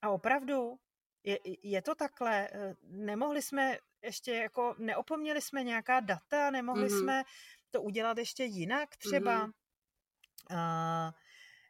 a 0.01 0.09
opravdu 0.09 0.79
je, 1.23 1.39
je 1.63 1.81
to 1.81 1.95
takhle? 1.95 2.49
Nemohli 2.83 3.41
jsme 3.41 3.77
ještě 4.03 4.33
jako 4.33 4.75
neopomněli 4.77 5.41
jsme 5.41 5.63
nějaká 5.63 5.99
data, 5.99 6.51
nemohli 6.51 6.87
mm-hmm. 6.87 7.03
jsme 7.03 7.23
to 7.71 7.81
udělat 7.81 8.17
ještě 8.17 8.43
jinak 8.43 8.97
třeba. 8.97 9.47
Mm-hmm. 9.47 9.60
Uh, 10.51 11.11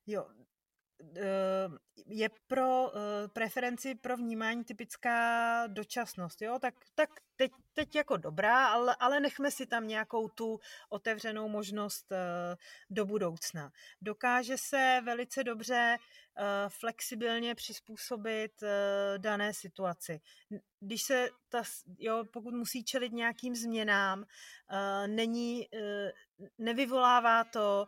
jo, 0.08 0.26
uh, 0.26 1.78
je 2.06 2.30
pro 2.48 2.84
uh, 2.84 2.92
preferenci 3.34 3.96
pro 3.96 4.18
vnímání 4.18 4.64
typická 4.64 5.68
dočasnost, 5.68 6.42
jo, 6.42 6.60
tak, 6.62 6.74
tak 6.96 7.10
teď, 7.36 7.52
teď 7.74 7.96
jako 7.96 8.18
dobrá, 8.18 8.68
ale, 8.68 8.96
ale 9.00 9.20
nechme 9.20 9.52
si 9.52 9.66
tam 9.66 9.88
nějakou 9.88 10.30
tu 10.30 10.60
otevřenou 10.90 11.50
možnost 11.50 12.12
uh, 12.12 12.18
do 12.90 13.06
budoucna. 13.06 13.72
Dokáže 14.02 14.58
se 14.58 15.02
velice 15.06 15.44
dobře 15.44 15.98
flexibilně 16.68 17.56
přizpůsobit 17.56 18.52
dané 19.18 19.54
situaci. 19.54 20.22
Když 20.80 21.04
se 21.04 21.30
ta, 21.50 21.64
jo, 21.98 22.24
pokud 22.34 22.54
musí 22.54 22.84
čelit 22.84 23.12
nějakým 23.14 23.56
změnám, 23.56 24.26
není, 25.08 25.68
nevyvolává 26.58 27.44
to 27.44 27.88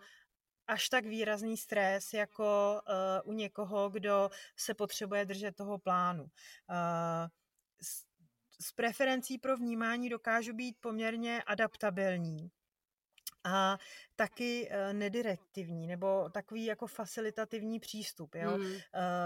až 0.68 0.90
tak 0.90 1.06
výrazný 1.06 1.58
stres 1.58 2.14
jako 2.14 2.80
uh, 3.24 3.32
u 3.32 3.34
někoho, 3.34 3.90
kdo 3.90 4.30
se 4.56 4.74
potřebuje 4.74 5.26
držet 5.26 5.56
toho 5.56 5.78
plánu. 5.78 6.24
Uh, 6.24 6.30
s, 7.82 8.04
s 8.62 8.72
preferencí 8.72 9.38
pro 9.38 9.58
vnímání 9.58 10.10
dokážu 10.10 10.54
být 10.54 10.76
poměrně 10.80 11.44
adaptabilní 11.44 12.52
a 13.44 13.78
taky 14.16 14.70
uh, 14.70 14.94
nedirektivní, 14.94 15.88
nebo 15.88 16.30
takový 16.30 16.66
jako 16.66 16.88
facilitativní 16.88 17.80
přístup. 17.80 18.36
Jo? 18.36 18.58
Mm. 18.58 18.66
Uh, 18.66 18.72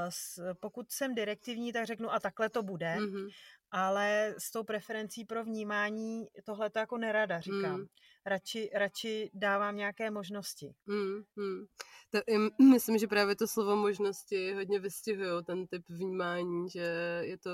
s, 0.10 0.54
pokud 0.60 0.92
jsem 0.92 1.16
direktivní, 1.16 1.74
tak 1.74 1.86
řeknu 1.86 2.14
a 2.14 2.20
takhle 2.20 2.50
to 2.50 2.64
bude. 2.64 2.96
Mm-hmm 3.00 3.30
ale 3.72 4.36
s 4.38 4.52
tou 4.52 4.64
preferencí 4.64 5.26
pro 5.26 5.44
vnímání 5.44 6.28
tohle 6.44 6.70
to 6.70 6.80
jako 6.80 6.98
nerada 6.98 7.40
říkám. 7.40 7.80
Mm. 7.80 7.86
Radši, 8.26 8.70
radši 8.74 9.32
dávám 9.34 9.76
nějaké 9.76 10.12
možnosti. 10.12 10.76
Mm, 10.86 11.24
mm. 11.36 11.66
To, 12.10 12.20
myslím, 12.72 12.98
že 12.98 13.08
právě 13.08 13.36
to 13.36 13.48
slovo 13.48 13.76
možnosti 13.76 14.54
hodně 14.54 14.80
vystihují 14.80 15.44
ten 15.44 15.68
typ 15.68 15.90
vnímání, 15.90 16.70
že 16.70 17.22
je 17.22 17.38
to 17.38 17.50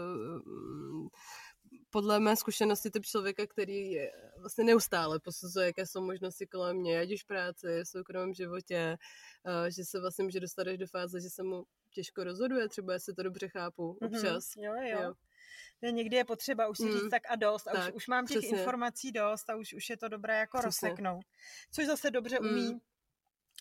mm, 0.45 1.07
podle 1.93 2.19
mé 2.19 2.35
zkušenosti 2.35 2.91
typ 2.91 3.05
člověka, 3.05 3.47
který 3.47 3.91
je 3.91 4.11
vlastně 4.37 4.63
neustále 4.63 5.19
posuzuje, 5.19 5.65
jaké 5.65 5.85
jsou 5.85 6.01
možnosti 6.01 6.47
kolem 6.47 6.77
mě, 6.77 6.99
ať 6.99 7.13
už 7.13 7.23
v 7.23 7.27
práci, 7.27 7.67
v 7.83 7.87
soukromém 7.87 8.33
životě, 8.33 8.97
uh, 9.45 9.69
že 9.69 9.85
se 9.85 9.99
vlastně 9.99 10.23
může 10.23 10.39
dostat 10.39 10.67
až 10.67 10.77
do 10.77 10.87
fáze, 10.87 11.21
že 11.21 11.29
se 11.29 11.43
mu 11.43 11.63
těžko 11.91 12.23
rozhoduje, 12.23 12.69
třeba 12.69 12.93
jestli 12.93 13.13
to 13.13 13.23
dobře 13.23 13.47
chápu, 13.47 13.97
mhm. 14.01 14.13
občas. 14.13 14.45
Mm-hmm. 14.45 14.63
Jo, 14.63 14.73
jo. 14.99 15.13
jo. 15.81 15.91
někdy 15.91 16.15
je 16.15 16.25
potřeba 16.25 16.67
už 16.67 16.77
si 16.77 16.91
říct 16.91 17.03
Mm. 17.03 17.09
tak 17.09 17.23
a 17.29 17.35
dost 17.35 17.67
a 17.67 17.71
Tak, 17.71 17.87
už, 17.87 17.93
už 17.95 18.07
mám 18.07 18.25
těch 18.27 18.37
přesně. 18.37 18.57
informací 18.57 19.11
dost 19.11 19.49
a 19.49 19.55
už, 19.55 19.73
už 19.73 19.89
je 19.89 19.97
to 19.97 20.07
dobré 20.07 20.39
jako 20.39 20.57
Přesně. 20.57 20.89
rozseknout. 20.89 21.25
Což 21.71 21.85
zase 21.85 22.11
dobře 22.11 22.39
Mm. 22.41 22.49
umí 22.49 22.81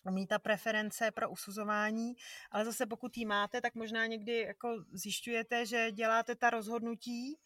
umí 0.05 0.27
ta 0.27 0.39
preference 0.39 1.11
pro 1.11 1.29
usuzování, 1.29 2.13
ale 2.51 2.65
zase 2.65 2.85
pokud 2.85 3.17
ji 3.17 3.25
máte, 3.25 3.61
tak 3.61 3.75
možná 3.75 4.05
někdy 4.05 4.37
jako 4.39 4.83
zjišťujete, 4.91 5.65
že 5.65 5.91
děláte 5.91 6.35
ta 6.35 6.49
rozhodnutí 6.49 7.39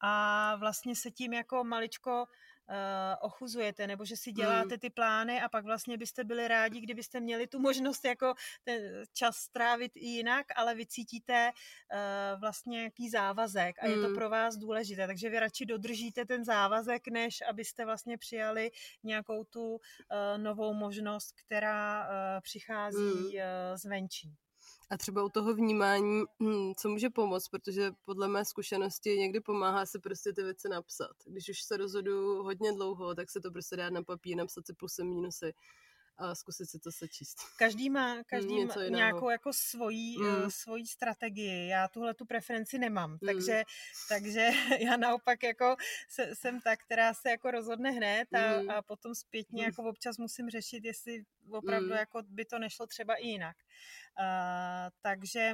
a 0.00 0.56
vlastně 0.56 0.96
se 0.96 1.10
tím 1.10 1.32
jako 1.32 1.64
maličko 1.64 2.24
uh, 2.24 2.74
ochuzujete, 3.20 3.86
nebo 3.86 4.04
že 4.04 4.16
si 4.16 4.32
děláte 4.32 4.78
ty 4.78 4.90
plány 4.90 5.40
a 5.40 5.48
pak 5.48 5.64
vlastně 5.64 5.98
byste 5.98 6.24
byli 6.24 6.48
rádi, 6.48 6.80
kdybyste 6.80 7.20
měli 7.20 7.46
tu 7.46 7.58
možnost 7.58 8.04
jako 8.04 8.34
ten 8.64 9.04
čas 9.12 9.36
strávit 9.36 9.92
i 9.94 10.06
jinak, 10.06 10.46
ale 10.56 10.74
vy 10.74 10.86
cítíte 10.86 11.50
uh, 11.52 12.40
vlastně 12.40 12.78
nějaký 12.78 13.10
závazek 13.10 13.76
a 13.82 13.86
je 13.86 14.00
to 14.00 14.08
Mm. 14.08 14.14
pro 14.14 14.30
vás 14.30 14.56
důležité, 14.56 15.06
takže 15.06 15.30
vy 15.30 15.40
radši 15.40 15.66
dodržíte 15.66 16.24
ten 16.24 16.44
závazek, 16.44 17.08
než 17.08 17.38
abyste 17.48 17.84
vlastně 17.84 18.18
přijali 18.18 18.70
nějakou 19.02 19.44
tu 19.44 19.70
uh, 19.70 19.78
novou 20.36 20.74
možnost, 20.74 21.32
která 21.46 22.08
uh, 22.08 22.40
přichází 22.40 23.36
uh, 23.36 23.40
zvenčí. 23.74 24.34
A 24.90 24.96
třeba 24.96 25.24
u 25.24 25.28
toho 25.28 25.54
vnímání, 25.54 26.24
hm, 26.42 26.74
co 26.76 26.88
může 26.88 27.10
pomoct, 27.10 27.48
protože 27.48 27.92
podle 28.04 28.28
mé 28.28 28.44
zkušenosti 28.44 29.18
někdy 29.18 29.40
pomáhá 29.40 29.86
se 29.86 29.98
prostě 29.98 30.32
ty 30.32 30.42
věci 30.42 30.68
napsat. 30.68 31.12
Když 31.26 31.48
už 31.48 31.62
se 31.62 31.76
rozhodu 31.76 32.42
hodně 32.42 32.72
dlouho, 32.72 33.14
tak 33.14 33.30
se 33.30 33.40
to 33.40 33.50
prostě 33.50 33.76
dát 33.76 33.90
na 33.90 34.02
papír, 34.02 34.36
napsat 34.36 34.66
si 34.66 34.72
plusy, 34.74 35.04
mínusy 35.04 35.52
a 36.20 36.34
zkusit 36.34 36.70
si 36.70 36.78
to 36.78 36.92
sečíst. 36.92 37.36
Každý 37.58 37.90
má, 37.90 38.22
každý 38.24 38.64
má 38.64 38.74
nějakou 38.88 39.30
jako 39.30 39.52
svojí, 39.52 40.18
Mm. 40.18 40.42
mm. 40.42 40.50
svojí 40.50 40.86
strategii. 40.86 41.68
Já 41.68 41.88
tuhle 41.88 42.14
tu 42.14 42.24
preferenci 42.26 42.78
nemám, 42.78 43.10
Mm. 43.10 43.18
takže, 43.18 43.62
takže 44.08 44.50
já 44.80 44.96
naopak 44.96 45.42
jako 45.42 45.76
se, 46.08 46.34
jsem 46.34 46.60
ta, 46.60 46.76
která 46.76 47.14
se 47.14 47.30
jako 47.30 47.50
rozhodne 47.50 47.90
hned 47.90 48.28
a, 48.34 48.60
Mm. 48.62 48.70
a 48.70 48.82
potom 48.82 49.14
zpětně 49.14 49.64
jako 49.64 49.82
občas 49.84 50.18
musím 50.18 50.50
řešit, 50.50 50.84
jestli 50.84 51.24
opravdu 51.50 51.86
Mm. 51.90 51.96
jako 51.96 52.22
by 52.28 52.44
to 52.44 52.58
nešlo 52.58 52.86
třeba 52.86 53.14
i 53.14 53.26
jinak. 53.26 53.56
Uh, 54.20 54.90
takže 55.02 55.52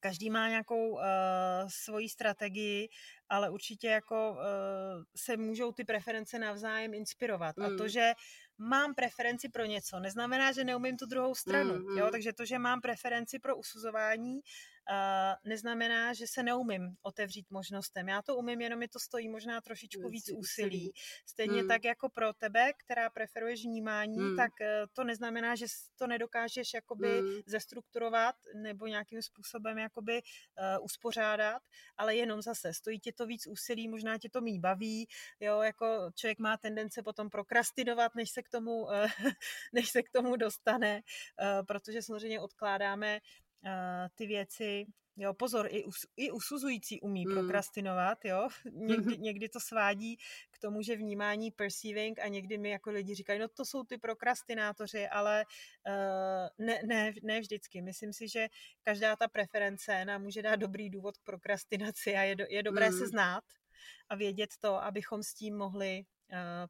každý 0.00 0.30
má 0.30 0.48
nějakou 0.48 0.90
uh, 0.90 1.00
svoji 1.68 2.08
strategii, 2.08 2.88
ale 3.28 3.50
určitě 3.50 3.88
jako 3.88 4.30
uh, 4.32 4.38
se 5.16 5.36
můžou 5.36 5.72
ty 5.72 5.84
preference 5.84 6.38
navzájem 6.38 6.94
inspirovat. 6.94 7.56
Mm. 7.56 7.64
A 7.64 7.68
to, 7.68 7.82
Mm. 7.82 7.88
že 7.88 8.12
mám 8.58 8.94
preferenci 8.94 9.48
pro 9.48 9.64
něco, 9.64 10.00
neznamená, 10.00 10.52
že 10.52 10.64
neumím 10.64 10.96
tu 10.96 11.06
druhou 11.06 11.34
stranu. 11.34 11.74
Mm, 11.74 11.98
Jo? 11.98 12.08
Takže 12.10 12.32
to, 12.32 12.44
že 12.44 12.58
mám 12.58 12.80
preferenci 12.80 13.38
pro 13.38 13.56
usuzování, 13.56 14.40
neznamená, 15.44 16.14
že 16.14 16.26
se 16.26 16.42
neumím 16.42 16.96
otevřít 17.02 17.50
možnostem. 17.50 18.08
Já 18.08 18.22
to 18.22 18.36
umím, 18.36 18.60
jenom 18.60 18.78
mi 18.78 18.88
to 18.88 18.98
stojí 18.98 19.28
možná 19.28 19.60
trošičku 19.60 20.08
Víc 20.08 20.30
úsilí. 20.32 20.92
Stejně 21.26 21.62
Mm. 21.62 21.68
tak 21.68 21.84
jako 21.84 22.08
pro 22.08 22.32
tebe, 22.32 22.72
která 22.72 23.10
preferuješ 23.10 23.64
vnímání, 23.64 24.18
Mm. 24.18 24.36
tak 24.36 24.50
uh, 24.60 24.66
to 24.92 25.04
neznamená, 25.04 25.56
že 25.56 25.66
to 25.96 26.06
nedokážeš 26.06 26.74
jakoby 26.74 27.22
Mm. 27.22 27.40
zestrukturovat 27.46 28.34
nebo 28.54 28.86
nějakým 28.86 29.22
způsobem 29.22 29.78
jakoby 29.78 30.22
uh, 30.22 30.84
uspořádat, 30.84 31.62
ale 31.96 32.16
jenom 32.16 32.42
zase 32.42 32.74
stojí 32.74 33.00
tě 33.00 33.12
to 33.12 33.26
víc 33.26 33.46
úsilí, 33.46 33.88
možná 33.88 34.18
tě 34.18 34.30
to 34.30 34.40
mý 34.40 34.58
baví, 34.58 35.08
jo, 35.40 35.60
jako 35.62 36.10
člověk 36.14 36.38
má 36.38 36.56
tendence 36.56 37.02
potom 37.02 37.30
prokrastinovat, 37.30 38.14
než 38.14 38.30
se 38.30 38.42
k 38.42 38.48
tomu, 38.48 38.82
uh, 38.82 38.90
než 39.72 39.88
se 39.90 40.02
k 40.02 40.10
tomu 40.10 40.36
dostane, 40.36 41.00
uh, 41.40 41.66
protože 41.66 42.02
samozřejmě 42.02 42.40
odkládáme 42.40 43.20
ty 44.14 44.26
věci 44.26 44.86
Jo, 45.16 45.34
pozor, 45.34 45.68
i, 45.70 45.84
us, 45.84 46.06
i 46.16 46.30
usuzující 46.30 47.00
umí 47.00 47.26
Mm. 47.26 47.34
prokrastinovat, 47.34 48.24
jo. 48.24 48.48
Někdy, 48.72 49.18
někdy 49.18 49.48
to 49.48 49.60
svádí 49.60 50.16
k 50.50 50.58
tomu, 50.58 50.82
že 50.82 50.96
vnímání 50.96 51.50
perceiving 51.50 52.18
a 52.18 52.28
někdy 52.28 52.58
mi 52.58 52.70
jako 52.70 52.90
lidi 52.90 53.14
říkají, 53.14 53.40
no 53.40 53.48
to 53.48 53.64
jsou 53.64 53.84
ty 53.84 53.98
prokrastinátoři, 53.98 55.08
ale 55.08 55.44
uh, 55.88 56.66
ne, 56.66 56.80
ne, 56.86 57.12
ne 57.22 57.40
vždycky. 57.40 57.82
Myslím 57.82 58.12
si, 58.12 58.28
že 58.28 58.48
každá 58.82 59.16
ta 59.16 59.28
preference 59.28 60.04
nám 60.04 60.22
může 60.22 60.42
dát 60.42 60.56
dobrý 60.56 60.90
důvod 60.90 61.18
k 61.18 61.24
prokrastinaci 61.24 62.14
a 62.14 62.22
je, 62.22 62.36
do, 62.36 62.44
je 62.48 62.62
dobré 62.62 62.90
Mm. 62.90 62.98
se 62.98 63.06
znát 63.08 63.44
a 64.08 64.16
vědět 64.16 64.50
to, 64.60 64.84
abychom 64.84 65.22
s 65.22 65.34
tím 65.34 65.56
mohli 65.56 66.04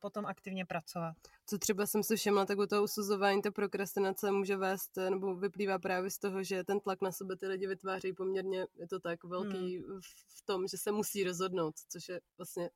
potom 0.01 0.27
aktivně 0.27 0.67
pracovat. 0.67 1.15
Co 1.47 1.59
třeba 1.59 1.87
jsem 1.87 2.03
si 2.03 2.17
všimla, 2.17 2.47
tak 2.47 2.59
u 2.59 2.67
toho 2.67 2.83
usuzování 2.83 3.43
ta 3.43 3.51
prokrastinace 3.51 4.31
může 4.31 4.57
vést, 4.57 4.99
eh, 4.99 5.11
nebo 5.11 5.37
vyplývá 5.37 5.79
právě 5.79 6.11
z 6.11 6.19
toho, 6.19 6.43
že 6.43 6.65
ten 6.65 6.81
tlak 6.81 7.03
na 7.03 7.13
sebe 7.13 7.37
ty 7.37 7.47
lidi 7.47 7.67
vytváří 7.67 8.13
poměrně, 8.13 8.67
je 8.77 8.89
to 8.89 9.01
tak 9.01 9.25
velký 9.25 9.79
Hmm. 9.79 10.01
v- 10.01 10.43
tom, 10.45 10.69
že 10.69 10.79
se 10.79 10.93
musí 10.93 11.25
rozhodnout, 11.25 11.75
což 11.89 12.09
je 12.09 12.21
vlastně 12.39 12.71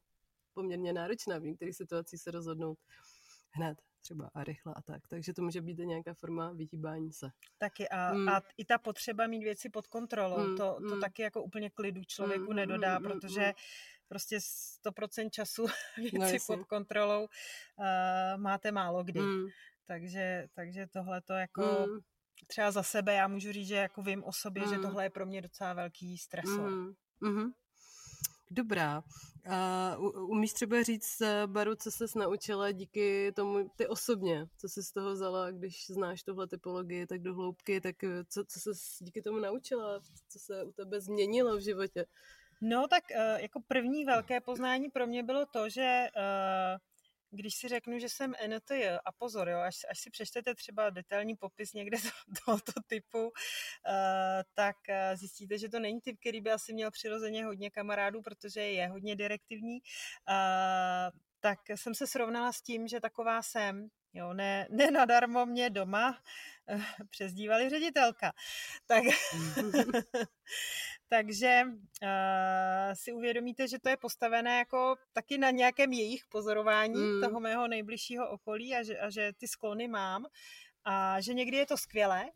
poměrně 0.54 0.92
náročné 0.92 1.40
v 1.40 1.42
některých 1.44 1.76
situacích 1.76 2.20
se 2.20 2.30
rozhodnout 2.30 2.78
hned 3.50 3.78
třeba 4.02 4.30
a 4.34 4.44
rychle 4.44 4.74
a 4.76 4.82
tak. 4.82 5.08
Takže 5.08 5.32
to 5.32 5.42
může 5.42 5.60
být 5.62 5.78
nějaká 5.78 6.14
forma 6.14 6.52
vyhýbání 6.52 7.12
se. 7.12 7.30
Taky 7.58 7.88
a, 7.88 8.12
Mm. 8.14 8.28
a 8.28 8.42
i 8.56 8.64
ta 8.64 8.78
potřeba 8.78 9.26
mít 9.26 9.44
věci 9.44 9.70
pod 9.70 9.86
kontrolou, 9.86 10.38
Mm, 10.48 10.56
to, 10.56 10.76
to 10.88 10.94
mm. 10.94 11.00
taky 11.00 11.22
jako 11.22 11.42
úplně 11.42 11.70
klidu 11.70 12.04
člověku 12.06 12.50
Mm, 12.50 12.56
nedodá, 12.56 12.98
mm, 12.98 13.04
mm, 13.04 13.10
protože 13.12 13.40
mm. 13.46 13.52
Prostě 14.08 14.38
100% 14.38 15.30
času 15.30 15.66
věci 15.96 16.18
No, 16.18 16.56
pod 16.56 16.64
kontrolou 16.66 17.22
uh, 17.22 18.40
máte 18.40 18.72
málo 18.72 19.04
kdy. 19.04 19.20
Mm, 19.20 19.46
Takže, 19.86 20.46
takže 20.54 20.86
tohle 20.86 21.20
to 21.20 21.32
jako 21.32 21.86
mm, 21.88 21.98
třeba 22.46 22.70
za 22.70 22.82
sebe 22.82 23.14
já 23.14 23.28
můžu 23.28 23.52
říct, 23.52 23.68
že 23.68 23.74
jako 23.74 24.02
vím 24.02 24.24
o 24.24 24.32
sobě, 24.32 24.66
že 24.66 24.76
Mm. 24.76 24.82
tohle 24.82 25.04
je 25.04 25.10
pro 25.10 25.26
mě 25.26 25.42
docela 25.42 25.72
velký 25.74 26.18
stresor. 26.18 26.70
mm, 26.70 26.94
mm. 27.20 27.52
Dobrá. 28.50 29.02
A 29.50 29.96
u- 29.98 30.26
umíš 30.26 30.52
třeba 30.52 30.82
říct, 30.82 31.20
eh, 31.20 31.46
Baru, 31.46 31.74
co 31.74 31.90
ses 31.90 32.14
naučila 32.14 32.70
díky 32.72 33.32
tomu, 33.36 33.68
ty 33.76 33.86
osobně, 33.86 34.46
co 34.58 34.68
jsi 34.68 34.82
z 34.82 34.92
toho 34.92 35.12
vzala, 35.12 35.50
když 35.50 35.86
znáš 35.86 36.22
tuhle 36.22 36.46
typologii 36.48 37.06
tak 37.06 37.22
do 37.22 37.34
hloubky, 37.34 37.80
tak 37.80 38.04
eh, 38.04 38.24
co, 38.28 38.44
co 38.44 38.60
jsi 38.60 39.04
díky 39.04 39.22
tomu 39.22 39.38
naučila, 39.38 40.00
co 40.28 40.38
se 40.38 40.64
u 40.64 40.72
tebe 40.72 41.00
změnilo 41.00 41.56
v 41.56 41.60
životě? 41.60 42.06
No 42.60 42.88
tak 42.88 43.04
uh, 43.10 43.40
jako 43.40 43.60
první 43.68 44.04
velké 44.04 44.40
poznání 44.40 44.90
pro 44.90 45.06
mě 45.06 45.22
bylo 45.22 45.46
to, 45.46 45.68
že 45.68 46.08
uh, 46.16 46.78
když 47.30 47.54
si 47.54 47.68
řeknu, 47.68 47.98
že 47.98 48.08
jsem 48.08 48.34
NTJ, 48.46 48.88
a 49.04 49.12
pozor, 49.12 49.48
jo, 49.48 49.58
až, 49.58 49.76
až 49.90 49.98
si 49.98 50.10
přečtete 50.10 50.54
třeba 50.54 50.90
detailní 50.90 51.36
popis 51.36 51.72
někde 51.72 51.98
to, 52.02 52.40
tohoto 52.44 52.72
typu, 52.86 53.22
uh, 53.22 53.30
tak 54.54 54.76
zjistíte, 55.14 55.58
že 55.58 55.68
to 55.68 55.78
není 55.78 56.00
typ, 56.00 56.16
který 56.20 56.40
by 56.40 56.52
asi 56.52 56.72
měl 56.72 56.90
přirozeně 56.90 57.44
hodně 57.44 57.70
kamarádů, 57.70 58.22
protože 58.22 58.60
je 58.60 58.88
hodně 58.88 59.16
direktivní. 59.16 59.78
Tak 61.40 61.58
jsem 61.74 61.94
se 61.94 62.06
srovnala 62.06 62.52
s 62.52 62.62
tím, 62.62 62.88
že 62.88 63.00
taková 63.00 63.42
jsem. 63.42 63.88
Jo, 64.16 64.32
ne, 64.32 64.66
ne 64.70 64.90
nadarmo 64.90 65.46
mě 65.46 65.70
doma 65.70 66.18
uh, 66.74 66.82
přezdívali 67.10 67.68
ředitelka. 67.70 68.32
Tak, 68.86 69.04
takže 71.08 71.62
uh, 71.66 72.94
si 72.94 73.12
uvědomíte, 73.12 73.68
že 73.68 73.78
to 73.78 73.88
je 73.88 73.96
postavené 73.96 74.58
jako 74.58 74.96
taky 75.12 75.38
na 75.38 75.50
nějakém 75.50 75.92
jejich 75.92 76.26
pozorování 76.28 77.00
mm. 77.00 77.20
toho 77.22 77.40
mého 77.40 77.68
nejbližšího 77.68 78.30
okolí 78.30 78.74
a 78.74 78.82
že, 78.82 78.98
a 78.98 79.10
že 79.10 79.32
ty 79.36 79.48
sklony 79.48 79.88
mám 79.88 80.26
a 80.84 81.20
že 81.20 81.34
někdy 81.34 81.56
je 81.56 81.66
to 81.66 81.76
skvělé 81.76 82.24
uh, 82.24 82.28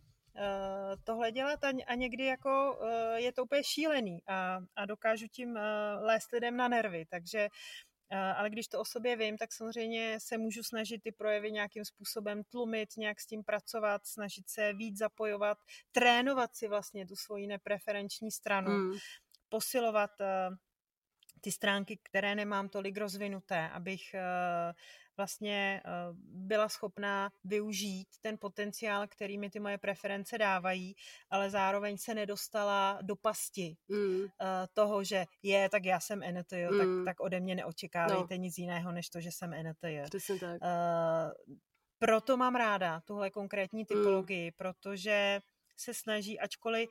tohle 1.04 1.32
dělat 1.32 1.64
a, 1.64 1.68
a 1.86 1.94
někdy 1.94 2.24
jako 2.24 2.78
uh, 2.80 3.14
je 3.14 3.32
to 3.32 3.42
úplně 3.42 3.64
šílený 3.64 4.22
a, 4.26 4.58
a 4.76 4.86
dokážu 4.86 5.26
tím 5.28 5.50
uh, 5.50 5.56
lézt 6.00 6.32
lidem 6.32 6.56
na 6.56 6.68
nervy, 6.68 7.06
takže 7.10 7.48
Uh, 7.48 7.89
ale 8.16 8.50
když 8.50 8.68
to 8.68 8.80
o 8.80 8.84
sobě 8.84 9.16
vím, 9.16 9.38
tak 9.38 9.52
samozřejmě 9.52 10.20
se 10.20 10.38
můžu 10.38 10.62
snažit 10.62 11.02
ty 11.02 11.12
projevy 11.12 11.52
nějakým 11.52 11.84
způsobem 11.84 12.44
tlumit, 12.44 12.96
nějak 12.96 13.20
s 13.20 13.26
tím 13.26 13.44
pracovat, 13.44 14.06
snažit 14.06 14.48
se 14.48 14.72
víc 14.72 14.98
zapojovat, 14.98 15.58
trénovat 15.92 16.56
si 16.56 16.68
vlastně 16.68 17.06
tu 17.06 17.16
svoji 17.16 17.46
nepreferenční 17.46 18.30
stranu, 18.30 18.70
Mm, 18.70 18.98
posilovat 19.48 20.10
uh, 20.20 20.56
ty 21.40 21.52
stránky, 21.52 21.98
které 22.02 22.34
nemám 22.34 22.68
tolik 22.68 22.96
rozvinuté, 22.96 23.68
abych 23.68 24.02
uh, 24.14 24.72
vlastně 25.16 25.82
uh, 25.84 26.16
byla 26.22 26.68
schopná 26.68 27.30
využít 27.44 28.08
ten 28.20 28.38
potenciál, 28.40 29.06
který 29.08 29.38
mi 29.38 29.50
ty 29.50 29.60
moje 29.60 29.78
preference 29.78 30.38
dávají, 30.38 30.94
ale 31.30 31.50
zároveň 31.50 31.98
se 31.98 32.14
nedostala 32.14 32.98
do 33.02 33.16
pasti 33.16 33.76
mm, 33.88 34.20
uh, 34.20 34.28
toho, 34.72 35.04
že 35.04 35.24
je, 35.42 35.68
tak 35.68 35.84
já 35.84 36.00
jsem 36.00 36.20
NTJ, 36.38 36.66
Mm. 36.70 36.78
tak, 36.78 36.88
tak 37.14 37.20
ode 37.20 37.40
mě 37.40 37.54
neočekávejte 37.54 38.34
No. 38.38 38.42
nic 38.42 38.58
jiného, 38.58 38.92
než 38.92 39.08
to, 39.10 39.20
že 39.20 39.32
jsem 39.32 39.50
NTJ. 39.70 40.02
přesně 40.04 40.38
tak. 40.38 40.60
Uh, 40.62 41.54
proto 41.98 42.36
mám 42.36 42.54
ráda 42.54 43.00
tuhle 43.04 43.30
konkrétní 43.30 43.86
typologii, 43.86 44.52
protože 44.52 45.40
se 45.76 45.94
snaží, 45.94 46.40
ačkoliv 46.40 46.88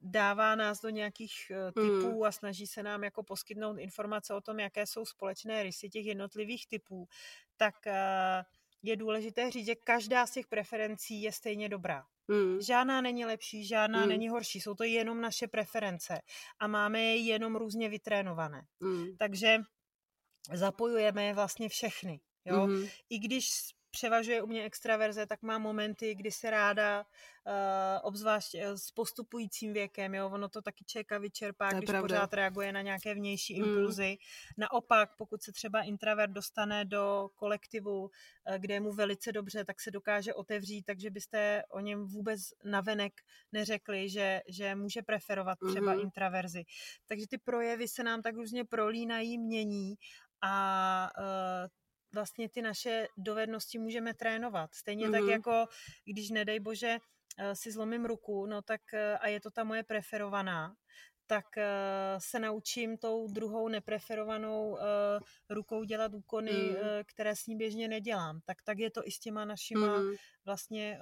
dává 0.00 0.54
nás 0.54 0.80
do 0.80 0.88
nějakých 0.88 1.32
uh, 1.50 1.72
typů 1.72 2.24
a 2.24 2.32
snaží 2.32 2.66
se 2.66 2.82
nám 2.82 3.04
jako 3.04 3.22
poskytnout 3.22 3.78
informace 3.78 4.34
o 4.34 4.40
tom, 4.40 4.60
jaké 4.60 4.86
jsou 4.86 5.04
společné 5.04 5.62
rysy 5.62 5.88
těch 5.88 6.06
jednotlivých 6.06 6.66
typů, 6.66 7.08
tak 7.56 7.74
uh, 7.86 7.92
je 8.82 8.96
důležité 8.96 9.50
říct, 9.50 9.66
že 9.66 9.74
každá 9.74 10.26
z 10.26 10.30
těch 10.30 10.46
preferencí 10.46 11.22
je 11.22 11.32
stejně 11.32 11.68
dobrá. 11.68 12.04
Mm. 12.28 12.60
Žádná 12.60 13.00
není 13.00 13.24
lepší, 13.24 13.66
žádná 13.66 14.02
mm. 14.02 14.08
není 14.08 14.28
horší. 14.28 14.60
Jsou 14.60 14.74
to 14.74 14.84
jenom 14.84 15.20
naše 15.20 15.48
preference 15.48 16.20
a 16.58 16.66
máme 16.66 17.02
je 17.02 17.16
jenom 17.16 17.56
různě 17.56 17.88
vytrénované. 17.88 18.66
Mm. 18.80 19.16
Takže 19.16 19.58
zapojujeme 20.52 21.34
vlastně 21.34 21.68
všechny. 21.68 22.20
Jo? 22.44 22.66
Mm. 22.66 22.86
I 23.10 23.18
když 23.18 23.50
převažuje 23.90 24.42
u 24.42 24.46
mě 24.46 24.64
extraverze, 24.64 25.26
tak 25.26 25.42
má 25.42 25.58
momenty, 25.58 26.14
kdy 26.14 26.30
se 26.30 26.50
ráda, 26.50 27.06
uh, 27.46 27.52
obzvlášť 28.02 28.54
eh, 28.54 28.78
s 28.78 28.90
postupujícím 28.90 29.72
věkem, 29.72 30.14
jo, 30.14 30.30
ono 30.30 30.48
to 30.48 30.62
taky 30.62 30.84
člověka 30.84 31.18
vyčerpá, 31.18 31.72
když 31.72 31.86
pravda. 31.86 32.02
pořád 32.02 32.34
reaguje 32.34 32.72
na 32.72 32.82
nějaké 32.82 33.14
vnější 33.14 33.60
mm. 33.60 33.68
impulzy. 33.68 34.16
Naopak, 34.56 35.16
pokud 35.16 35.42
se 35.42 35.52
třeba 35.52 35.82
introvert 35.82 36.32
dostane 36.32 36.84
do 36.84 37.28
kolektivu, 37.34 38.02
uh, 38.02 38.08
kde 38.58 38.74
je 38.74 38.80
mu 38.80 38.92
velice 38.92 39.32
dobře, 39.32 39.64
tak 39.64 39.80
se 39.80 39.90
dokáže 39.90 40.34
otevřít, 40.34 40.82
takže 40.82 41.10
byste 41.10 41.62
o 41.70 41.80
něm 41.80 42.06
vůbec 42.06 42.40
navenek 42.64 43.12
neřekli, 43.52 44.08
že, 44.08 44.40
že 44.48 44.74
může 44.74 45.02
preferovat 45.02 45.58
třeba 45.68 45.94
mm. 45.94 46.00
intraverzi. 46.00 46.64
Takže 47.06 47.26
ty 47.26 47.38
projevy 47.38 47.88
se 47.88 48.02
nám 48.02 48.22
tak 48.22 48.34
různě 48.34 48.64
prolínají, 48.64 49.38
mění 49.38 49.94
a 50.42 51.10
uh, 51.18 51.68
vlastně 52.12 52.48
ty 52.48 52.62
naše 52.62 53.08
dovednosti 53.16 53.78
můžeme 53.78 54.14
trénovat. 54.14 54.74
Stejně 54.74 55.08
mm-hmm. 55.08 55.12
tak 55.12 55.30
jako, 55.30 55.66
když 56.04 56.30
nedej 56.30 56.60
bože 56.60 56.98
eh, 57.38 57.56
si 57.56 57.72
zlomím 57.72 58.04
ruku, 58.04 58.46
no 58.46 58.62
tak 58.62 58.80
eh, 58.94 59.18
a 59.18 59.28
je 59.28 59.40
to 59.40 59.50
ta 59.50 59.64
moje 59.64 59.82
preferovaná, 59.82 60.74
tak 61.26 61.58
eh, 61.58 61.66
se 62.18 62.38
naučím 62.38 62.98
tou 62.98 63.28
druhou 63.28 63.68
nepreferovanou 63.68 64.78
rukou 65.50 65.84
dělat 65.84 66.14
úkony, 66.14 66.52
mm. 66.52 66.76
které 67.06 67.36
s 67.36 67.46
ní 67.46 67.56
běžně 67.56 67.88
nedělám. 67.88 68.40
Tak 68.44 68.62
tak 68.62 68.78
je 68.78 68.90
to 68.90 69.06
i 69.06 69.10
s 69.10 69.18
těma 69.18 69.44
našima 69.44 69.98
mm. 69.98 70.14
vlastně 70.44 70.98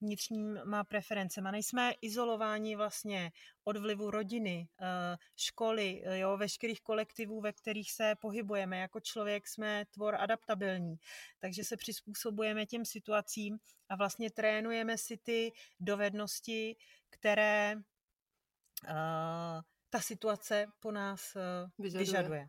vnitřníma 0.00 0.84
preferencema. 0.84 1.50
Nejsme 1.50 1.92
izolováni 2.00 2.76
vlastně 2.76 3.32
od 3.64 3.76
vlivu 3.76 4.10
rodiny, 4.10 4.68
eh, 4.80 5.16
školy, 5.36 6.02
eh, 6.04 6.18
jo, 6.18 6.36
veškerých 6.36 6.80
kolektivů, 6.80 7.40
ve 7.40 7.52
kterých 7.52 7.92
se 7.92 8.14
pohybujeme. 8.20 8.78
Jako 8.78 9.00
člověk 9.00 9.48
jsme 9.48 9.84
tvor 9.90 10.14
adaptabilní, 10.14 10.96
takže 11.38 11.64
se 11.64 11.76
přizpůsobujeme 11.76 12.66
těm 12.66 12.84
situacím 12.84 13.58
a 13.88 13.96
vlastně 13.96 14.30
trénujeme 14.30 14.98
si 14.98 15.16
ty 15.16 15.52
dovednosti, 15.80 16.76
které 17.10 17.74
uh, 17.76 19.60
ta 19.90 20.00
situace 20.00 20.66
po 20.80 20.90
nás 20.92 21.36
vyžaduje. 21.78 22.04
vyžaduje. 22.04 22.48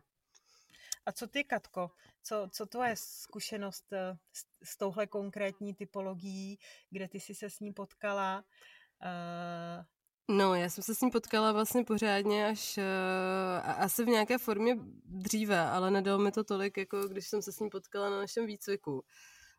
A 1.06 1.12
co 1.12 1.26
ty, 1.26 1.44
Katko? 1.44 1.90
Co, 2.22 2.48
co 2.52 2.66
tvoje 2.66 2.94
zkušenost 2.96 3.92
eh, 3.92 4.18
s, 4.32 4.44
s 4.64 4.76
touhle 4.76 5.06
konkrétní 5.06 5.74
typologií, 5.74 6.58
kde 6.90 7.08
ty 7.08 7.20
jsi 7.20 7.34
se 7.34 7.50
s 7.50 7.60
ní 7.60 7.72
potkala? 7.72 8.44
Uh... 9.02 9.84
No, 10.36 10.54
já 10.54 10.70
jsem 10.70 10.84
se 10.84 10.94
s 10.94 11.00
ní 11.00 11.10
potkala 11.10 11.52
vlastně 11.52 11.84
pořádně 11.84 12.46
až 12.46 12.78
uh, 12.78 13.82
asi 13.82 14.04
v 14.04 14.08
nějaké 14.08 14.38
formě 14.38 14.76
dříve, 15.04 15.60
ale 15.60 15.90
nedalo 15.90 16.18
mi 16.18 16.32
to 16.32 16.44
tolik, 16.44 16.76
jako 16.76 17.08
když 17.08 17.28
jsem 17.28 17.42
se 17.42 17.52
s 17.52 17.60
ní 17.60 17.70
potkala 17.70 18.10
na 18.10 18.18
našem 18.18 18.46
výcviku. 18.46 19.04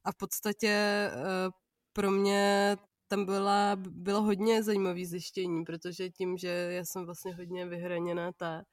A 0.04 0.12
v 0.12 0.16
podstatě 0.16 1.08
uh, 1.16 1.52
pro 1.94 2.12
mě 2.12 2.78
tam 3.08 3.26
byla, 3.26 3.76
bylo 3.76 4.22
hodně 4.22 4.64
zajímavé 4.64 5.06
zjištění, 5.06 5.66
protože 5.66 6.10
tím, 6.10 6.38
že 6.38 6.48
já 6.48 6.86
jsem 6.86 7.06
vlastně 7.06 7.36
hodně 7.36 7.66
vyhraněná 7.66 8.32
ta, 8.32 8.64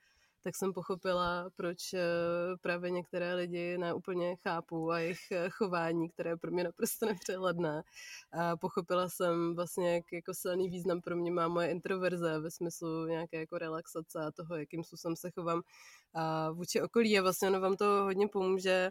tak 0.43 0.57
jsem 0.57 0.73
pochopila, 0.73 1.51
proč 1.57 1.95
eh, 1.95 2.01
právě 2.61 2.91
některé 2.91 3.35
lidi 3.35 3.79
neúplně 3.79 4.37
chápou 4.37 4.91
a 4.91 4.99
jejich 4.99 5.31
eh, 5.31 5.51
chování, 5.51 6.09
které 6.09 6.31
je 6.31 6.37
pro 6.37 6.51
mě 6.51 6.65
naprosto 6.65 7.07
nepřehledné. 7.07 7.83
A 8.33 8.57
pochopila 8.57 9.09
jsem 9.09 9.55
vlastně, 9.55 9.95
jak 9.95 10.13
jako 10.13 10.35
silný 10.35 10.71
význam 10.71 11.01
pro 11.01 11.17
mě 11.17 11.31
má 11.31 11.49
moje 11.49 11.71
introverze 11.71 12.39
ve 12.39 12.51
smyslu 12.51 13.07
nějaké 13.07 13.41
jako 13.41 13.59
relaxace 13.59 14.25
a 14.27 14.31
toho, 14.31 14.57
jakým 14.57 14.85
způsobem 14.85 15.17
se 15.17 15.31
chovám 15.31 15.63
a 16.15 16.51
vůči 16.51 16.83
okolí 16.83 17.19
a 17.19 17.23
vlastně 17.23 17.49
ono 17.49 17.61
vám 17.61 17.77
to 17.77 17.85
hodně 17.85 18.29
pomůže 18.29 18.91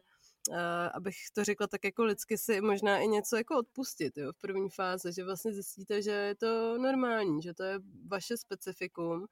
Uh, 0.49 0.55
abych 0.93 1.15
to 1.33 1.43
řekla 1.43 1.67
tak 1.67 1.83
jako 1.83 2.03
lidsky 2.03 2.37
si 2.37 2.61
možná 2.61 2.99
i 2.99 3.07
něco 3.07 3.37
jako 3.37 3.57
odpustit 3.57 4.17
jo, 4.17 4.31
v 4.31 4.37
první 4.41 4.69
fázi, 4.69 5.13
že 5.13 5.23
vlastně 5.23 5.53
zjistíte, 5.53 6.01
že 6.01 6.11
je 6.11 6.35
to 6.35 6.77
normální, 6.77 7.41
že 7.41 7.53
to 7.53 7.63
je 7.63 7.79
vaše 8.07 8.37
specifikum 8.37 9.27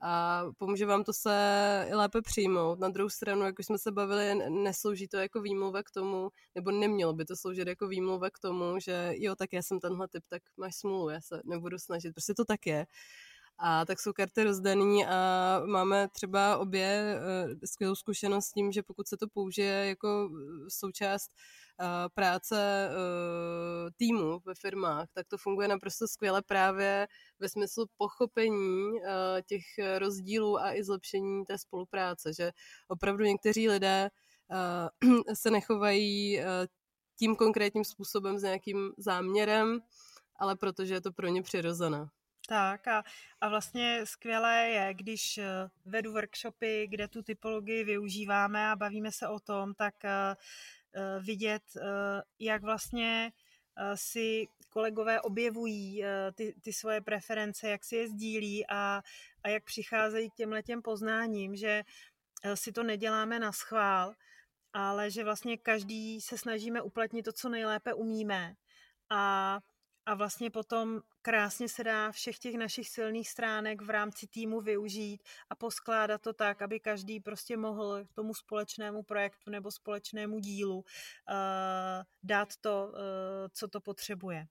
a 0.00 0.42
pomůže 0.58 0.86
vám 0.86 1.04
to 1.04 1.12
se 1.12 1.88
lépe 1.92 2.22
přijmout. 2.22 2.78
Na 2.78 2.88
druhou 2.88 3.08
stranu, 3.08 3.42
jak 3.42 3.58
už 3.58 3.66
jsme 3.66 3.78
se 3.78 3.92
bavili, 3.92 4.34
neslouží 4.50 5.08
to 5.08 5.16
jako 5.16 5.40
výmluva 5.40 5.82
k 5.82 5.90
tomu, 5.90 6.30
nebo 6.54 6.70
nemělo 6.70 7.12
by 7.12 7.24
to 7.24 7.36
sloužit 7.36 7.68
jako 7.68 7.88
výmluva 7.88 8.30
k 8.30 8.38
tomu, 8.38 8.80
že 8.80 9.12
jo, 9.16 9.36
tak 9.36 9.52
já 9.52 9.62
jsem 9.62 9.80
tenhle 9.80 10.08
typ, 10.08 10.24
tak 10.28 10.42
máš 10.56 10.76
smůlu, 10.76 11.08
já 11.08 11.20
se 11.20 11.40
nebudu 11.44 11.78
snažit. 11.78 12.12
Prostě 12.12 12.34
to 12.34 12.44
tak 12.44 12.66
je. 12.66 12.86
A 13.58 13.84
tak 13.84 14.00
jsou 14.00 14.12
karty 14.12 14.44
rozdaný 14.44 15.06
a 15.06 15.60
máme 15.66 16.08
třeba 16.08 16.58
obě 16.58 17.16
uh, 17.16 17.58
skvělou 17.64 17.94
zkušenost 17.94 18.46
s 18.46 18.52
tím, 18.52 18.72
že 18.72 18.82
pokud 18.82 19.08
se 19.08 19.16
to 19.16 19.28
použije 19.28 19.86
jako 19.88 20.30
součást 20.68 21.30
uh, 21.30 21.65
práce 22.14 22.88
uh, 22.90 23.90
týmu 23.96 24.40
ve 24.44 24.54
firmách, 24.54 25.08
tak 25.12 25.26
to 25.28 25.38
funguje 25.38 25.68
naprosto 25.68 26.08
skvěle 26.08 26.42
právě 26.42 27.08
ve 27.38 27.48
smyslu 27.48 27.86
pochopení 27.96 28.90
uh, 28.90 29.00
těch 29.46 29.62
rozdílů 29.98 30.58
a 30.58 30.72
i 30.72 30.84
zlepšení 30.84 31.44
té 31.44 31.58
spolupráce, 31.58 32.32
že 32.34 32.52
opravdu 32.88 33.24
někteří 33.24 33.68
lidé 33.68 34.10
uh, 35.02 35.20
se 35.34 35.50
nechovají 35.50 36.40
tím 37.18 37.36
konkrétním 37.36 37.84
způsobem 37.84 38.38
s 38.38 38.42
nějakým 38.42 38.92
záměrem, 38.98 39.80
ale 40.36 40.56
protože 40.56 40.94
je 40.94 41.00
to 41.00 41.12
pro 41.12 41.28
ně 41.28 41.42
přirozené. 41.42 42.08
Tak 42.48 42.88
a, 42.88 43.04
a 43.40 43.48
vlastně 43.48 44.00
skvělé 44.04 44.68
je, 44.68 44.94
když 44.94 45.40
vedu 45.84 46.12
workshopy, 46.12 46.86
kde 46.90 47.08
tu 47.08 47.22
typologii 47.22 47.84
využíváme 47.84 48.70
a 48.70 48.76
bavíme 48.76 49.12
se 49.12 49.28
o 49.28 49.40
tom, 49.40 49.74
tak 49.74 49.94
vidět, 51.20 51.62
eh, 51.76 51.82
jak 52.38 52.62
vlastně 52.62 53.32
eh, 53.78 53.96
si 53.96 54.48
kolegové 54.68 55.20
objevují 55.20 56.02
ty, 56.34 56.54
ty 56.60 56.72
svoje 56.72 57.00
preference, 57.00 57.68
jak 57.68 57.84
si 57.84 57.96
je 57.96 58.08
sdílí 58.08 58.64
a, 58.68 59.02
a 59.42 59.48
jak 59.48 59.64
přicházejí 59.64 60.30
k 60.30 60.34
těmhle 60.34 60.62
těm 60.62 60.82
poznáním, 60.82 61.56
že 61.56 61.82
si 62.54 62.72
to 62.72 62.82
neděláme 62.82 63.38
na 63.38 63.52
schvál, 63.52 64.14
ale 64.72 65.10
že 65.10 65.24
vlastně 65.24 65.56
každý 65.56 66.20
se 66.20 66.38
snažíme 66.38 66.82
uplatnit 66.82 67.22
to, 67.22 67.32
co 67.32 67.48
nejlépe 67.48 67.94
umíme. 67.94 68.54
A 69.10 69.58
a 70.06 70.14
vlastně 70.14 70.50
potom 70.50 71.00
krásně 71.22 71.68
se 71.68 71.84
dá 71.84 72.12
všech 72.12 72.38
těch 72.38 72.54
našich 72.54 72.88
silných 72.88 73.28
stránek 73.28 73.82
v 73.82 73.90
rámci 73.90 74.26
týmu 74.26 74.60
využít 74.60 75.22
a 75.50 75.54
poskládat 75.54 76.22
to 76.22 76.32
tak, 76.32 76.62
aby 76.62 76.80
každý 76.80 77.20
prostě 77.20 77.56
mohl 77.56 78.04
tomu 78.14 78.34
společnému 78.34 79.02
projektu 79.02 79.50
nebo 79.50 79.70
společnému 79.70 80.38
dílu 80.38 80.76
uh, 80.76 80.84
dát 82.22 82.56
to, 82.60 82.88
uh, 82.88 82.98
co 83.52 83.68
to 83.68 83.80
potřebuje. 83.80 84.46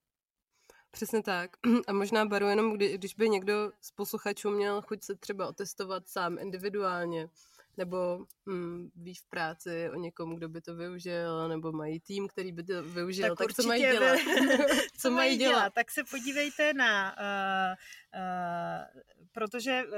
Přesně 0.91 1.23
tak. 1.23 1.57
A 1.87 1.93
možná 1.93 2.25
beru 2.25 2.47
jenom, 2.47 2.73
kdy, 2.73 2.97
když 2.97 3.15
by 3.15 3.29
někdo 3.29 3.71
z 3.81 3.91
posluchačů 3.91 4.49
měl 4.49 4.81
chuť 4.81 5.03
se 5.03 5.15
třeba 5.15 5.47
otestovat 5.47 6.07
sám 6.07 6.37
individuálně, 6.37 7.29
nebo 7.77 8.25
hm, 8.49 8.89
ví 8.95 9.13
v 9.13 9.25
práci 9.29 9.89
o 9.89 9.95
někom, 9.95 10.35
kdo 10.35 10.49
by 10.49 10.61
to 10.61 10.75
využil, 10.75 11.47
nebo 11.47 11.71
mají 11.71 11.99
tým, 11.99 12.27
který 12.27 12.51
by 12.51 12.63
to 12.63 12.83
využil, 12.83 13.35
tak, 13.35 13.47
tak 13.47 13.55
co 13.55 13.67
mají 13.67 13.81
dělat? 13.81 14.19
co, 14.97 14.99
co 15.01 15.11
mají 15.11 15.37
dělat? 15.37 15.51
dělat? 15.51 15.73
Tak 15.73 15.91
se 15.91 16.03
podívejte 16.03 16.73
na, 16.73 17.15
uh, 17.19 17.75
uh, 18.21 19.01
protože 19.31 19.83
uh, 19.83 19.91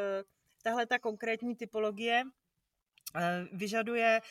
tahle 0.64 0.86
ta 0.86 1.00
konkrétní 1.00 1.56
typologie 1.56 2.24
vyžaduje, 3.52 4.22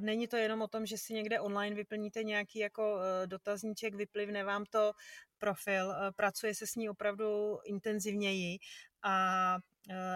není 0.00 0.28
to 0.28 0.36
jenom 0.36 0.62
o 0.62 0.68
tom, 0.68 0.86
že 0.86 0.98
si 0.98 1.14
někde 1.14 1.40
online 1.40 1.76
vyplníte 1.76 2.24
nějaký 2.24 2.58
jako 2.58 2.98
dotazníček, 3.26 3.94
vyplivne 3.94 4.44
vám 4.44 4.64
to 4.64 4.92
profil, 5.38 5.94
pracuje 6.16 6.54
se 6.54 6.66
s 6.66 6.74
ní 6.74 6.88
opravdu 6.88 7.58
intenzivněji 7.64 8.58
a 9.02 9.58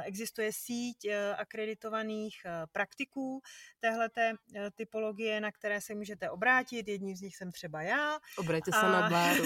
existuje 0.04 0.52
síť 0.52 0.98
eh, 1.04 1.34
akreditovaných 1.34 2.36
eh, 2.44 2.66
praktiků 2.72 3.42
téhleté 3.80 4.34
typologie, 4.74 5.40
na 5.40 5.52
které 5.52 5.80
se 5.80 5.94
můžete 5.94 6.30
obrátit. 6.30 6.88
Jedním 6.88 7.16
z 7.16 7.20
nich 7.20 7.36
jsem 7.36 7.52
třeba 7.52 7.82
já. 7.82 8.18
Obraťte 8.38 8.72
se 8.72 8.78
a... 8.86 8.92
na 8.92 9.10
Báru. 9.10 9.44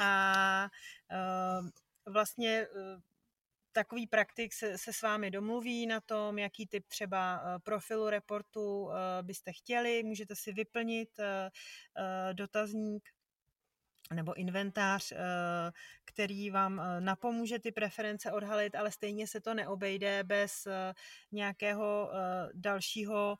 a 0.00 0.68
vlastně 2.06 2.66
takový 3.72 4.06
praktik 4.06 4.52
se, 4.52 4.78
se 4.78 4.92
s 4.92 5.02
vámi 5.02 5.30
domluví 5.30 5.86
na 5.86 6.00
tom, 6.00 6.38
jaký 6.38 6.66
typ 6.66 6.86
třeba 6.88 7.42
profilu 7.62 8.08
reportu 8.08 8.90
byste 9.22 9.52
chtěli. 9.52 10.02
Můžete 10.02 10.36
si 10.36 10.52
vyplnit 10.52 11.10
dotazník 12.32 13.08
nebo 14.12 14.34
inventář, 14.34 15.12
který 16.04 16.50
vám 16.50 16.82
napomůže 16.98 17.58
ty 17.58 17.72
preference 17.72 18.32
odhalit, 18.32 18.74
ale 18.74 18.90
stejně 18.90 19.26
se 19.26 19.40
to 19.40 19.54
neobejde 19.54 20.24
bez 20.24 20.68
nějakého 21.32 22.10
dalšího 22.54 23.38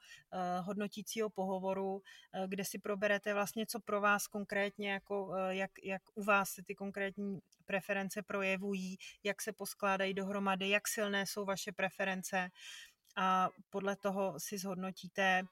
hodnotícího 0.60 1.30
pohovoru, 1.30 2.02
kde 2.46 2.64
si 2.64 2.78
proberete 2.78 3.34
vlastně, 3.34 3.66
co 3.66 3.80
pro 3.80 4.00
vás 4.00 4.26
konkrétně, 4.26 4.92
jako 4.92 5.36
jak, 5.48 5.70
jak 5.82 6.02
u 6.14 6.24
vás 6.24 6.50
se 6.50 6.62
ty 6.62 6.74
konkrétní 6.74 7.40
preference 7.64 8.22
projevují, 8.22 8.96
jak 9.22 9.42
se 9.42 9.52
poskládají 9.52 10.14
dohromady, 10.14 10.68
jak 10.68 10.88
silné 10.88 11.26
jsou 11.26 11.44
vaše 11.44 11.72
preference. 11.72 12.50
A 13.16 13.48
podle 13.70 13.96
toho 13.96 14.40
si 14.40 14.58
zhodnotíte, 14.58 15.42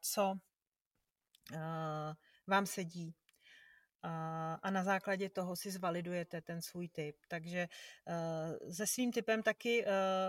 co 0.00 0.34
vám 2.46 2.66
sedí 2.66 3.14
a 4.02 4.70
na 4.70 4.84
základě 4.84 5.28
toho 5.28 5.56
si 5.56 5.70
zvalidujete 5.70 6.40
ten 6.40 6.62
svůj 6.62 6.88
typ. 6.88 7.16
Takže 7.28 7.68
se 8.70 8.86
svým 8.86 9.12
typem 9.12 9.42
taky 9.42 9.84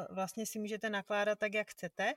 vlastně 0.09 0.45
si 0.45 0.59
můžete 0.59 0.89
nakládat 0.89 1.39
tak, 1.39 1.53
jak 1.53 1.69
chcete. 1.69 2.13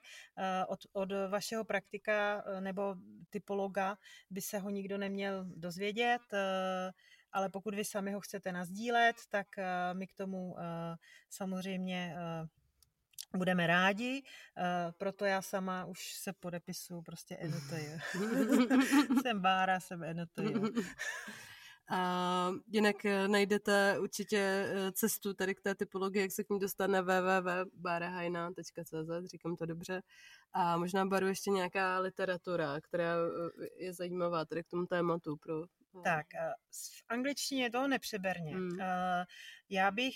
Od, 0.69 0.81
od 0.93 1.09
vašeho 1.29 1.65
praktika 1.65 2.45
nebo 2.61 2.95
typologa 3.31 3.97
by 4.31 4.41
se 4.41 4.59
ho 4.59 4.71
nikdo 4.71 4.99
neměl 4.99 5.45
dozvědět, 5.45 6.23
ale 7.33 7.49
pokud 7.49 7.75
vy 7.75 7.85
sami 7.85 8.13
ho 8.13 8.21
chcete 8.21 8.53
nazdílet, 8.53 9.17
tak 9.29 9.47
my 9.93 10.07
k 10.07 10.15
tomu 10.15 10.57
samozřejmě 11.31 12.17
budeme 13.37 13.67
rádi, 13.67 14.23
proto 14.99 15.25
já 15.25 15.43
sama 15.43 15.85
už 15.85 16.15
se 16.15 16.33
podepisuju 16.33 17.03
prostě 17.03 17.37
Enotoje. 17.37 17.99
jsem 19.23 19.41
Bára, 19.41 19.81
jsem 19.81 20.03
Enotoje. 20.03 20.53
A 21.91 22.51
jinak 22.67 23.05
eh, 23.05 23.29
najdete 23.29 23.99
určitě 23.99 24.39
eh, 24.39 24.93
cestu 24.93 25.35
tady 25.35 25.55
k 25.55 25.61
té 25.61 25.75
typologii, 25.75 26.23
jak 26.23 26.33
se 26.33 26.45
k 26.45 26.51
ní 26.51 26.59
dostat 26.59 26.87
na 26.87 27.01
www.barahajna.cz, 27.01 28.95
říkám 29.25 29.57
to 29.57 29.67
dobře. 29.67 30.03
A 30.53 30.77
možná 30.77 31.07
baru 31.07 31.27
ještě 31.27 31.51
nějaká 31.51 31.99
literatura, 31.99 32.81
která 32.81 33.15
eh, 33.15 33.85
je 33.85 33.93
zajímavá 33.93 34.45
tady 34.45 34.65
k 34.65 34.69
tomu 34.69 34.87
tématu 34.87 35.37
pro 35.37 35.65
tak, 36.05 36.27
v 36.73 37.05
angličtině 37.09 37.63
je 37.63 37.71
to 37.71 37.89
nepřeberně. 37.89 38.57
Hmm. 38.57 38.79
Já 39.69 39.91
bych, 39.91 40.15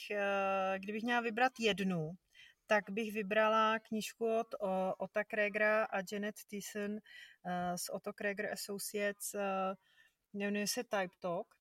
kdybych 0.78 1.02
měla 1.02 1.20
vybrat 1.20 1.52
jednu, 1.60 2.10
tak 2.68 2.90
bych 2.90 3.12
vybrala 3.12 3.78
knížku 3.78 4.38
od 4.38 4.54
Ota 4.98 5.24
Kregera 5.24 5.84
a 5.84 5.98
Janet 6.12 6.34
Thiessen 6.48 7.00
z 7.76 7.88
Otto 7.88 8.12
Kreger 8.12 8.52
Associates, 8.52 9.36
jmenuje 10.32 10.66
se 10.66 10.84
Type 10.84 11.14
Talk 11.18 11.54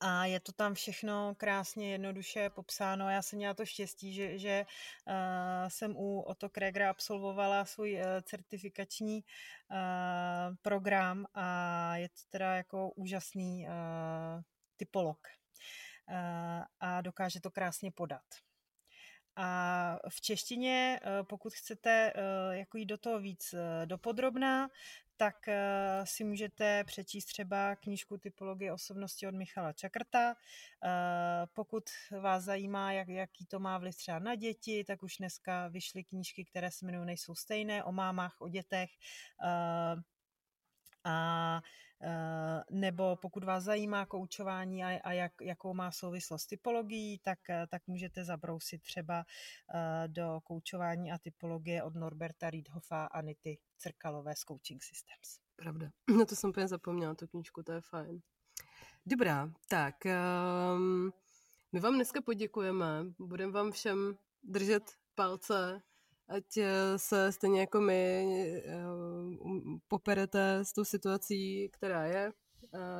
a 0.00 0.24
je 0.24 0.40
to 0.40 0.52
tam 0.52 0.74
všechno 0.74 1.34
krásně 1.34 1.92
jednoduše 1.92 2.50
popsáno. 2.50 3.10
Já 3.10 3.22
jsem 3.22 3.36
měla 3.36 3.54
to 3.54 3.66
štěstí, 3.66 4.14
že, 4.14 4.38
že 4.38 4.66
uh, 5.06 5.14
jsem 5.68 5.96
u 5.96 6.20
Otto 6.20 6.50
Kregera 6.50 6.90
absolvovala 6.90 7.64
svůj 7.64 8.02
certifikační 8.22 9.24
program 10.62 11.26
a 11.34 11.96
je 11.96 12.08
to 12.08 12.20
teda 12.30 12.56
jako 12.56 12.90
úžasný 12.90 13.66
typolog 14.76 15.18
a 16.80 17.00
dokáže 17.00 17.40
to 17.40 17.50
krásně 17.50 17.90
podat. 17.92 18.24
A 19.36 19.98
v 20.08 20.20
češtině, 20.20 21.00
pokud 21.22 21.52
chcete 21.54 22.12
jako 22.50 22.78
jít 22.78 22.86
do 22.86 22.98
toho 22.98 23.18
víc 23.18 23.54
dopodrobná, 23.84 24.68
tak 25.22 25.48
eh, 25.48 26.00
si 26.04 26.24
můžete 26.24 26.84
přečíst 26.84 27.24
třeba 27.24 27.76
knížku 27.76 28.18
Typologie 28.18 28.72
osobnosti 28.72 29.26
od 29.26 29.34
Michala 29.34 29.72
Čakrta. 29.72 30.34
Eh, 30.84 31.46
pokud 31.52 31.84
vás 32.20 32.44
zajímá, 32.44 32.92
jak, 32.92 33.08
jaký 33.08 33.46
to 33.46 33.58
má 33.58 33.78
vliv 33.78 33.96
třeba 33.96 34.18
na 34.18 34.34
děti, 34.34 34.84
tak 34.84 35.02
už 35.02 35.16
dneska 35.16 35.68
vyšly 35.68 36.04
knížky, 36.04 36.44
které 36.44 36.70
se 36.70 36.84
jmenují 36.84 37.06
Nejsou 37.06 37.34
stejné, 37.34 37.84
o 37.84 37.92
mámách, 37.92 38.36
o 38.40 38.48
dětech. 38.48 38.90
Eh, 41.06 41.10
a 41.10 41.62
nebo 42.70 43.16
pokud 43.16 43.44
vás 43.44 43.64
zajímá 43.64 44.06
koučování 44.06 44.84
a, 44.84 45.00
a 45.04 45.12
jak, 45.12 45.32
jakou 45.40 45.74
má 45.74 45.90
souvislost 45.90 46.46
typologií, 46.46 47.18
tak, 47.18 47.38
tak 47.68 47.82
můžete 47.86 48.24
zabrousit 48.24 48.82
třeba 48.82 49.24
do 50.06 50.40
koučování 50.44 51.12
a 51.12 51.18
typologie 51.18 51.82
od 51.82 51.94
Norberta 51.94 52.50
Riedhofa 52.50 53.06
a 53.06 53.20
Nity 53.20 53.58
Crkalové 53.78 54.36
z 54.36 54.40
Coaching 54.40 54.82
Systems. 54.82 55.38
Pravda. 55.56 55.90
No 56.18 56.26
to 56.26 56.36
jsem 56.36 56.50
úplně 56.50 56.68
zapomněla, 56.68 57.14
tu 57.14 57.26
knížku, 57.26 57.62
to 57.62 57.72
je 57.72 57.80
fajn. 57.80 58.20
Dobrá, 59.06 59.50
tak 59.68 59.94
um, 60.04 61.12
my 61.72 61.80
vám 61.80 61.94
dneska 61.94 62.20
poděkujeme, 62.20 63.04
budeme 63.18 63.52
vám 63.52 63.72
všem 63.72 64.16
držet 64.42 64.82
palce, 65.14 65.82
ať 66.28 66.56
eh, 66.56 66.98
se 66.98 67.32
stejně 67.32 67.60
jako 67.60 67.80
my 67.80 68.26
uh, 68.66 69.78
poperete 69.88 70.58
s 70.64 70.72
tou 70.72 70.84
situací, 70.84 71.68
která 71.72 72.06
je 72.06 72.32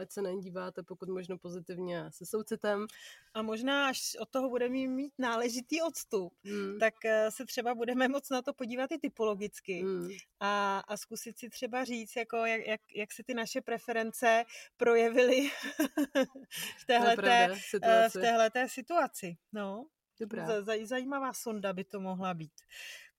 ať 0.00 0.12
se 0.12 0.22
na 0.22 0.30
ní 0.30 0.40
díváte 0.40 0.82
pokud 0.82 1.08
možno 1.08 1.38
pozitivně 1.38 2.04
se 2.10 2.26
soucitem. 2.26 2.86
A 3.34 3.42
možná, 3.42 3.88
až 3.88 4.16
od 4.20 4.28
toho 4.28 4.48
budeme 4.48 4.86
mít 4.86 5.12
náležitý 5.18 5.82
odstup, 5.82 6.34
hmm. 6.44 6.78
tak 6.78 7.04
eh, 7.04 7.30
se 7.30 7.44
třeba 7.44 7.74
budeme 7.74 8.08
moc 8.08 8.30
na 8.30 8.42
to 8.42 8.54
podívat 8.54 8.92
i 8.92 8.98
typologicky 8.98 9.82
hmm. 9.82 10.08
a, 10.40 10.78
a 10.88 10.96
zkusit 10.96 11.38
si 11.38 11.50
třeba 11.50 11.84
říct, 11.84 12.16
jako 12.16 12.36
jak, 12.36 12.66
jak, 12.66 12.80
jak 12.96 13.12
se 13.12 13.22
ty 13.22 13.34
naše 13.34 13.60
preference 13.60 14.44
projevily 14.76 15.50
v 16.78 16.86
téhleté, 16.86 17.48
eh, 17.82 18.08
v 18.08 18.12
téhleté 18.12 18.68
situaci. 18.68 19.36
No. 19.52 19.86
Dobrá. 20.20 20.62
Z, 20.62 20.86
zajímavá 20.86 21.32
sonda 21.32 21.72
by 21.72 21.84
to 21.84 22.00
mohla 22.00 22.34
být. 22.34 22.52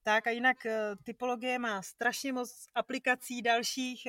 Tak 0.03 0.27
a 0.27 0.29
jinak 0.29 0.65
eh, 0.65 0.95
typologie 1.03 1.59
má 1.59 1.81
strašně 1.81 2.33
moc 2.33 2.67
aplikací 2.75 3.41
dalších, 3.41 4.07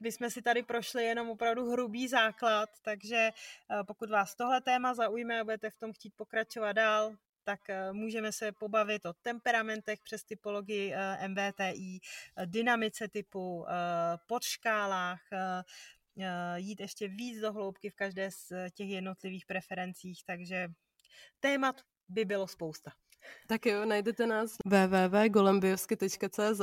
my 0.00 0.12
jsme 0.12 0.30
si 0.30 0.42
tady 0.42 0.62
prošli 0.62 1.04
jenom 1.04 1.30
opravdu 1.30 1.70
hrubý 1.70 2.08
základ, 2.08 2.70
takže 2.82 3.16
eh, 3.16 3.84
pokud 3.86 4.10
vás 4.10 4.34
tohle 4.34 4.60
téma 4.60 4.94
zaujme 4.94 5.40
a 5.40 5.44
budete 5.44 5.70
v 5.70 5.76
tom 5.76 5.92
chtít 5.92 6.14
pokračovat 6.16 6.72
dál, 6.72 7.16
tak 7.44 7.70
eh, 7.70 7.92
můžeme 7.92 8.32
se 8.32 8.52
pobavit 8.52 9.06
o 9.06 9.12
temperamentech 9.12 10.00
přes 10.00 10.24
typologii 10.24 10.92
eh, 10.94 11.28
MBTI, 11.28 12.00
dynamice 12.44 13.08
typu, 13.08 13.66
podškálách, 14.26 15.20
jít 16.56 16.80
ještě 16.80 17.08
víc 17.08 17.40
do 17.40 17.52
hloubky 17.52 17.90
v 17.90 17.94
každé 17.94 18.30
z 18.30 18.52
těch 18.74 18.88
jednotlivých 18.88 19.46
preferencích, 19.46 20.24
takže 20.24 20.68
témat 21.40 21.80
by 22.08 22.24
bylo 22.24 22.48
spousta. 22.48 22.92
Tak 23.46 23.66
jo, 23.66 23.84
najdete 23.84 24.26
nás 24.26 24.56
www.golembiovsky.cz 24.66 26.60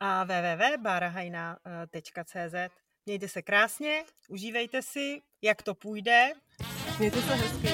a 0.00 0.24
www.barahajna.cz. 0.24 2.54
Mějte 3.06 3.28
se 3.28 3.42
krásně, 3.42 4.04
užívejte 4.28 4.82
si, 4.82 5.22
jak 5.42 5.62
to 5.62 5.74
půjde. 5.74 6.32
Mějte 6.98 7.22
se 7.22 7.34
hezky. 7.34 7.68